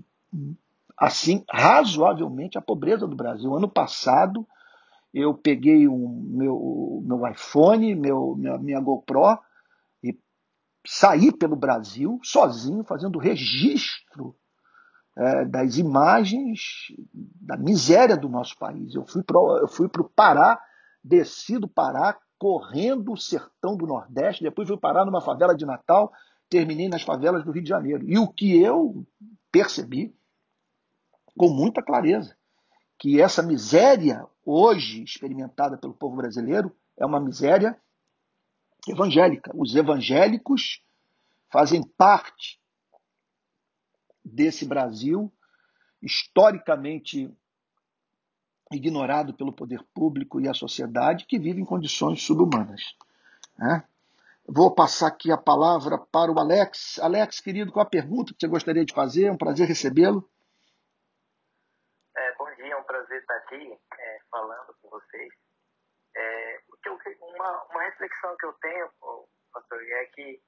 assim 0.97 1.43
razoavelmente 1.51 2.57
a 2.57 2.61
pobreza 2.61 3.07
do 3.07 3.15
Brasil. 3.15 3.53
Ano 3.53 3.69
passado 3.69 4.47
eu 5.13 5.33
peguei 5.33 5.87
um 5.87 6.07
meu, 6.29 7.01
meu 7.05 7.27
iPhone, 7.27 7.95
meu, 7.95 8.35
minha, 8.35 8.57
minha 8.57 8.81
GoPro 8.81 9.39
e 10.03 10.17
saí 10.85 11.31
pelo 11.31 11.55
Brasil 11.55 12.19
sozinho 12.21 12.83
fazendo 12.83 13.17
registro 13.17 14.35
é, 15.17 15.45
das 15.45 15.77
imagens 15.77 16.93
da 17.13 17.55
miséria 17.55 18.17
do 18.17 18.27
nosso 18.27 18.57
país. 18.57 18.93
Eu 18.93 19.05
fui 19.05 19.23
para 19.23 20.01
o 20.01 20.09
Pará, 20.09 20.59
desci 21.01 21.57
do 21.57 21.67
Pará, 21.67 22.17
correndo 22.37 23.13
o 23.13 23.17
sertão 23.17 23.77
do 23.77 23.87
Nordeste, 23.87 24.43
depois 24.43 24.67
fui 24.67 24.77
parar 24.77 25.05
numa 25.05 25.21
favela 25.21 25.55
de 25.55 25.65
Natal, 25.65 26.11
terminei 26.49 26.87
nas 26.87 27.01
favelas 27.01 27.43
do 27.43 27.51
Rio 27.51 27.63
de 27.63 27.69
Janeiro. 27.69 28.09
E 28.09 28.17
o 28.17 28.27
que 28.27 28.59
eu 28.61 29.05
percebi 29.51 30.15
com 31.37 31.49
muita 31.49 31.81
clareza, 31.81 32.35
que 32.97 33.21
essa 33.21 33.43
miséria 33.43 34.25
hoje 34.43 35.03
experimentada 35.03 35.77
pelo 35.77 35.93
povo 35.93 36.15
brasileiro 36.15 36.75
é 36.97 37.05
uma 37.05 37.19
miséria 37.19 37.79
evangélica. 38.87 39.51
Os 39.53 39.75
evangélicos 39.75 40.81
fazem 41.51 41.83
parte 41.83 42.59
desse 44.23 44.65
Brasil 44.65 45.31
historicamente 46.01 47.29
ignorado 48.71 49.33
pelo 49.33 49.53
poder 49.53 49.83
público 49.93 50.39
e 50.39 50.47
a 50.47 50.53
sociedade 50.53 51.25
que 51.25 51.39
vive 51.39 51.61
em 51.61 51.65
condições 51.65 52.21
subhumanas. 52.23 52.95
Né? 53.57 53.83
Vou 54.47 54.73
passar 54.73 55.07
aqui 55.07 55.31
a 55.31 55.37
palavra 55.37 55.97
para 55.97 56.31
o 56.31 56.39
Alex. 56.39 56.99
Alex, 56.99 57.39
querido, 57.39 57.71
qual 57.71 57.85
a 57.85 57.89
pergunta 57.89 58.33
que 58.33 58.39
você 58.39 58.47
gostaria 58.47 58.85
de 58.85 58.93
fazer? 58.93 59.25
É 59.25 59.31
um 59.31 59.37
prazer 59.37 59.67
recebê-lo. 59.67 60.29
É, 62.15 62.35
bom 62.35 62.53
dia, 62.55 62.73
é 62.73 62.77
um 62.77 62.83
prazer 62.83 63.19
estar 63.19 63.35
aqui 63.37 63.77
é, 63.97 64.19
falando 64.29 64.75
com 64.81 64.89
vocês. 64.89 65.33
É, 66.15 66.59
uma, 67.21 67.63
uma 67.71 67.83
reflexão 67.83 68.35
que 68.37 68.45
eu 68.45 68.53
tenho, 68.53 68.89
pastor, 69.51 69.81
é 69.81 70.05
que 70.07 70.41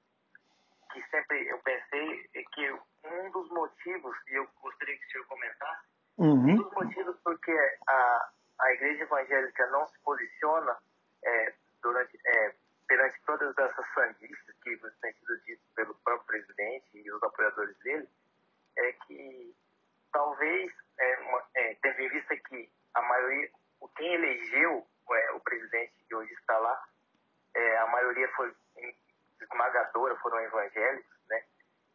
que 0.92 1.02
sempre 1.10 1.46
eu 1.48 1.58
pensei 1.58 2.30
é 2.34 2.42
que 2.42 2.72
um 2.72 3.30
dos 3.30 3.48
motivos, 3.50 4.16
e 4.28 4.34
eu 4.34 4.48
gostaria 4.60 4.96
que 4.96 5.06
o 5.06 5.10
senhor 5.10 5.26
comentasse, 5.26 5.86
uhum. 6.16 6.52
um 6.52 6.56
dos 6.56 6.72
motivos 6.72 7.16
porque 7.22 7.52
a, 7.86 8.30
a 8.60 8.72
igreja 8.72 9.02
evangélica 9.02 9.66
não 9.66 9.86
se 9.86 9.98
posiciona 10.00 10.78
é, 11.24 11.54
durante, 11.82 12.18
é, 12.26 12.54
perante 12.88 13.20
todas 13.26 13.56
essas 13.56 13.86
sanguícias 13.94 14.56
que 14.62 14.76
têm 15.00 15.12
sido 15.12 15.40
ditas 15.44 15.68
pelo 15.76 15.94
próprio 15.96 16.26
presidente 16.26 16.88
e 16.94 17.12
os 17.12 17.22
apoiadores 17.22 17.78
dele, 17.80 18.08
é 18.78 18.92
que 18.92 19.54
talvez, 20.12 20.72
é, 20.98 21.18
é, 21.54 21.74
tendo 21.82 22.00
em 22.00 22.08
vista 22.08 22.36
que 22.36 22.72
a 22.94 23.02
maioria, 23.02 23.50
quem 23.96 24.14
elegeu 24.14 24.86
é, 25.10 25.32
o 25.32 25.40
presidente 25.40 25.92
que 26.08 26.14
hoje 26.14 26.32
está 26.32 26.58
lá, 26.58 26.82
é, 27.54 27.78
a 27.78 27.86
maioria 27.88 28.28
foi 28.34 28.54
esmagadora 29.40 30.16
foram 30.16 30.40
evangélicos, 30.40 31.18
né? 31.28 31.44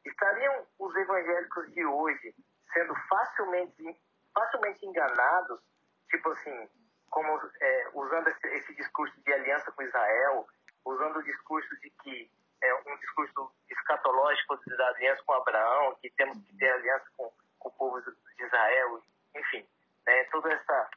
Estariam 0.06 0.66
os 0.80 0.96
evangélicos 0.96 1.74
de 1.74 1.86
hoje 1.86 2.36
sendo 2.74 2.96
facilmente, 3.08 4.02
facilmente 4.34 4.86
enganados, 4.86 5.62
tipo 6.10 6.30
assim, 6.30 6.70
como 7.10 7.39
é, 7.62 7.89
usando 7.94 8.28
esse, 8.30 8.48
esse, 8.48 8.76
discurso 8.76 9.14
de 9.22 9.34
aliança 9.34 9.72
com 9.72 9.84
Israel, 9.84 10.48
usando 10.86 11.18
o 11.18 11.24
discurso 11.24 11.70
de 11.82 11.90
que 11.90 12.32
é 12.62 12.74
um 12.76 12.98
discurso 12.98 13.52
escatológico 13.70 14.58
da 14.78 14.88
aliança 14.88 15.22
com 15.24 15.34
Abraão, 15.34 15.96
que 16.02 16.10
temos 16.12 16.38
que 16.46 16.58
ter 16.58 16.70
aliança 16.72 17.06
com, 17.18 17.32
com 17.60 17.70
o 17.70 17.74
povo 17.74 18.02
de 18.02 18.44
Israel, 18.44 19.04
enfim, 19.36 19.68
né, 20.06 20.24
toda 20.26 20.52
essa, 20.54 20.90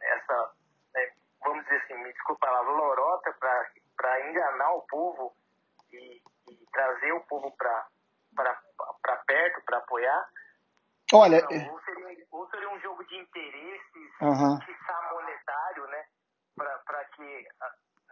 essa 0.00 0.52
é, 0.96 1.12
vamos 1.42 1.64
dizer 1.64 1.82
assim, 1.82 1.94
me 2.02 2.12
desculpa 2.12 2.46
a 2.46 2.50
palavra, 2.50 2.72
lorota 2.72 3.32
para 3.96 4.30
enganar 4.30 4.72
o 4.72 4.82
povo 4.82 5.34
e, 5.92 6.22
e 6.48 6.66
trazer 6.72 7.12
o 7.12 7.20
povo 7.22 7.50
para 7.52 9.16
perto, 9.26 9.62
para 9.64 9.78
apoiar. 9.78 10.28
Olha, 11.14 11.42
não, 11.42 11.74
ou, 11.74 11.80
seria, 11.82 12.26
ou, 12.30 12.48
seria, 12.48 12.70
um 12.70 12.80
jogo 12.80 13.04
de 13.04 13.16
interesses, 13.18 14.20
uhum. 14.22 14.58
monetário, 15.12 15.86
né, 15.88 16.06
para 16.56 17.04
que 17.16 17.48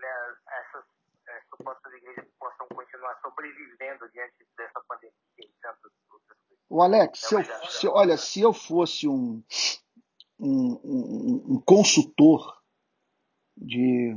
né, 0.01 0.37
essas 0.49 0.85
é, 1.29 1.41
supostas 1.49 1.93
igrejas 1.95 2.27
possam 2.39 2.66
continuar 2.68 3.18
sobrevivendo 3.21 4.09
diante 4.11 4.47
dessa 4.57 4.81
pandemia 4.89 5.14
e 5.39 5.49
tantas 5.62 5.93
outras 6.11 6.39
coisas. 6.47 6.60
O 6.73 6.81
Alex, 6.81 7.18
se 7.18 7.35
eu, 7.35 7.45
se, 7.68 7.89
olha, 7.89 8.16
se 8.16 8.41
eu 8.41 8.53
fosse 8.53 9.09
um, 9.09 9.43
um, 10.39 10.81
um, 10.85 11.45
um 11.55 11.61
consultor 11.66 12.62
de 13.57 14.16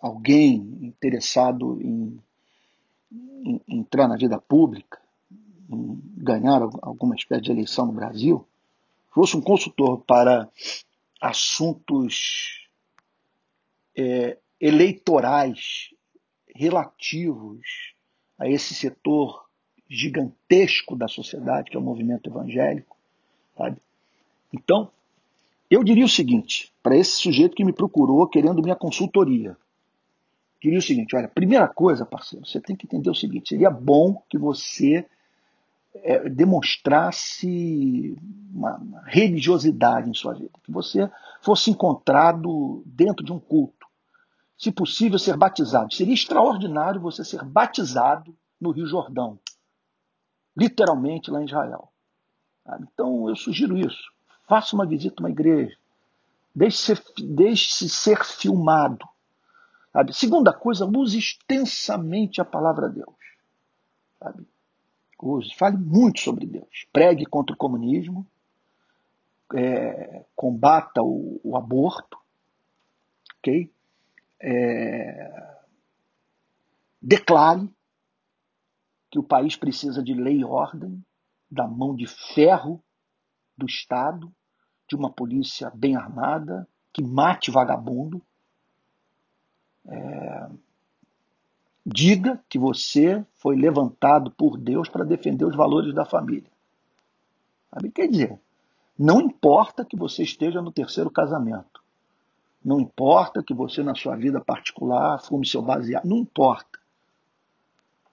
alguém 0.00 0.54
interessado 0.80 1.78
em, 1.82 2.18
em, 3.12 3.60
entrar 3.68 4.08
na 4.08 4.16
vida 4.16 4.40
pública, 4.40 4.98
em 5.68 6.00
ganhar 6.16 6.62
alguma 6.80 7.14
espécie 7.14 7.42
de 7.42 7.50
eleição 7.50 7.84
no 7.84 7.92
Brasil, 7.92 8.48
fosse 9.10 9.36
um 9.36 9.42
consultor 9.42 10.00
para 10.06 10.50
assuntos 11.20 12.66
é, 13.94 14.38
eleitorais 14.58 15.90
relativos 16.56 17.92
a 18.38 18.48
esse 18.48 18.74
setor 18.74 19.47
gigantesco 19.88 20.94
da 20.94 21.08
sociedade, 21.08 21.70
que 21.70 21.76
é 21.76 21.80
o 21.80 21.82
movimento 21.82 22.28
evangélico. 22.28 22.96
Sabe? 23.56 23.76
Então, 24.52 24.90
eu 25.70 25.82
diria 25.82 26.04
o 26.04 26.08
seguinte, 26.08 26.72
para 26.82 26.96
esse 26.96 27.12
sujeito 27.12 27.56
que 27.56 27.64
me 27.64 27.72
procurou 27.72 28.26
querendo 28.28 28.62
minha 28.62 28.76
consultoria 28.76 29.56
diria 30.60 30.78
o 30.78 30.82
seguinte: 30.82 31.16
olha, 31.16 31.28
primeira 31.28 31.66
coisa, 31.68 32.04
parceiro, 32.04 32.46
você 32.46 32.60
tem 32.60 32.76
que 32.76 32.86
entender 32.86 33.10
o 33.10 33.14
seguinte: 33.14 33.50
seria 33.50 33.70
bom 33.70 34.22
que 34.28 34.36
você 34.36 35.06
é, 35.94 36.28
demonstrasse 36.28 38.16
uma, 38.52 38.76
uma, 38.76 39.02
religiosidade 39.06 40.10
em 40.10 40.14
sua 40.14 40.34
vida, 40.34 40.50
que 40.62 40.72
você 40.72 41.10
fosse 41.40 41.70
encontrado 41.70 42.82
dentro 42.84 43.24
de 43.24 43.32
um 43.32 43.38
culto, 43.38 43.86
se 44.56 44.72
possível, 44.72 45.18
ser 45.18 45.36
batizado. 45.36 45.94
Seria 45.94 46.14
extraordinário 46.14 47.00
você 47.00 47.24
ser 47.24 47.44
batizado 47.44 48.34
no 48.60 48.70
Rio 48.70 48.86
Jordão, 48.86 49.38
literalmente 50.58 51.30
lá 51.30 51.40
em 51.40 51.46
Israel. 51.46 51.92
Então 52.80 53.28
eu 53.28 53.36
sugiro 53.36 53.78
isso. 53.78 54.12
Faça 54.48 54.74
uma 54.74 54.86
visita 54.86 55.16
a 55.18 55.24
uma 55.24 55.30
igreja. 55.30 55.76
Deixe-se 56.54 57.00
deixe 57.22 57.88
ser 57.88 58.24
filmado 58.24 59.06
Sabe? 59.92 60.12
Segunda 60.12 60.52
coisa, 60.52 60.86
use 60.86 61.18
extensamente 61.18 62.40
a 62.40 62.44
palavra 62.44 62.88
de 62.88 62.96
Deus. 62.96 63.16
Sabe? 64.18 64.46
Use, 65.20 65.54
fale 65.56 65.76
muito 65.76 66.20
sobre 66.20 66.46
Deus. 66.46 66.86
Pregue 66.92 67.26
contra 67.26 67.54
o 67.54 67.58
comunismo, 67.58 68.24
é, 69.54 70.24
combata 70.36 71.02
o, 71.02 71.40
o, 71.42 71.56
aborto, 71.56 72.16
ok? 73.38 73.68
É, 74.40 75.56
declare 77.02 77.68
que 79.10 79.18
o 79.18 79.22
país 79.22 79.56
precisa 79.56 80.02
de 80.02 80.14
lei 80.14 80.40
e 80.40 80.44
ordem, 80.44 81.02
da 81.50 81.66
mão 81.66 81.94
de 81.94 82.06
ferro 82.06 82.82
do 83.56 83.66
Estado, 83.66 84.32
de 84.88 84.96
uma 84.96 85.10
polícia 85.10 85.70
bem 85.74 85.96
armada, 85.96 86.68
que 86.92 87.02
mate 87.02 87.50
vagabundo, 87.50 88.22
é, 89.86 90.50
diga 91.84 92.42
que 92.48 92.58
você 92.58 93.24
foi 93.34 93.56
levantado 93.56 94.30
por 94.30 94.58
Deus 94.58 94.88
para 94.88 95.04
defender 95.04 95.44
os 95.44 95.56
valores 95.56 95.94
da 95.94 96.04
família. 96.04 96.50
Sabe? 97.70 97.90
Quer 97.90 98.08
dizer, 98.08 98.40
não 98.98 99.20
importa 99.20 99.84
que 99.84 99.96
você 99.96 100.22
esteja 100.22 100.60
no 100.60 100.72
terceiro 100.72 101.10
casamento. 101.10 101.82
Não 102.64 102.80
importa 102.80 103.42
que 103.42 103.54
você, 103.54 103.82
na 103.82 103.94
sua 103.94 104.16
vida 104.16 104.40
particular, 104.40 105.22
fume 105.22 105.46
seu 105.46 105.62
baseado. 105.62 106.04
Não 106.04 106.18
importa. 106.18 106.78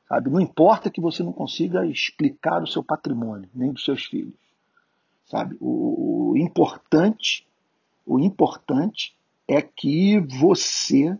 Sabe? 0.07 0.29
Não 0.29 0.39
importa 0.39 0.89
que 0.89 1.01
você 1.01 1.23
não 1.23 1.33
consiga 1.33 1.85
explicar 1.85 2.61
o 2.61 2.67
seu 2.67 2.83
patrimônio, 2.83 3.49
nem 3.53 3.71
dos 3.71 3.83
seus 3.83 4.05
filhos. 4.05 4.35
Sabe? 5.25 5.57
O, 5.59 6.31
o 6.31 6.37
importante, 6.37 7.47
o 8.05 8.19
importante 8.19 9.15
é 9.47 9.61
que 9.61 10.19
você 10.19 11.17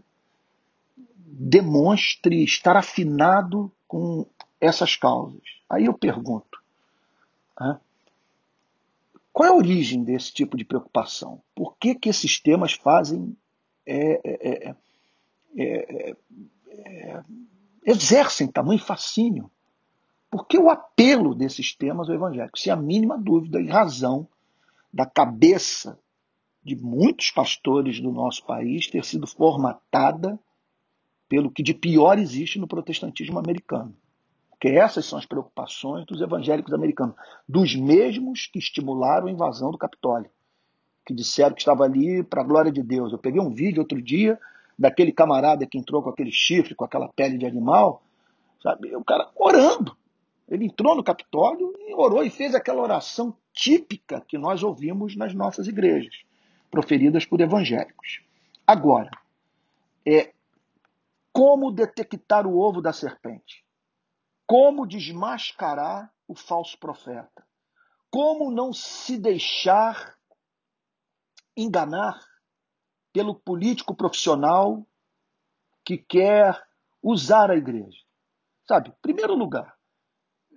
demonstre 1.25 2.43
estar 2.43 2.77
afinado 2.77 3.71
com 3.87 4.25
essas 4.61 4.95
causas. 4.95 5.41
Aí 5.69 5.85
eu 5.85 5.93
pergunto: 5.93 6.61
né, 7.59 7.79
qual 9.33 9.49
é 9.49 9.51
a 9.51 9.55
origem 9.55 10.03
desse 10.03 10.31
tipo 10.33 10.55
de 10.55 10.63
preocupação? 10.63 11.41
Por 11.53 11.75
que, 11.77 11.95
que 11.95 12.09
esses 12.09 12.39
temas 12.39 12.73
fazem. 12.73 13.35
É, 13.87 14.19
é, 14.23 14.67
é, 14.69 14.75
exercem 17.85 18.47
tamanho 18.47 18.79
fascínio? 18.79 19.49
Por 20.29 20.47
que 20.47 20.57
o 20.57 20.69
apelo 20.69 21.35
desses 21.35 21.75
temas 21.75 22.09
ao 22.09 22.15
evangélico? 22.15 22.57
Se 22.57 22.69
a 22.69 22.75
mínima 22.75 23.17
dúvida 23.17 23.61
e 23.61 23.67
razão 23.67 24.27
da 24.91 25.05
cabeça 25.05 25.99
de 26.63 26.75
muitos 26.75 27.29
pastores 27.29 28.01
do 28.01 28.11
nosso 28.11 28.43
país 28.43 28.87
ter 28.87 29.05
sido 29.05 29.27
formatada 29.27 30.39
pelo 31.29 31.51
que 31.51 31.61
de 31.61 31.73
pior 31.73 32.17
existe 32.17 32.57
no 32.57 32.67
protestantismo 32.67 33.37
americano. 33.37 33.95
Porque 34.49 34.69
essas 34.69 35.05
são 35.05 35.19
as 35.19 35.25
preocupações 35.25 36.05
dos 36.05 36.21
evangélicos 36.21 36.73
americanos, 36.73 37.15
dos 37.47 37.75
mesmos 37.75 38.47
que 38.47 38.57
estimularam 38.57 39.27
a 39.27 39.31
invasão 39.31 39.69
do 39.69 39.77
Capitólio, 39.77 40.29
que 41.05 41.13
disseram 41.13 41.53
que 41.53 41.61
estava 41.61 41.83
ali 41.83 42.23
para 42.23 42.41
a 42.41 42.45
glória 42.45 42.71
de 42.71 42.81
Deus. 42.81 43.11
Eu 43.11 43.19
peguei 43.19 43.39
um 43.39 43.53
vídeo 43.53 43.81
outro 43.81 44.01
dia 44.01 44.39
daquele 44.77 45.11
camarada 45.11 45.65
que 45.65 45.77
entrou 45.77 46.03
com 46.03 46.09
aquele 46.09 46.31
chifre, 46.31 46.75
com 46.75 46.83
aquela 46.83 47.07
pele 47.07 47.37
de 47.37 47.45
animal, 47.45 48.03
sabe? 48.61 48.95
O 48.95 49.03
cara 49.03 49.29
orando. 49.35 49.95
Ele 50.47 50.65
entrou 50.65 50.95
no 50.95 51.03
Capitólio 51.03 51.73
e 51.87 51.93
orou 51.93 52.23
e 52.23 52.29
fez 52.29 52.53
aquela 52.53 52.81
oração 52.81 53.35
típica 53.51 54.21
que 54.21 54.37
nós 54.37 54.61
ouvimos 54.61 55.15
nas 55.15 55.33
nossas 55.33 55.67
igrejas, 55.67 56.15
proferidas 56.69 57.25
por 57.25 57.41
evangélicos. 57.41 58.21
Agora, 58.67 59.09
é 60.05 60.33
como 61.31 61.71
detectar 61.71 62.45
o 62.45 62.57
ovo 62.57 62.81
da 62.81 62.93
serpente? 62.93 63.65
Como 64.45 64.85
desmascarar 64.85 66.11
o 66.27 66.35
falso 66.35 66.77
profeta? 66.77 67.45
Como 68.11 68.51
não 68.51 68.71
se 68.71 69.17
deixar 69.17 70.15
enganar 71.57 72.19
pelo 73.15 73.33
político 73.33 73.95
profissional 73.95 74.85
que 75.85 75.97
quer 75.97 76.61
usar 77.01 77.49
a 77.49 77.55
igreja? 77.55 77.97
Sabe, 78.67 78.91
primeiro 79.01 79.33
lugar, 79.35 79.73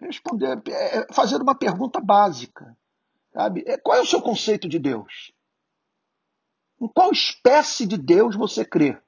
responder, 0.01 0.61
é, 0.67 0.99
é 0.99 1.13
fazer 1.13 1.41
uma 1.41 1.55
pergunta 1.55 2.01
básica. 2.01 2.77
Sabe? 3.33 3.63
É, 3.65 3.79
qual 3.79 3.97
é 3.97 4.01
o 4.01 4.07
seu 4.07 4.21
conceito 4.21 4.69
de 4.69 4.77
Deus? 4.77 5.33
Em 6.81 6.89
qual 6.89 7.13
espécie 7.13 7.87
de 7.87 7.97
Deus 7.97 8.35
você 8.35 8.65
crê? 8.65 9.01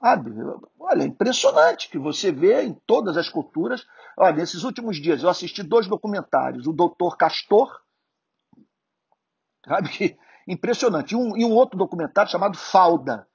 Sabe? 0.00 0.30
Olha, 0.78 1.02
é 1.02 1.06
impressionante 1.06 1.90
que 1.90 1.98
você 1.98 2.32
vê 2.32 2.62
em 2.62 2.72
todas 2.86 3.18
as 3.18 3.28
culturas. 3.28 3.86
Olha, 4.16 4.36
nesses 4.36 4.62
últimos 4.62 4.96
dias 4.96 5.22
eu 5.22 5.28
assisti 5.28 5.62
dois 5.62 5.86
documentários, 5.86 6.66
o 6.66 6.72
Doutor 6.72 7.18
Castor, 7.18 7.78
sabe? 9.66 10.18
Impressionante. 10.48 11.12
E 11.12 11.16
um, 11.16 11.36
e 11.36 11.44
um 11.44 11.52
outro 11.52 11.78
documentário 11.78 12.30
chamado 12.30 12.56
Falda. 12.56 13.28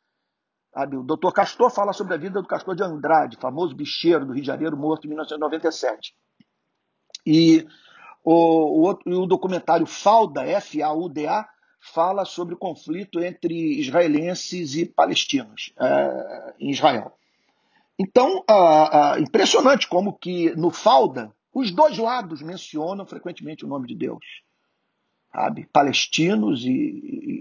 O 0.76 1.04
Doutor 1.04 1.32
Castor 1.32 1.70
fala 1.70 1.94
sobre 1.94 2.16
a 2.16 2.18
vida 2.18 2.42
do 2.42 2.48
Castor 2.48 2.76
de 2.76 2.82
Andrade, 2.82 3.38
famoso 3.38 3.76
bicheiro 3.76 4.26
do 4.26 4.34
Rio 4.34 4.42
de 4.42 4.48
Janeiro, 4.48 4.76
morto 4.76 5.06
em 5.06 5.10
1997. 5.10 6.16
E 7.26 7.68
o, 8.24 8.34
o, 8.34 8.82
outro, 8.82 9.22
o 9.22 9.28
documentário 9.28 9.86
Falda, 9.86 10.44
F-A-U-D-A, 10.44 11.48
fala 11.80 12.26
sobre 12.26 12.56
o 12.56 12.58
conflito 12.58 13.20
entre 13.20 13.80
israelenses 13.80 14.76
e 14.76 14.86
palestinos 14.86 15.72
é, 15.80 16.56
em 16.60 16.72
Israel. 16.72 17.16
Então, 18.00 18.44
impressionante 19.20 19.88
como 19.88 20.18
que 20.18 20.56
no 20.56 20.72
Falda 20.72 21.32
os 21.54 21.70
dois 21.72 21.98
lados 21.98 22.42
mencionam 22.42 23.06
frequentemente 23.06 23.64
o 23.64 23.68
nome 23.68 23.88
de 23.88 23.96
Deus, 23.96 24.26
sabe? 25.34 25.68
Palestinos 25.74 26.64
e, 26.64 26.70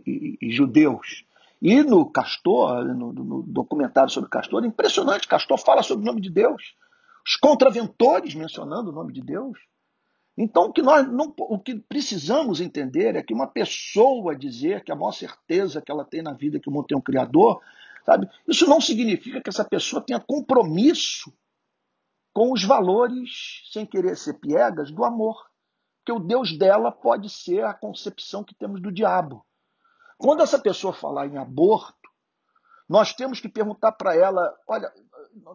e, 0.06 0.38
e, 0.40 0.50
judeus. 0.50 1.24
E 1.60 1.82
no 1.82 2.10
Castor, 2.10 2.84
no, 2.84 3.12
no, 3.12 3.42
documentário 3.42 4.10
sobre 4.10 4.30
Castor, 4.30 4.64
impressionante. 4.64 5.28
Castor 5.28 5.58
fala 5.58 5.82
sobre 5.82 6.02
o 6.02 6.06
nome 6.06 6.20
de 6.20 6.30
Deus. 6.30 6.74
Os 7.24 7.36
contraventores 7.36 8.34
mencionando 8.34 8.90
o 8.90 8.94
nome 8.94 9.12
de 9.12 9.20
Deus. 9.20 9.58
Então, 10.36 10.64
o 10.64 10.72
que 10.72 10.82
nós 10.82 11.06
não, 11.06 11.32
o 11.38 11.58
que 11.58 11.76
precisamos 11.76 12.60
entender 12.60 13.14
é 13.14 13.22
que 13.22 13.34
uma 13.34 13.46
pessoa 13.46 14.34
dizer 14.34 14.82
que 14.82 14.90
a 14.90 14.96
maior 14.96 15.12
certeza 15.12 15.82
que 15.82 15.92
ela 15.92 16.04
tem 16.04 16.22
na 16.22 16.32
vida 16.32 16.56
é 16.56 16.60
que 16.60 16.70
o 16.70 16.72
mundo 16.72 16.86
tem 16.86 16.96
um 16.96 17.02
Criador, 17.02 17.60
sabe? 18.04 18.28
Isso 18.48 18.66
não 18.66 18.80
significa 18.80 19.42
que 19.42 19.50
essa 19.50 19.64
pessoa 19.64 20.02
tenha 20.02 20.18
compromisso 20.18 21.32
com 22.32 22.50
os 22.50 22.64
valores, 22.64 23.62
sem 23.70 23.84
querer 23.84 24.16
ser 24.16 24.34
piegas, 24.34 24.90
do 24.90 25.04
amor. 25.04 25.51
Que 26.04 26.12
o 26.12 26.18
Deus 26.18 26.56
dela 26.56 26.90
pode 26.90 27.30
ser 27.30 27.64
a 27.64 27.74
concepção 27.74 28.42
que 28.42 28.54
temos 28.54 28.80
do 28.80 28.90
diabo. 28.90 29.46
Quando 30.18 30.42
essa 30.42 30.58
pessoa 30.58 30.92
falar 30.92 31.26
em 31.26 31.36
aborto, 31.36 32.10
nós 32.88 33.12
temos 33.12 33.40
que 33.40 33.48
perguntar 33.48 33.92
para 33.92 34.14
ela: 34.14 34.54
olha, 34.66 34.92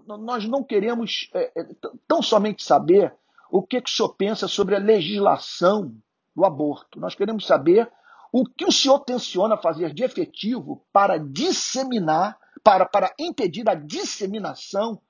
nós 0.05 0.45
não 0.45 0.63
queremos 0.63 1.29
é, 1.33 1.51
é, 1.55 1.67
tão 2.07 2.21
somente 2.21 2.63
saber 2.63 3.13
o 3.49 3.61
que, 3.61 3.81
que 3.81 3.89
o 3.89 3.93
senhor 3.93 4.15
pensa 4.15 4.47
sobre 4.47 4.75
a 4.75 4.79
legislação 4.79 5.95
do 6.35 6.45
aborto. 6.45 6.99
Nós 6.99 7.15
queremos 7.15 7.45
saber 7.45 7.91
o 8.31 8.45
que 8.45 8.65
o 8.65 8.71
senhor 8.71 8.99
tenciona 8.99 9.57
fazer 9.57 9.93
de 9.93 10.03
efetivo 10.03 10.85
para 10.91 11.17
disseminar, 11.17 12.37
para, 12.63 12.85
para 12.85 13.13
impedir 13.17 13.69
a 13.69 13.73
disseminação 13.73 15.01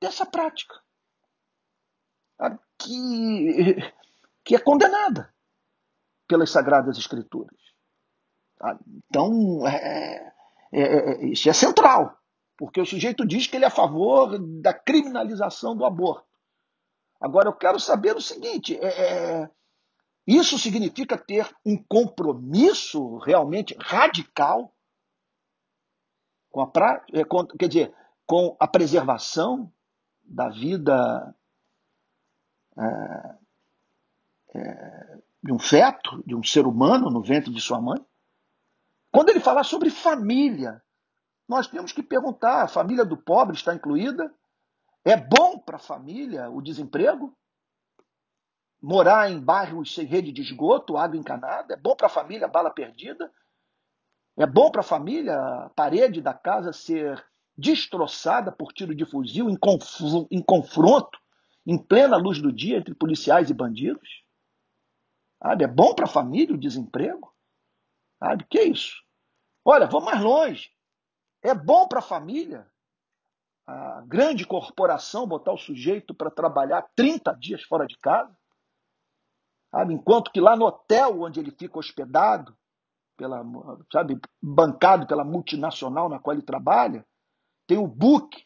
dessa 0.00 0.26
prática. 0.26 0.74
Que, 2.78 3.76
que 4.44 4.54
é 4.54 4.58
condenada 4.58 5.32
pelas 6.28 6.50
Sagradas 6.50 6.98
Escrituras. 6.98 7.58
Então, 9.08 9.66
é, 9.66 10.32
é, 10.72 10.82
é, 10.82 11.26
isso 11.26 11.48
é 11.48 11.52
central, 11.52 12.18
porque 12.56 12.80
o 12.80 12.86
sujeito 12.86 13.26
diz 13.26 13.46
que 13.46 13.56
ele 13.56 13.64
é 13.64 13.68
a 13.68 13.70
favor 13.70 14.38
da 14.60 14.72
criminalização 14.72 15.76
do 15.76 15.84
aborto. 15.84 16.26
Agora, 17.20 17.48
eu 17.48 17.54
quero 17.54 17.80
saber 17.80 18.16
o 18.16 18.20
seguinte: 18.20 18.76
é, 18.78 19.42
é, 19.42 19.50
isso 20.26 20.58
significa 20.58 21.18
ter 21.18 21.50
um 21.64 21.82
compromisso 21.82 23.18
realmente 23.18 23.76
radical 23.80 24.74
com 26.50 26.60
a 26.60 26.66
prática, 26.66 27.20
é, 27.20 27.24
quer 27.58 27.68
dizer, 27.68 27.94
com 28.26 28.56
a 28.60 28.66
preservação 28.66 29.72
da 30.22 30.48
vida 30.48 31.34
é, 32.78 33.43
é, 34.54 35.18
de 35.42 35.52
um 35.52 35.58
feto, 35.58 36.22
de 36.26 36.34
um 36.34 36.42
ser 36.42 36.66
humano 36.66 37.10
no 37.10 37.22
ventre 37.22 37.52
de 37.52 37.60
sua 37.60 37.80
mãe? 37.80 38.04
Quando 39.12 39.28
ele 39.30 39.40
falar 39.40 39.64
sobre 39.64 39.90
família, 39.90 40.82
nós 41.48 41.66
temos 41.66 41.92
que 41.92 42.02
perguntar: 42.02 42.62
a 42.62 42.68
família 42.68 43.04
do 43.04 43.16
pobre 43.16 43.56
está 43.56 43.74
incluída? 43.74 44.32
É 45.04 45.16
bom 45.16 45.58
para 45.58 45.76
a 45.76 45.80
família 45.80 46.50
o 46.50 46.62
desemprego? 46.62 47.36
Morar 48.80 49.30
em 49.30 49.40
bairros 49.40 49.94
sem 49.94 50.06
rede 50.06 50.32
de 50.32 50.42
esgoto, 50.42 50.96
água 50.96 51.16
encanada? 51.16 51.74
É 51.74 51.76
bom 51.76 51.94
para 51.94 52.06
a 52.06 52.10
família 52.10 52.48
bala 52.48 52.70
perdida? 52.70 53.30
É 54.36 54.46
bom 54.46 54.70
para 54.70 54.80
a 54.80 54.84
família 54.84 55.36
a 55.36 55.70
parede 55.70 56.20
da 56.20 56.34
casa 56.34 56.72
ser 56.72 57.24
destroçada 57.56 58.50
por 58.50 58.72
tiro 58.72 58.94
de 58.94 59.06
fuzil 59.06 59.48
em, 59.48 59.56
em 60.30 60.42
confronto, 60.42 61.18
em 61.66 61.78
plena 61.78 62.16
luz 62.16 62.40
do 62.42 62.52
dia, 62.52 62.78
entre 62.78 62.94
policiais 62.94 63.48
e 63.48 63.54
bandidos? 63.54 64.23
É 65.44 65.66
bom 65.66 65.94
para 65.94 66.06
a 66.06 66.10
família 66.10 66.54
o 66.54 66.58
desemprego? 66.58 67.32
Sabe? 68.18 68.46
Que 68.48 68.62
isso? 68.62 69.02
Olha, 69.64 69.86
vamos 69.86 70.06
mais 70.06 70.22
longe. 70.22 70.70
É 71.42 71.54
bom 71.54 71.86
para 71.86 71.98
a 71.98 72.02
família 72.02 72.70
a 73.66 74.02
grande 74.06 74.46
corporação 74.46 75.26
botar 75.26 75.52
o 75.52 75.58
sujeito 75.58 76.14
para 76.14 76.30
trabalhar 76.30 76.82
30 76.94 77.32
dias 77.34 77.62
fora 77.62 77.86
de 77.86 77.96
casa, 77.98 78.36
sabe? 79.70 79.94
enquanto 79.94 80.30
que 80.30 80.40
lá 80.40 80.54
no 80.54 80.66
hotel 80.66 81.22
onde 81.22 81.40
ele 81.40 81.50
fica 81.50 81.78
hospedado, 81.78 82.56
pela, 83.16 83.42
sabe, 83.92 84.20
bancado 84.42 85.06
pela 85.06 85.24
multinacional 85.24 86.08
na 86.08 86.18
qual 86.18 86.34
ele 86.34 86.44
trabalha, 86.44 87.06
tem 87.66 87.78
o 87.78 87.86
book 87.86 88.44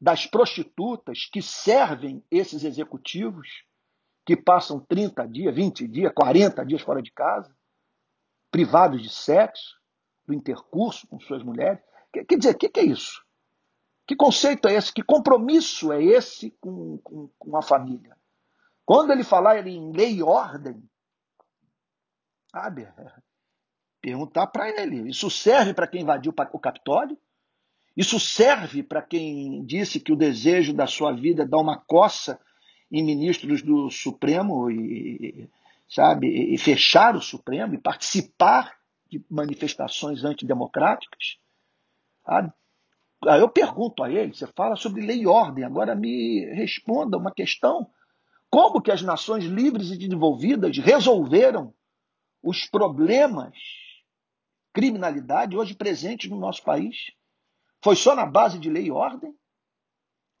das 0.00 0.26
prostitutas 0.26 1.28
que 1.32 1.40
servem 1.40 2.24
esses 2.30 2.64
executivos 2.64 3.48
que 4.24 4.36
passam 4.36 4.80
30 4.80 5.26
dias, 5.26 5.54
20 5.54 5.88
dias, 5.88 6.12
40 6.14 6.64
dias 6.64 6.80
fora 6.80 7.02
de 7.02 7.10
casa, 7.10 7.54
privados 8.50 9.02
de 9.02 9.08
sexo, 9.08 9.80
do 10.26 10.32
intercurso 10.32 11.06
com 11.08 11.18
suas 11.20 11.42
mulheres. 11.42 11.80
Quer 12.12 12.36
dizer, 12.36 12.54
o 12.54 12.58
que, 12.58 12.68
que 12.68 12.80
é 12.80 12.84
isso? 12.84 13.24
Que 14.06 14.14
conceito 14.14 14.68
é 14.68 14.74
esse? 14.74 14.92
Que 14.92 15.02
compromisso 15.02 15.92
é 15.92 16.02
esse 16.02 16.50
com, 16.60 16.98
com, 16.98 17.28
com 17.38 17.56
a 17.56 17.62
família? 17.62 18.16
Quando 18.84 19.12
ele 19.12 19.24
falar 19.24 19.66
em 19.66 19.92
lei 19.92 20.16
e 20.16 20.22
ordem, 20.22 20.82
sabe? 22.50 22.88
Perguntar 24.00 24.48
para 24.48 24.68
ele. 24.68 25.08
Isso 25.08 25.30
serve 25.30 25.72
para 25.72 25.86
quem 25.86 26.02
invadiu 26.02 26.34
o 26.52 26.58
Capitólio? 26.58 27.16
Isso 27.96 28.18
serve 28.18 28.82
para 28.82 29.02
quem 29.02 29.64
disse 29.64 30.00
que 30.00 30.12
o 30.12 30.16
desejo 30.16 30.72
da 30.72 30.86
sua 30.86 31.12
vida 31.12 31.42
é 31.42 31.46
dar 31.46 31.58
uma 31.58 31.78
coça 31.78 32.40
em 32.92 33.02
ministros 33.02 33.62
do 33.62 33.90
Supremo 33.90 34.70
e, 34.70 35.48
sabe, 35.88 36.28
e 36.28 36.58
fechar 36.58 37.16
o 37.16 37.22
Supremo 37.22 37.74
e 37.74 37.78
participar 37.78 38.76
de 39.08 39.24
manifestações 39.30 40.22
antidemocráticas. 40.24 41.38
Sabe? 42.24 42.52
Aí 43.26 43.40
eu 43.40 43.48
pergunto 43.48 44.02
a 44.02 44.10
ele, 44.10 44.34
você 44.34 44.46
fala 44.48 44.76
sobre 44.76 45.06
lei 45.06 45.22
e 45.22 45.26
ordem, 45.26 45.64
agora 45.64 45.94
me 45.94 46.44
responda 46.54 47.16
uma 47.16 47.32
questão. 47.32 47.88
Como 48.50 48.82
que 48.82 48.90
as 48.90 49.00
nações 49.00 49.44
livres 49.44 49.90
e 49.90 49.96
desenvolvidas 49.96 50.76
resolveram 50.76 51.72
os 52.42 52.66
problemas 52.66 53.56
criminalidade 54.72 55.56
hoje 55.56 55.74
presentes 55.74 56.30
no 56.30 56.38
nosso 56.38 56.62
país? 56.62 57.12
Foi 57.80 57.96
só 57.96 58.14
na 58.14 58.26
base 58.26 58.58
de 58.58 58.68
lei 58.68 58.86
e 58.86 58.90
ordem? 58.90 59.34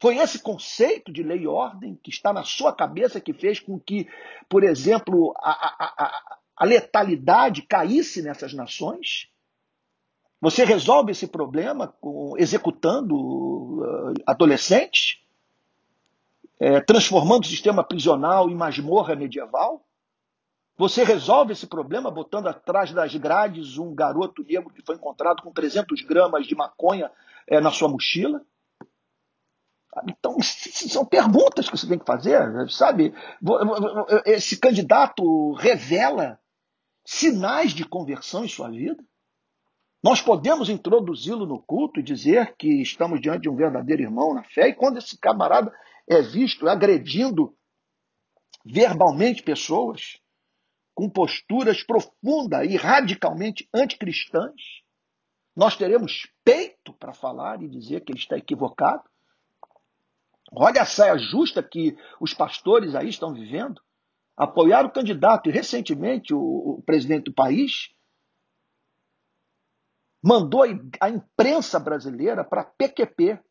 Foi 0.02 0.18
esse 0.18 0.40
conceito 0.40 1.12
de 1.12 1.22
lei 1.22 1.42
e 1.42 1.46
ordem 1.46 1.94
que 2.02 2.10
está 2.10 2.32
na 2.32 2.42
sua 2.42 2.74
cabeça 2.74 3.20
que 3.20 3.32
fez 3.32 3.60
com 3.60 3.78
que, 3.78 4.08
por 4.48 4.64
exemplo, 4.64 5.32
a, 5.38 5.52
a, 5.52 5.84
a, 5.96 6.38
a 6.56 6.64
letalidade 6.64 7.62
caísse 7.62 8.20
nessas 8.20 8.52
nações? 8.52 9.28
Você 10.40 10.64
resolve 10.64 11.12
esse 11.12 11.28
problema 11.28 11.94
executando 12.36 13.14
uh, 13.14 14.14
adolescentes? 14.26 15.20
É, 16.58 16.80
transformando 16.80 17.44
o 17.44 17.48
sistema 17.48 17.84
prisional 17.84 18.50
em 18.50 18.56
masmorra 18.56 19.14
medieval? 19.14 19.86
Você 20.76 21.04
resolve 21.04 21.52
esse 21.52 21.68
problema 21.68 22.10
botando 22.10 22.48
atrás 22.48 22.90
das 22.90 23.14
grades 23.14 23.78
um 23.78 23.94
garoto 23.94 24.42
negro 24.42 24.74
que 24.74 24.82
foi 24.82 24.96
encontrado 24.96 25.42
com 25.42 25.52
300 25.52 26.02
gramas 26.02 26.44
de 26.44 26.56
maconha 26.56 27.08
é, 27.46 27.60
na 27.60 27.70
sua 27.70 27.88
mochila? 27.88 28.44
Então, 30.08 30.36
são 30.40 31.04
perguntas 31.04 31.68
que 31.68 31.76
você 31.76 31.86
tem 31.86 31.98
que 31.98 32.06
fazer, 32.06 32.40
sabe? 32.70 33.12
Esse 34.24 34.58
candidato 34.58 35.52
revela 35.54 36.40
sinais 37.04 37.72
de 37.72 37.84
conversão 37.84 38.44
em 38.44 38.48
sua 38.48 38.70
vida? 38.70 39.04
Nós 40.02 40.20
podemos 40.20 40.68
introduzi-lo 40.68 41.46
no 41.46 41.62
culto 41.62 42.00
e 42.00 42.02
dizer 42.02 42.56
que 42.56 42.80
estamos 42.80 43.20
diante 43.20 43.42
de 43.42 43.48
um 43.48 43.54
verdadeiro 43.54 44.02
irmão 44.02 44.34
na 44.34 44.42
fé, 44.44 44.68
e 44.68 44.74
quando 44.74 44.98
esse 44.98 45.18
camarada 45.18 45.72
é 46.08 46.20
visto 46.22 46.66
agredindo 46.68 47.54
verbalmente 48.64 49.42
pessoas, 49.42 50.18
com 50.94 51.08
posturas 51.08 51.82
profundas 51.84 52.68
e 52.68 52.76
radicalmente 52.76 53.68
anticristãs, 53.72 54.60
nós 55.54 55.76
teremos 55.76 56.26
peito 56.44 56.92
para 56.94 57.12
falar 57.12 57.62
e 57.62 57.68
dizer 57.68 58.00
que 58.00 58.12
ele 58.12 58.18
está 58.18 58.36
equivocado? 58.36 59.04
Olha 60.54 60.82
a 60.82 60.86
saia 60.86 61.16
justa 61.16 61.62
que 61.62 61.96
os 62.20 62.34
pastores 62.34 62.94
aí 62.94 63.08
estão 63.08 63.32
vivendo. 63.32 63.80
Apoiar 64.36 64.84
o 64.84 64.92
candidato 64.92 65.48
e 65.48 65.52
recentemente 65.52 66.34
o, 66.34 66.40
o 66.40 66.82
presidente 66.82 67.24
do 67.24 67.34
país 67.34 67.94
mandou 70.22 70.62
a 71.00 71.10
imprensa 71.10 71.80
brasileira 71.80 72.44
para 72.44 72.64
PQP 72.64 73.42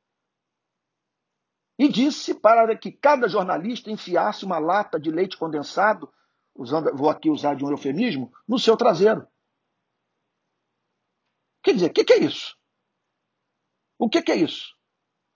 e 1.78 1.90
disse 1.90 2.34
para 2.34 2.78
que 2.78 2.92
cada 2.92 3.28
jornalista 3.28 3.90
enfiasse 3.90 4.46
uma 4.46 4.60
lata 4.60 5.00
de 5.00 5.10
leite 5.12 5.38
condensado, 5.38 6.12
usando, 6.56 6.96
vou 6.96 7.10
aqui 7.10 7.30
usar 7.30 7.56
de 7.56 7.66
um 7.66 7.72
eufemismo, 7.72 8.32
no 8.48 8.60
seu 8.60 8.78
traseiro. 8.78 9.28
Quer 11.64 11.74
dizer, 11.74 11.88
o 11.88 11.94
que, 11.94 12.04
que, 12.04 12.14
é 12.14 12.20
isso? 12.20 12.56
O 13.98 14.10
que, 14.10 14.22
que 14.22 14.32
é 14.32 14.36
isso? 14.36 14.76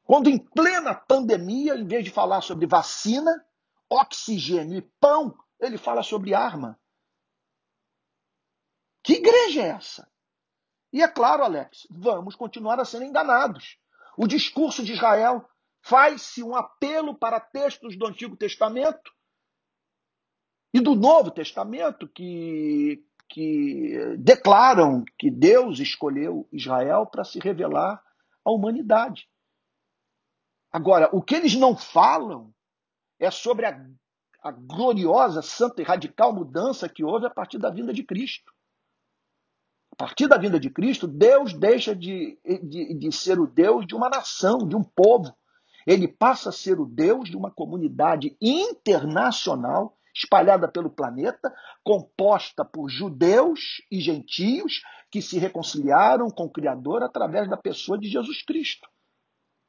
Quando 0.06 0.30
em 0.30 0.38
plena 0.38 0.94
pandemia, 0.94 1.76
em 1.76 1.86
vez 1.86 2.06
de 2.06 2.12
falar 2.12 2.42
sobre 2.42 2.68
vacina, 2.68 3.44
oxigênio 3.90 4.78
e 4.78 4.82
pão, 5.00 5.36
ele 5.60 5.78
fala 5.78 6.04
sobre 6.04 6.34
arma. 6.34 6.80
Que 9.04 9.14
igreja 9.14 9.62
é 9.64 9.68
essa? 9.70 10.08
E 10.94 11.02
é 11.02 11.08
claro, 11.08 11.44
Alex, 11.44 11.88
vamos 11.90 12.36
continuar 12.36 12.80
a 12.80 12.86
ser 12.86 13.02
enganados. 13.02 13.80
O 14.16 14.28
discurso 14.28 14.84
de 14.84 14.94
Israel 14.94 15.44
faz-se 15.82 16.42
um 16.44 16.56
apelo 16.56 17.18
para 17.18 17.40
textos 17.40 17.98
do 17.98 18.06
Antigo 18.06 18.38
Testamento 18.38 19.12
e 20.74 20.80
do 20.80 20.96
Novo 20.96 21.32
Testamento 21.32 22.08
que, 22.08 23.04
que 23.28 24.16
declaram 24.18 25.04
que 25.18 25.32
Deus 25.32 25.80
escolheu 25.80 26.48
Israel 26.52 27.08
para 27.08 27.24
se 27.24 27.40
revelar 27.40 28.02
à 28.44 28.52
humanidade. 28.52 29.28
Agora, 30.76 31.10
o 31.14 31.22
que 31.22 31.36
eles 31.36 31.56
não 31.56 31.74
falam 31.74 32.54
é 33.18 33.32
sobre 33.32 33.66
a, 33.66 33.82
a 34.44 34.52
gloriosa, 34.52 35.42
santa 35.42 35.82
e 35.82 35.86
radical 35.86 36.34
mudança 36.34 36.90
que 36.90 37.02
houve 37.02 37.26
a 37.26 37.30
partir 37.30 37.58
da 37.58 37.70
vinda 37.70 37.94
de 37.94 38.04
Cristo. 38.04 38.52
A 39.94 39.96
partir 39.96 40.28
da 40.28 40.38
vinda 40.38 40.60
de 40.60 40.70
Cristo, 40.70 41.08
Deus 41.08 41.54
deixa 41.54 41.96
de, 41.96 42.38
de, 42.62 42.94
de 42.94 43.12
ser 43.14 43.40
o 43.40 43.48
Deus 43.48 43.88
de 43.88 43.96
uma 43.96 44.10
nação, 44.10 44.68
de 44.68 44.76
um 44.76 44.84
povo. 44.84 45.34
Ele 45.88 46.10
passa 46.10 46.50
a 46.50 46.52
ser 46.52 46.78
o 46.78 46.86
Deus 46.86 47.30
de 47.30 47.38
uma 47.38 47.52
comunidade 47.52 48.36
internacional 48.42 49.98
espalhada 50.14 50.68
pelo 50.68 50.90
planeta, 50.90 51.56
composta 51.86 52.66
por 52.66 52.90
judeus 52.90 53.82
e 53.90 54.02
gentios 54.02 54.82
que 55.10 55.22
se 55.22 55.40
reconciliaram 55.40 56.30
com 56.30 56.44
o 56.44 56.52
Criador 56.52 57.02
através 57.02 57.50
da 57.50 57.56
pessoa 57.56 57.98
de 57.98 58.10
Jesus 58.10 58.44
Cristo. 58.44 58.90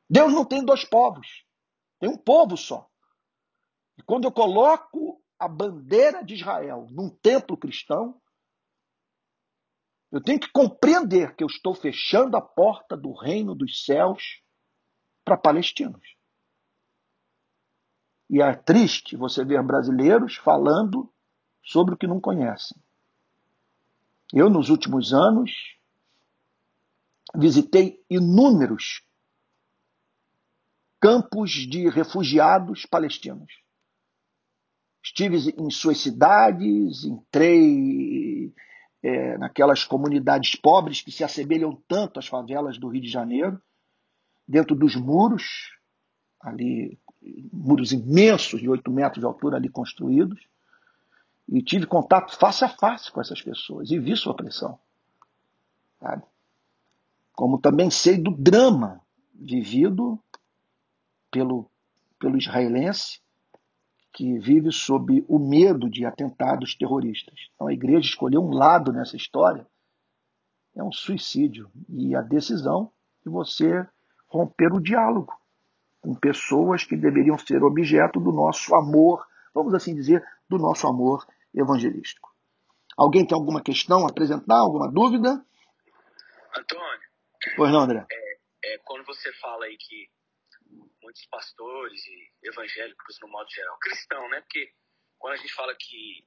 Deus 0.09 0.33
não 0.33 0.45
tem 0.45 0.65
dois 0.65 0.85
povos, 0.85 1.45
tem 1.99 2.09
um 2.09 2.17
povo 2.17 2.57
só. 2.57 2.89
E 3.99 4.03
quando 4.03 4.25
eu 4.25 4.33
coloco 4.33 5.23
a 5.39 5.49
bandeira 5.49 6.25
de 6.25 6.35
Israel 6.35 6.87
num 6.91 7.11
templo 7.11 7.57
cristão, 7.57 8.21
eu 10.11 10.21
tenho 10.23 10.39
que 10.39 10.51
compreender 10.51 11.35
que 11.35 11.43
eu 11.43 11.49
estou 11.49 11.75
fechando 11.75 12.37
a 12.37 12.41
porta 12.41 12.97
do 12.97 13.13
reino 13.13 13.55
dos 13.55 13.85
céus 13.85 14.43
para 15.25 15.37
palestinos. 15.37 16.17
E 18.31 18.41
é 18.41 18.55
triste 18.55 19.17
você 19.17 19.45
ver 19.45 19.63
brasileiros 19.63 20.37
falando 20.37 21.13
sobre 21.63 21.95
o 21.95 21.97
que 21.97 22.07
não 22.07 22.21
conhecem. 22.21 22.81
Eu, 24.33 24.51
nos 24.51 24.69
últimos 24.69 25.13
anos, 25.13 25.79
visitei 27.35 28.05
inúmeros 28.09 29.06
campos 31.07 31.53
de 31.53 31.89
refugiados 31.89 32.85
palestinos. 32.85 33.63
Estive 35.01 35.55
em 35.57 35.71
suas 35.71 35.99
cidades, 35.99 37.05
entrei 37.05 38.53
é, 39.01 39.39
naquelas 39.39 39.85
comunidades 39.85 40.57
pobres 40.57 41.01
que 41.01 41.13
se 41.13 41.23
assemelham 41.23 41.81
tanto 41.87 42.19
às 42.19 42.27
favelas 42.27 42.77
do 42.77 42.89
Rio 42.89 43.03
de 43.03 43.09
Janeiro, 43.09 43.63
dentro 44.49 44.75
dos 44.75 44.97
muros, 44.97 45.79
ali 46.41 46.99
muros 47.53 47.93
imensos 47.93 48.61
de 48.61 48.69
8 48.69 48.91
metros 48.91 49.21
de 49.21 49.27
altura 49.27 49.59
ali 49.59 49.69
construídos, 49.69 50.45
e 51.49 51.63
tive 51.63 51.87
contato 51.87 52.37
face 52.37 52.65
a 52.65 52.69
face 52.69 53.13
com 53.13 53.21
essas 53.21 53.41
pessoas 53.41 53.93
e 53.93 53.99
vi 54.01 54.17
sua 54.17 54.35
pressão. 54.35 54.77
Sabe? 56.01 56.25
Como 57.33 57.61
também 57.61 57.93
sei 57.93 58.19
do 58.19 58.33
drama 58.33 59.01
vivido 59.33 60.21
pelo, 61.37 61.71
pelo 62.19 62.39
israelense 62.39 63.21
que 64.11 64.39
vive 64.39 64.73
sob 64.73 65.23
o 65.29 65.39
medo 65.39 65.91
de 65.91 66.07
atentados 66.07 66.75
terroristas. 66.75 67.35
Então 67.55 67.67
a 67.67 67.73
igreja 67.75 68.09
escolheu 68.09 68.41
um 68.41 68.55
lado 68.55 68.91
nessa 68.91 69.17
história 69.17 69.67
é 70.75 70.83
um 70.83 70.93
suicídio 70.93 71.71
e 71.89 72.15
a 72.15 72.21
decisão 72.21 72.93
de 73.25 73.31
você 73.31 73.87
romper 74.29 74.73
o 74.73 74.81
diálogo 74.81 75.33
com 76.01 76.15
pessoas 76.15 76.85
que 76.85 76.97
deveriam 76.97 77.39
ser 77.39 77.63
objeto 77.63 78.21
do 78.21 78.31
nosso 78.31 78.75
amor, 78.75 79.27
vamos 79.55 79.75
assim 79.75 79.95
dizer, 79.95 80.23
do 80.49 80.59
nosso 80.59 80.87
amor 80.87 81.27
evangelístico. 81.55 82.31
Alguém 82.97 83.27
tem 83.27 83.37
alguma 83.37 83.63
questão 83.63 84.07
a 84.07 84.11
apresentar, 84.11 84.59
alguma 84.59 84.91
dúvida? 84.91 85.45
Antônio. 86.57 87.09
Pois 87.57 87.73
não, 87.73 87.81
André. 87.81 88.07
É, 88.11 88.75
é, 88.75 88.79
quando 88.85 89.05
você 89.07 89.33
fala 89.35 89.65
aí 89.65 89.77
que 89.79 90.09
muitos 91.07 91.25
pastores 91.27 92.05
e 92.05 92.33
evangélicos, 92.43 93.19
no 93.21 93.29
modo 93.29 93.49
geral, 93.49 93.79
cristão, 93.79 94.29
né? 94.29 94.41
Porque 94.41 94.73
quando 95.19 95.35
a 95.35 95.37
gente 95.37 95.53
fala 95.55 95.75
que, 95.77 96.27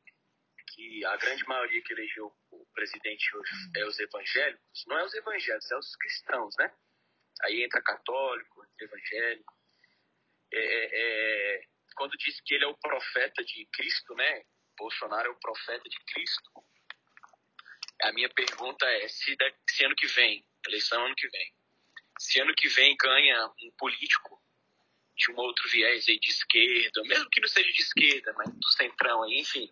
que 0.73 1.05
a 1.05 1.17
grande 1.17 1.45
maioria 1.45 1.83
que 1.83 1.91
elegeu 1.91 2.33
o 2.49 2.65
presidente 2.73 3.35
hoje 3.35 3.51
é 3.75 3.85
os 3.85 3.99
evangélicos, 3.99 4.85
não 4.87 4.97
é 4.97 5.03
os 5.03 5.13
evangélicos, 5.13 5.69
é 5.69 5.77
os 5.77 5.95
cristãos, 5.97 6.55
né? 6.57 6.73
Aí 7.43 7.61
entra 7.63 7.81
católico, 7.81 8.63
entra 8.63 8.85
evangélico. 8.85 9.53
É, 10.51 10.59
é, 10.59 10.89
é, 10.93 11.61
quando 11.95 12.17
diz 12.17 12.39
que 12.41 12.55
ele 12.55 12.63
é 12.63 12.67
o 12.67 12.77
profeta 12.77 13.43
de 13.43 13.67
Cristo, 13.73 14.15
né? 14.15 14.43
Bolsonaro 14.77 15.27
é 15.27 15.31
o 15.31 15.39
profeta 15.39 15.89
de 15.89 15.99
Cristo. 16.05 16.51
A 18.03 18.13
minha 18.13 18.29
pergunta 18.29 18.85
é: 18.85 19.07
se, 19.09 19.35
se 19.69 19.83
ano 19.83 19.95
que 19.95 20.07
vem, 20.07 20.45
eleição 20.65 21.05
ano 21.05 21.15
que 21.15 21.27
vem, 21.27 21.53
se 22.17 22.39
ano 22.39 22.53
que 22.55 22.69
vem 22.69 22.95
ganha 22.95 23.45
um 23.61 23.71
político 23.77 24.41
de 25.19 25.31
um 25.33 25.37
outro 25.37 25.69
viés 25.69 26.07
aí 26.07 26.17
de 26.17 26.29
esquerda, 26.29 27.01
mesmo 27.03 27.29
que 27.29 27.41
não 27.41 27.49
seja 27.49 27.69
de 27.71 27.81
esquerda, 27.81 28.33
mas 28.37 28.49
do 28.49 28.69
centrão 28.69 29.21
aí, 29.23 29.39
enfim, 29.39 29.69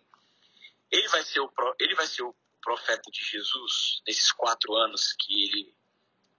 ele 0.90 1.08
vai 1.08 1.22
ser 1.22 1.40
o, 1.40 1.50
ele 1.80 1.94
vai 1.94 2.06
ser 2.06 2.22
o 2.22 2.34
profeta 2.62 3.10
de 3.10 3.24
Jesus 3.24 4.02
nesses 4.06 4.30
quatro 4.32 4.74
anos 4.74 5.14
que 5.18 5.44
ele 5.44 5.74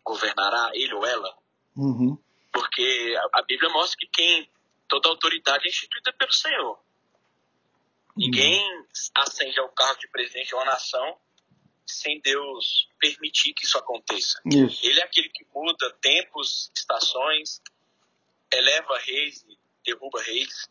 governará, 0.06 0.72
ele 0.74 0.94
ou 0.94 1.06
ela? 1.06 1.38
Uhum. 1.76 2.18
Porque 2.54 3.16
a, 3.18 3.40
a, 3.40 3.44
Bíblia 3.44 3.70
mostra 3.72 3.98
que 3.98 4.08
quem 4.08 4.50
toda 4.88 5.10
autoridade 5.10 5.66
é 5.66 5.70
instituída 5.70 6.14
pelo 6.14 6.32
Senhor. 6.32 6.78
Uhum. 6.78 6.84
Ninguém 8.18 8.86
ascende 9.16 9.60
ao 9.60 9.70
cargo 9.70 10.00
de 10.00 10.08
presidente 10.10 10.50
de 10.50 10.56
uma 10.56 10.66
nação 10.66 11.20
sem 11.88 12.22
Deus 12.22 12.88
permitir 13.00 13.54
que 13.54 13.66
isso 13.66 13.78
aconteça. 13.78 14.40
Isso. 14.46 14.86
Ele 14.86 15.00
é 15.00 15.04
aquele 15.04 15.30
que 15.30 15.44
muda 15.54 15.92
tempos, 16.00 16.72
estações, 16.76 17.60
eleva 18.52 18.98
reis 19.00 19.46
derruba 19.86 20.22
reis. 20.22 20.70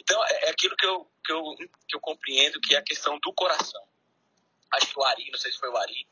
Então, 0.00 0.22
é, 0.24 0.46
é 0.46 0.50
aquilo 0.50 0.76
que 0.76 0.86
eu, 0.86 1.10
que, 1.24 1.32
eu, 1.32 1.56
que 1.86 1.96
eu 1.96 2.00
compreendo 2.00 2.60
que 2.60 2.74
é 2.74 2.78
a 2.78 2.82
questão 2.82 3.18
do 3.20 3.32
coração. 3.32 3.86
Acho 4.72 4.92
que 4.92 4.98
o 4.98 5.04
Ari, 5.04 5.30
não 5.30 5.38
sei 5.38 5.52
se 5.52 5.58
foi 5.58 5.68
o 5.68 5.76
Ari, 5.76 6.06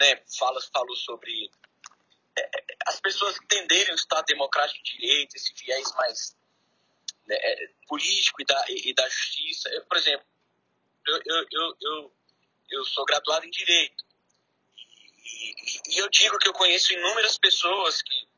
né, 0.00 0.22
fala, 0.38 0.60
falou 0.72 0.96
sobre 0.96 1.50
é, 2.36 2.40
é, 2.42 2.64
as 2.86 3.00
pessoas 3.00 3.36
entenderem 3.36 3.92
o 3.92 3.96
Estado 3.96 4.24
Democrático 4.26 4.82
de 4.82 4.96
Direito, 4.98 5.36
esse 5.36 5.52
viés 5.54 5.92
mais 5.94 6.36
né, 7.26 7.36
é, 7.36 7.70
político 7.86 8.42
e 8.42 8.44
da, 8.44 8.64
e 8.68 8.94
da 8.94 9.08
justiça. 9.08 9.68
Eu, 9.70 9.84
por 9.86 9.96
exemplo, 9.96 10.26
eu, 11.06 11.20
eu, 11.24 11.46
eu, 11.52 11.76
eu, 11.80 12.16
eu 12.70 12.84
sou 12.84 13.04
graduado 13.04 13.46
em 13.46 13.50
Direito. 13.50 14.04
E, 14.76 15.50
e, 15.50 15.94
e, 15.94 15.98
eu 15.98 16.08
digo 16.10 16.38
que 16.38 16.48
eu 16.48 16.52
conheço 16.52 16.92
inúmeras 16.92 17.38
pessoas 17.38 18.02
que, 18.02 18.28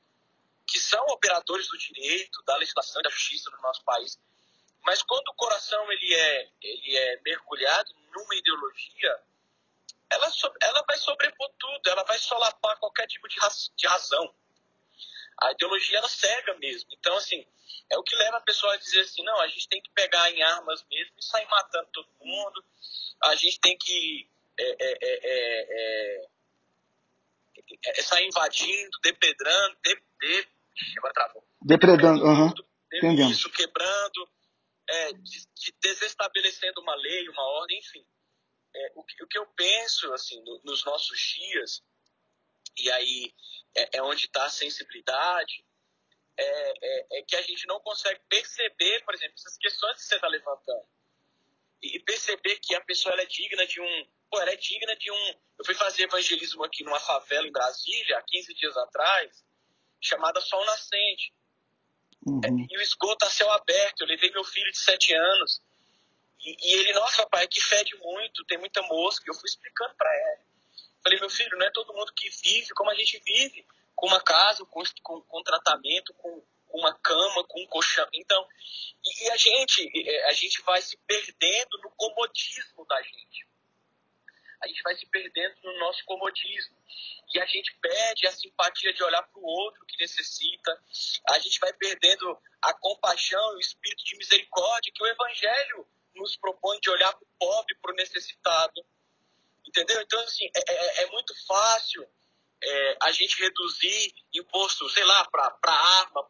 que 0.66 0.78
são 0.78 1.04
operadores 1.06 1.68
do 1.68 1.78
direito, 1.78 2.42
da 2.44 2.56
legislação 2.56 3.00
e 3.00 3.04
da 3.04 3.10
justiça 3.10 3.50
no 3.50 3.60
nosso 3.62 3.82
país. 3.84 4.18
Mas 4.82 5.02
quando 5.02 5.28
o 5.28 5.34
coração 5.34 5.90
ele 5.92 6.14
é, 6.14 6.50
ele 6.62 6.96
é 6.96 7.20
mergulhado 7.24 7.92
numa 8.14 8.34
ideologia, 8.36 9.20
ela, 10.08 10.30
ela 10.62 10.84
vai 10.86 10.96
sobrepor 10.96 11.50
tudo, 11.58 11.88
ela 11.88 12.04
vai 12.04 12.18
solapar 12.18 12.78
qualquer 12.78 13.06
tipo 13.06 13.28
de, 13.28 13.36
de 13.76 13.86
razão. 13.86 14.34
A 15.42 15.52
ideologia 15.52 15.98
ela 15.98 16.08
cega 16.08 16.54
mesmo. 16.54 16.88
Então, 16.92 17.16
assim, 17.16 17.44
é 17.90 17.98
o 17.98 18.02
que 18.02 18.16
leva 18.16 18.38
a 18.38 18.42
pessoa 18.42 18.74
a 18.74 18.78
dizer 18.78 19.00
assim: 19.00 19.22
não, 19.24 19.40
a 19.40 19.48
gente 19.48 19.68
tem 19.68 19.82
que 19.82 19.90
pegar 19.90 20.30
em 20.30 20.42
armas 20.42 20.84
mesmo 20.90 21.14
e 21.18 21.24
sair 21.24 21.46
matando 21.46 21.88
todo 21.92 22.08
mundo, 22.20 22.64
a 23.24 23.34
gente 23.34 23.60
tem 23.60 23.76
que 23.76 24.28
é, 24.58 24.76
é, 24.80 24.98
é, 25.02 26.26
é, 26.26 26.28
é 27.86 28.02
sair 28.02 28.26
invadindo, 28.26 28.98
depedrando, 29.02 29.76
de, 29.82 30.02
de, 30.20 30.48
agora 30.98 31.14
travou. 31.14 31.44
Depredando. 31.62 32.24
Uhum. 32.24 33.30
Isso, 33.30 33.50
quebrando, 33.50 34.28
de, 35.22 35.40
de 35.54 35.74
desestabelecendo 35.82 36.80
uma 36.80 36.94
lei, 36.94 37.28
uma 37.28 37.42
ordem, 37.42 37.78
enfim 37.78 38.06
é, 38.76 38.92
o, 38.94 39.02
que, 39.02 39.24
o, 39.24 39.26
que, 39.26 39.38
eu 39.38 39.46
penso 39.48 40.12
assim 40.12 40.40
no, 40.42 40.60
nos 40.64 40.84
nossos 40.84 41.18
dias 41.18 41.82
e 42.78 42.90
aí 42.90 43.34
é, 43.74 43.98
é 43.98 44.02
onde 44.02 44.26
está 44.26 44.44
a 44.44 44.50
sensibilidade 44.50 45.64
é, 46.36 46.44
é, 46.44 47.06
é, 47.18 47.22
que 47.22 47.36
a 47.36 47.42
gente 47.42 47.66
não 47.66 47.80
consegue 47.80 48.20
perceber 48.28 49.02
por 49.04 49.14
exemplo 49.14 49.34
essas 49.36 49.56
questões 49.56 49.96
que 49.96 50.04
você 50.04 50.16
está 50.16 50.28
levantando 50.28 50.86
e 51.82 52.00
perceber 52.00 52.58
que 52.58 52.74
a 52.74 52.80
pessoa 52.82 53.14
é 53.20 53.26
digna 53.26 53.66
de 53.66 53.80
um 53.80 54.06
pô, 54.30 54.40
ela 54.40 54.50
é 54.50 54.56
digna 54.56 54.94
de 54.96 55.10
um 55.10 55.40
eu 55.58 55.64
fui 55.64 55.74
fazer 55.74 56.02
evangelismo 56.02 56.62
aqui 56.64 56.84
numa 56.84 57.00
favela 57.00 57.46
em 57.46 57.52
Brasília 57.52 58.18
há 58.18 58.22
15 58.22 58.54
dias 58.54 58.76
atrás 58.76 59.44
chamada 60.00 60.40
Sol 60.40 60.64
Nascente 60.64 61.32
uhum. 62.26 62.66
e 62.70 62.78
o 62.78 62.80
esgoto 62.80 63.24
a 63.24 63.30
céu 63.30 63.50
aberto 63.52 64.02
eu 64.02 64.06
levei 64.06 64.30
meu 64.30 64.44
filho 64.44 64.70
de 64.70 64.78
7 64.78 65.14
anos 65.14 65.60
e, 66.46 66.56
e, 66.60 66.74
ele, 66.74 66.92
nossa, 66.92 67.26
pai, 67.26 67.48
que 67.48 67.60
fede 67.60 67.96
muito, 67.96 68.44
tem 68.44 68.58
muita 68.58 68.80
mosca. 68.82 69.24
Eu 69.26 69.34
fui 69.34 69.48
explicando 69.48 69.94
para 69.96 70.08
ele. 70.14 70.44
Falei, 71.02 71.18
meu 71.18 71.30
filho, 71.30 71.58
não 71.58 71.66
é 71.66 71.70
todo 71.70 71.92
mundo 71.92 72.12
que 72.14 72.28
vive 72.44 72.68
como 72.70 72.90
a 72.90 72.94
gente 72.94 73.20
vive, 73.24 73.66
com 73.94 74.06
uma 74.06 74.20
casa, 74.20 74.64
com, 74.66 74.82
com, 75.02 75.20
com 75.22 75.42
tratamento, 75.42 76.12
com, 76.14 76.40
com, 76.68 76.78
uma 76.78 76.94
cama, 76.94 77.44
com 77.48 77.62
um 77.62 77.66
colchão. 77.66 78.06
Então, 78.12 78.46
e, 79.04 79.24
e 79.24 79.30
a 79.30 79.36
gente, 79.36 80.10
a 80.26 80.32
gente 80.32 80.62
vai 80.62 80.80
se 80.82 80.96
perdendo 81.06 81.78
no 81.82 81.90
comodismo 81.96 82.84
da 82.86 83.02
gente. 83.02 83.46
A 84.62 84.68
gente 84.68 84.82
vai 84.82 84.96
se 84.96 85.06
perdendo 85.06 85.56
no 85.62 85.78
nosso 85.78 86.04
comodismo. 86.04 86.76
E 87.34 87.40
a 87.40 87.46
gente 87.46 87.76
perde 87.80 88.26
a 88.26 88.32
simpatia 88.32 88.92
de 88.92 89.02
olhar 89.02 89.22
para 89.22 89.40
o 89.40 89.44
outro 89.44 89.84
que 89.86 90.00
necessita. 90.00 90.80
A 91.30 91.38
gente 91.38 91.58
vai 91.60 91.72
perdendo 91.74 92.38
a 92.62 92.72
compaixão 92.74 93.52
e 93.52 93.56
o 93.56 93.60
espírito 93.60 94.04
de 94.04 94.16
misericórdia 94.16 94.92
que 94.94 95.02
o 95.02 95.06
Evangelho 95.06 95.86
nos 96.14 96.36
propõe 96.36 96.78
de 96.80 96.90
olhar 96.90 97.12
para 97.12 97.24
o 97.24 97.38
pobre, 97.38 97.74
para 97.80 97.92
o 97.92 97.96
necessitado. 97.96 98.84
Entendeu? 99.66 100.00
Então, 100.00 100.20
assim, 100.20 100.46
é, 100.56 100.72
é, 100.72 101.02
é 101.02 101.06
muito 101.10 101.34
fácil 101.46 102.06
é, 102.62 102.96
a 103.02 103.12
gente 103.12 103.38
reduzir 103.40 104.14
imposto, 104.34 104.88
sei 104.90 105.04
lá, 105.04 105.28
para 105.30 105.72
arma, 105.72 106.24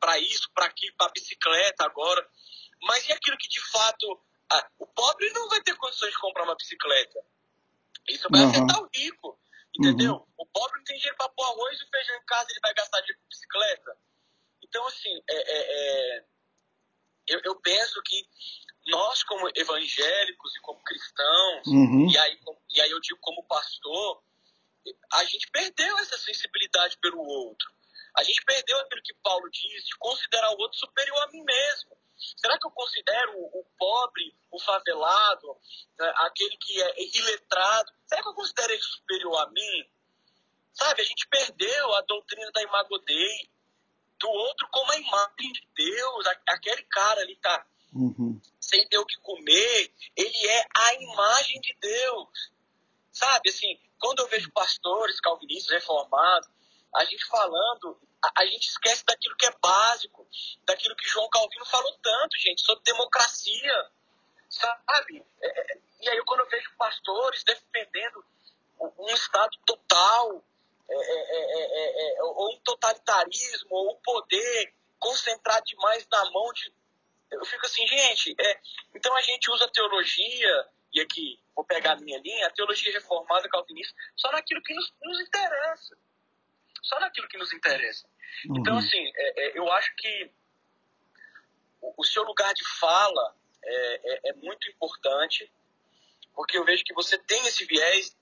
para 0.00 0.18
isso, 0.18 0.50
para 0.52 0.66
aquilo, 0.66 0.94
para 0.96 1.12
bicicleta 1.12 1.84
agora. 1.84 2.26
Mas 2.82 3.08
e 3.08 3.12
aquilo 3.12 3.36
que 3.38 3.48
de 3.48 3.60
fato. 3.70 4.20
Ah, 4.50 4.68
o 4.78 4.86
pobre 4.86 5.30
não 5.32 5.48
vai 5.48 5.62
ter 5.62 5.74
condições 5.76 6.12
de 6.12 6.20
comprar 6.20 6.44
uma 6.44 6.56
bicicleta. 6.56 7.24
Isso 8.08 8.28
vai 8.30 8.42
uhum. 8.42 8.50
afetar 8.50 8.82
o 8.82 8.88
rico. 8.94 9.38
Entendeu? 9.76 10.14
Uhum. 10.14 10.26
O 10.38 10.46
pobre 10.46 10.78
não 10.78 10.84
tem 10.84 10.96
dinheiro 10.96 11.16
para 11.16 11.28
pôr 11.30 11.44
arroz 11.44 11.80
e 11.80 11.90
feijão 11.90 12.16
em 12.16 12.26
casa, 12.26 12.50
ele 12.50 12.60
vai 12.62 12.74
gastar 12.74 13.00
dinheiro 13.00 13.20
com 13.20 13.28
bicicleta. 13.28 13.98
Então, 14.62 14.86
assim, 14.86 15.22
é, 15.28 15.36
é, 15.36 16.18
é 16.18 16.24
eu, 17.28 17.40
eu 17.44 17.56
penso 17.60 18.00
que 18.04 18.22
nós 18.86 19.22
como 19.24 19.50
evangélicos 19.54 20.56
e 20.56 20.60
como 20.60 20.82
cristãos, 20.82 21.66
uhum. 21.66 22.08
e, 22.08 22.18
aí, 22.18 22.38
e 22.70 22.80
aí 22.82 22.90
eu 22.90 23.00
digo 23.00 23.18
como 23.20 23.46
pastor, 23.46 24.22
a 25.12 25.24
gente 25.24 25.50
perdeu 25.50 25.98
essa 25.98 26.18
sensibilidade 26.18 26.98
pelo 26.98 27.18
outro. 27.18 27.72
A 28.16 28.22
gente 28.22 28.44
perdeu 28.44 28.78
aquilo 28.78 29.02
que 29.02 29.14
Paulo 29.22 29.50
diz, 29.50 29.84
de 29.84 29.96
considerar 29.98 30.50
o 30.50 30.58
outro 30.58 30.78
superior 30.78 31.18
a 31.24 31.28
mim 31.28 31.42
mesmo. 31.42 31.96
Será 32.36 32.58
que 32.58 32.66
eu 32.66 32.70
considero 32.70 33.32
o 33.38 33.66
pobre, 33.76 34.34
o 34.50 34.58
favelado, 34.60 35.56
né, 35.98 36.12
aquele 36.18 36.56
que 36.58 36.80
é 36.80 37.02
iletrado, 37.18 37.92
será 38.06 38.22
que 38.22 38.28
eu 38.28 38.34
considero 38.34 38.72
ele 38.72 38.82
superior 38.82 39.36
a 39.38 39.50
mim? 39.50 39.90
Sabe, 40.72 41.02
a 41.02 41.04
gente 41.04 41.26
perdeu 41.28 41.94
a 41.94 42.00
doutrina 42.02 42.50
da 42.52 42.62
imago 42.62 42.98
Dei, 43.00 43.50
do 44.18 44.28
outro 44.28 44.68
como 44.70 44.92
a 44.92 44.96
imagem 44.96 45.52
de 45.52 45.68
Deus, 45.74 46.26
aquele 46.46 46.82
cara 46.84 47.20
ali 47.20 47.36
tá 47.36 47.66
uhum. 47.92 48.40
sem 48.60 48.86
ter 48.88 48.98
o 48.98 49.06
que 49.06 49.16
comer, 49.20 49.92
ele 50.16 50.46
é 50.46 50.66
a 50.76 50.94
imagem 50.94 51.60
de 51.60 51.76
Deus. 51.80 52.52
Sabe, 53.12 53.50
assim, 53.50 53.78
quando 53.98 54.20
eu 54.20 54.28
vejo 54.28 54.50
pastores 54.52 55.20
calvinistas 55.20 55.80
reformados, 55.80 56.48
a 56.94 57.04
gente 57.04 57.24
falando, 57.26 57.98
a, 58.22 58.42
a, 58.42 58.46
gente 58.46 58.68
esquece 58.68 59.04
daquilo 59.04 59.36
que 59.36 59.46
é 59.46 59.54
básico, 59.60 60.26
daquilo 60.64 60.94
que 60.96 61.08
João 61.08 61.28
Calvino 61.28 61.64
falou 61.66 61.92
tanto, 62.02 62.38
gente, 62.38 62.62
sobre 62.62 62.84
democracia, 62.84 63.90
sabe? 64.48 65.24
É, 65.42 65.72
é 65.72 65.78
e 66.00 66.08
aí 66.08 66.22
quando 66.24 66.40
eu 66.40 66.48
vejo 66.48 66.70
pastores 66.76 67.42
defendendo 67.44 68.24
um 68.98 69.08
Estado 69.08 69.56
total, 69.66 70.44
é 70.88 70.94
é, 70.94 71.60
é, 71.62 72.18
é, 72.18 72.22
ou 72.22 72.54
um 72.54 72.60
totalitarismo, 72.60 73.68
ou 73.70 73.92
o 73.92 74.00
poder 74.00 74.74
concentrado 74.98 75.64
demais 75.66 76.06
na 76.10 76.30
mão 76.30 76.52
de. 76.52 76.72
Eu 77.30 77.44
fico 77.46 77.66
assim, 77.66 77.86
gente, 77.86 78.36
então 78.94 79.14
a 79.16 79.22
gente 79.22 79.50
usa 79.50 79.64
a 79.64 79.70
teologia, 79.70 80.68
e 80.92 81.00
aqui 81.00 81.40
vou 81.54 81.64
pegar 81.64 81.92
a 81.92 82.00
minha 82.00 82.18
linha, 82.18 82.46
a 82.46 82.50
teologia 82.50 82.92
reformada 82.92 83.48
calvinista, 83.48 83.94
só 84.14 84.30
naquilo 84.30 84.62
que 84.62 84.74
nos, 84.74 84.92
nos 85.02 85.20
interessa. 85.20 85.96
Só 86.84 87.00
naquilo 87.00 87.28
que 87.28 87.38
nos 87.38 87.52
interessa. 87.52 88.06
Uhum. 88.46 88.58
Então, 88.58 88.78
assim, 88.78 89.12
eu 89.54 89.70
acho 89.72 89.94
que 89.96 90.30
o, 91.80 91.94
o, 91.98 92.04
seu 92.04 92.22
lugar 92.24 92.52
de 92.54 92.64
fala 92.78 93.36
é 93.64 94.32
muito 94.34 94.70
importante, 94.70 95.50
porque 96.34 96.58
eu 96.58 96.64
vejo 96.64 96.84
que 96.84 96.94
você 96.94 97.16
tem 97.18 97.46
esse 97.46 97.64
viés 97.64 98.16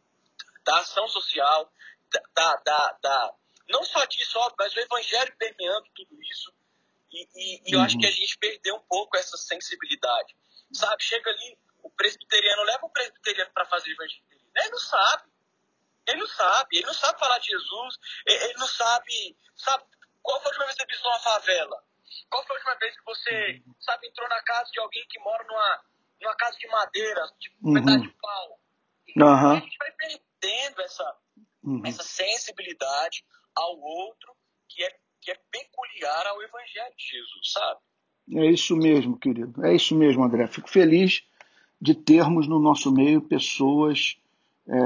da 0.65 0.79
ação 0.79 1.09
social, 1.09 1.73
da, 2.35 2.57
da, 2.57 2.99
da, 3.03 3.35
não 3.69 3.83
só 3.85 4.05
disso, 4.05 4.39
óbvio, 4.39 4.57
mas 4.59 4.75
o 4.75 4.81
evangelho 4.81 5.37
permeando 5.37 5.87
tudo 5.95 6.23
isso. 6.23 6.53
E, 7.11 7.29
e, 7.35 7.63
e 7.67 7.75
eu 7.75 7.81
acho 7.81 7.99
que 7.99 8.07
a 8.07 8.09
uhum. 8.09 8.15
gente 8.15 8.39
perdeu 8.39 8.77
um 8.77 8.83
pouco 8.83 9.17
essa 9.17 9.37
sensibilidade. 9.37 10.37
Sabe, 10.73 11.03
chega 11.03 11.31
ali, 11.31 11.59
o 11.83 11.91
presbiteriano 11.91 12.63
leva 12.63 12.87
o 12.87 12.91
presbiteriano 12.91 13.51
para 13.53 13.67
fazer 13.67 13.91
evangelismo. 13.91 14.27
Ele 14.57 14.71
não 14.71 14.79
sabe. 14.79 15.32
Ele 16.07 16.21
não 16.21 16.27
sabe. 16.27 16.77
Ele 16.77 16.87
não 16.87 16.95
sabe 16.95 17.19
falar 17.19 17.39
de 17.39 17.47
Jesus. 17.47 17.99
Ele 18.27 18.55
não 18.59 18.67
sabe. 18.67 19.37
Sabe, 19.57 19.85
qual 20.23 20.41
foi 20.41 20.47
a 20.47 20.51
última 20.51 20.67
vez 20.67 20.77
que 20.77 20.83
você 20.83 20.87
pisou 20.87 21.11
uma 21.11 21.21
favela? 21.21 21.85
Qual 22.31 22.47
foi 22.47 22.57
a 22.57 22.59
última 22.59 22.75
vez 22.77 22.97
que 22.97 23.05
você, 23.05 23.63
sabe, 23.81 24.09
entrou 24.09 24.29
na 24.29 24.43
casa 24.43 24.71
de 24.73 24.81
alguém 24.81 25.05
que 25.09 25.19
mora 25.21 25.45
numa, 25.45 25.85
numa 26.21 26.37
casa 26.37 26.57
de 26.59 26.67
madeira, 26.69 27.27
tipo, 27.39 27.57
uhum. 27.63 27.73
metade 27.73 28.03
de 28.03 28.15
pau? 28.21 28.61
Uhum. 29.17 29.53
A 29.53 29.61
gente 29.61 29.77
vai 29.79 29.93
perdendo 29.93 30.83
essa, 30.83 31.17
uhum. 31.63 31.83
essa 31.85 32.03
sensibilidade 32.03 33.25
ao 33.55 33.79
outro 33.79 34.35
que 34.69 34.83
é, 34.83 34.99
que 35.21 35.31
é 35.31 35.41
peculiar 35.51 36.27
ao 36.27 36.43
Evangelho 36.43 36.95
de 36.97 37.05
Jesus, 37.05 37.53
sabe? 37.53 37.81
É 38.35 38.47
isso 38.47 38.77
mesmo, 38.77 39.19
querido. 39.19 39.65
É 39.67 39.75
isso 39.75 39.95
mesmo, 39.95 40.25
André. 40.25 40.47
Fico 40.47 40.71
feliz 40.71 41.23
de 41.81 41.95
termos 41.95 42.47
no 42.47 42.59
nosso 42.59 42.93
meio 42.93 43.21
pessoas 43.21 44.17
é, 44.69 44.77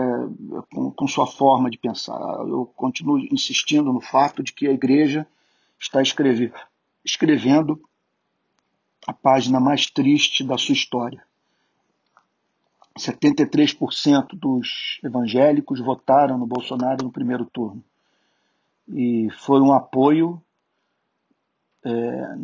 com, 0.73 0.91
com, 0.91 1.09
sua 1.09 1.27
forma 1.27 1.71
de 1.71 1.79
pensar. 1.79 2.19
Eu 2.49 2.67
continuo 2.77 3.19
insistindo 3.19 3.93
no 3.93 4.01
fato 4.01 4.43
de 4.43 4.53
que 4.53 4.67
a 4.67 4.73
igreja 4.73 5.27
está 5.79 6.01
escrever, 6.01 6.53
escrevendo 7.05 7.81
a 9.07 9.13
página 9.13 9.61
mais 9.61 9.87
triste 9.87 10.43
da 10.43 10.57
sua 10.59 10.73
história. 10.73 11.23
73% 12.99 14.29
dos 14.35 14.99
evangélicos 15.05 15.81
votaram 15.81 16.39
no 16.39 16.47
Bolsonaro 16.47 17.05
no 17.05 17.13
primeiro 17.13 17.45
turno. 17.45 17.85
E 18.89 19.29
foi 19.39 19.61
um 19.61 19.73
apoio, 19.73 20.43
é, 21.85 22.35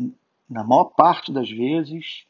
na 0.49 0.63
maior 0.63 0.85
parte 0.85 1.33
das 1.33 1.51
vezes, 1.51 2.27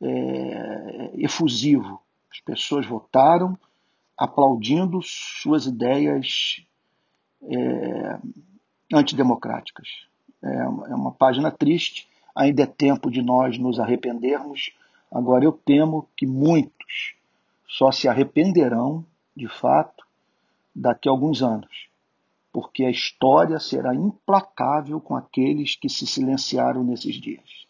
é, 0.00 1.12
efusivo. 1.14 2.00
As 2.30 2.40
pessoas 2.40 2.86
votaram 2.86 3.58
aplaudindo 4.22 5.00
suas 5.02 5.66
ideias 5.66 6.64
é, 7.42 8.18
antidemocráticas. 8.94 9.88
É, 10.40 10.54
é 10.58 10.94
uma 10.94 11.10
página 11.10 11.50
triste, 11.50 12.08
ainda 12.32 12.62
é 12.62 12.66
tempo 12.66 13.10
de 13.10 13.20
nós 13.20 13.58
nos 13.58 13.80
arrependermos. 13.80 14.70
Agora, 15.10 15.44
eu 15.44 15.50
temo 15.50 16.08
que 16.16 16.24
muitos 16.24 17.16
só 17.66 17.90
se 17.90 18.06
arrependerão, 18.06 19.04
de 19.36 19.48
fato, 19.48 20.06
daqui 20.72 21.08
a 21.08 21.12
alguns 21.12 21.42
anos, 21.42 21.88
porque 22.52 22.84
a 22.84 22.90
história 22.90 23.58
será 23.58 23.92
implacável 23.92 25.00
com 25.00 25.16
aqueles 25.16 25.74
que 25.74 25.88
se 25.88 26.06
silenciaram 26.06 26.84
nesses 26.84 27.16
dias. 27.16 27.66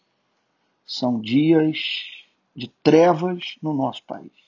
São 0.85 1.19
dias 1.19 1.79
de 2.55 2.67
trevas 2.83 3.55
no 3.59 3.73
nosso 3.73 4.03
país. 4.03 4.42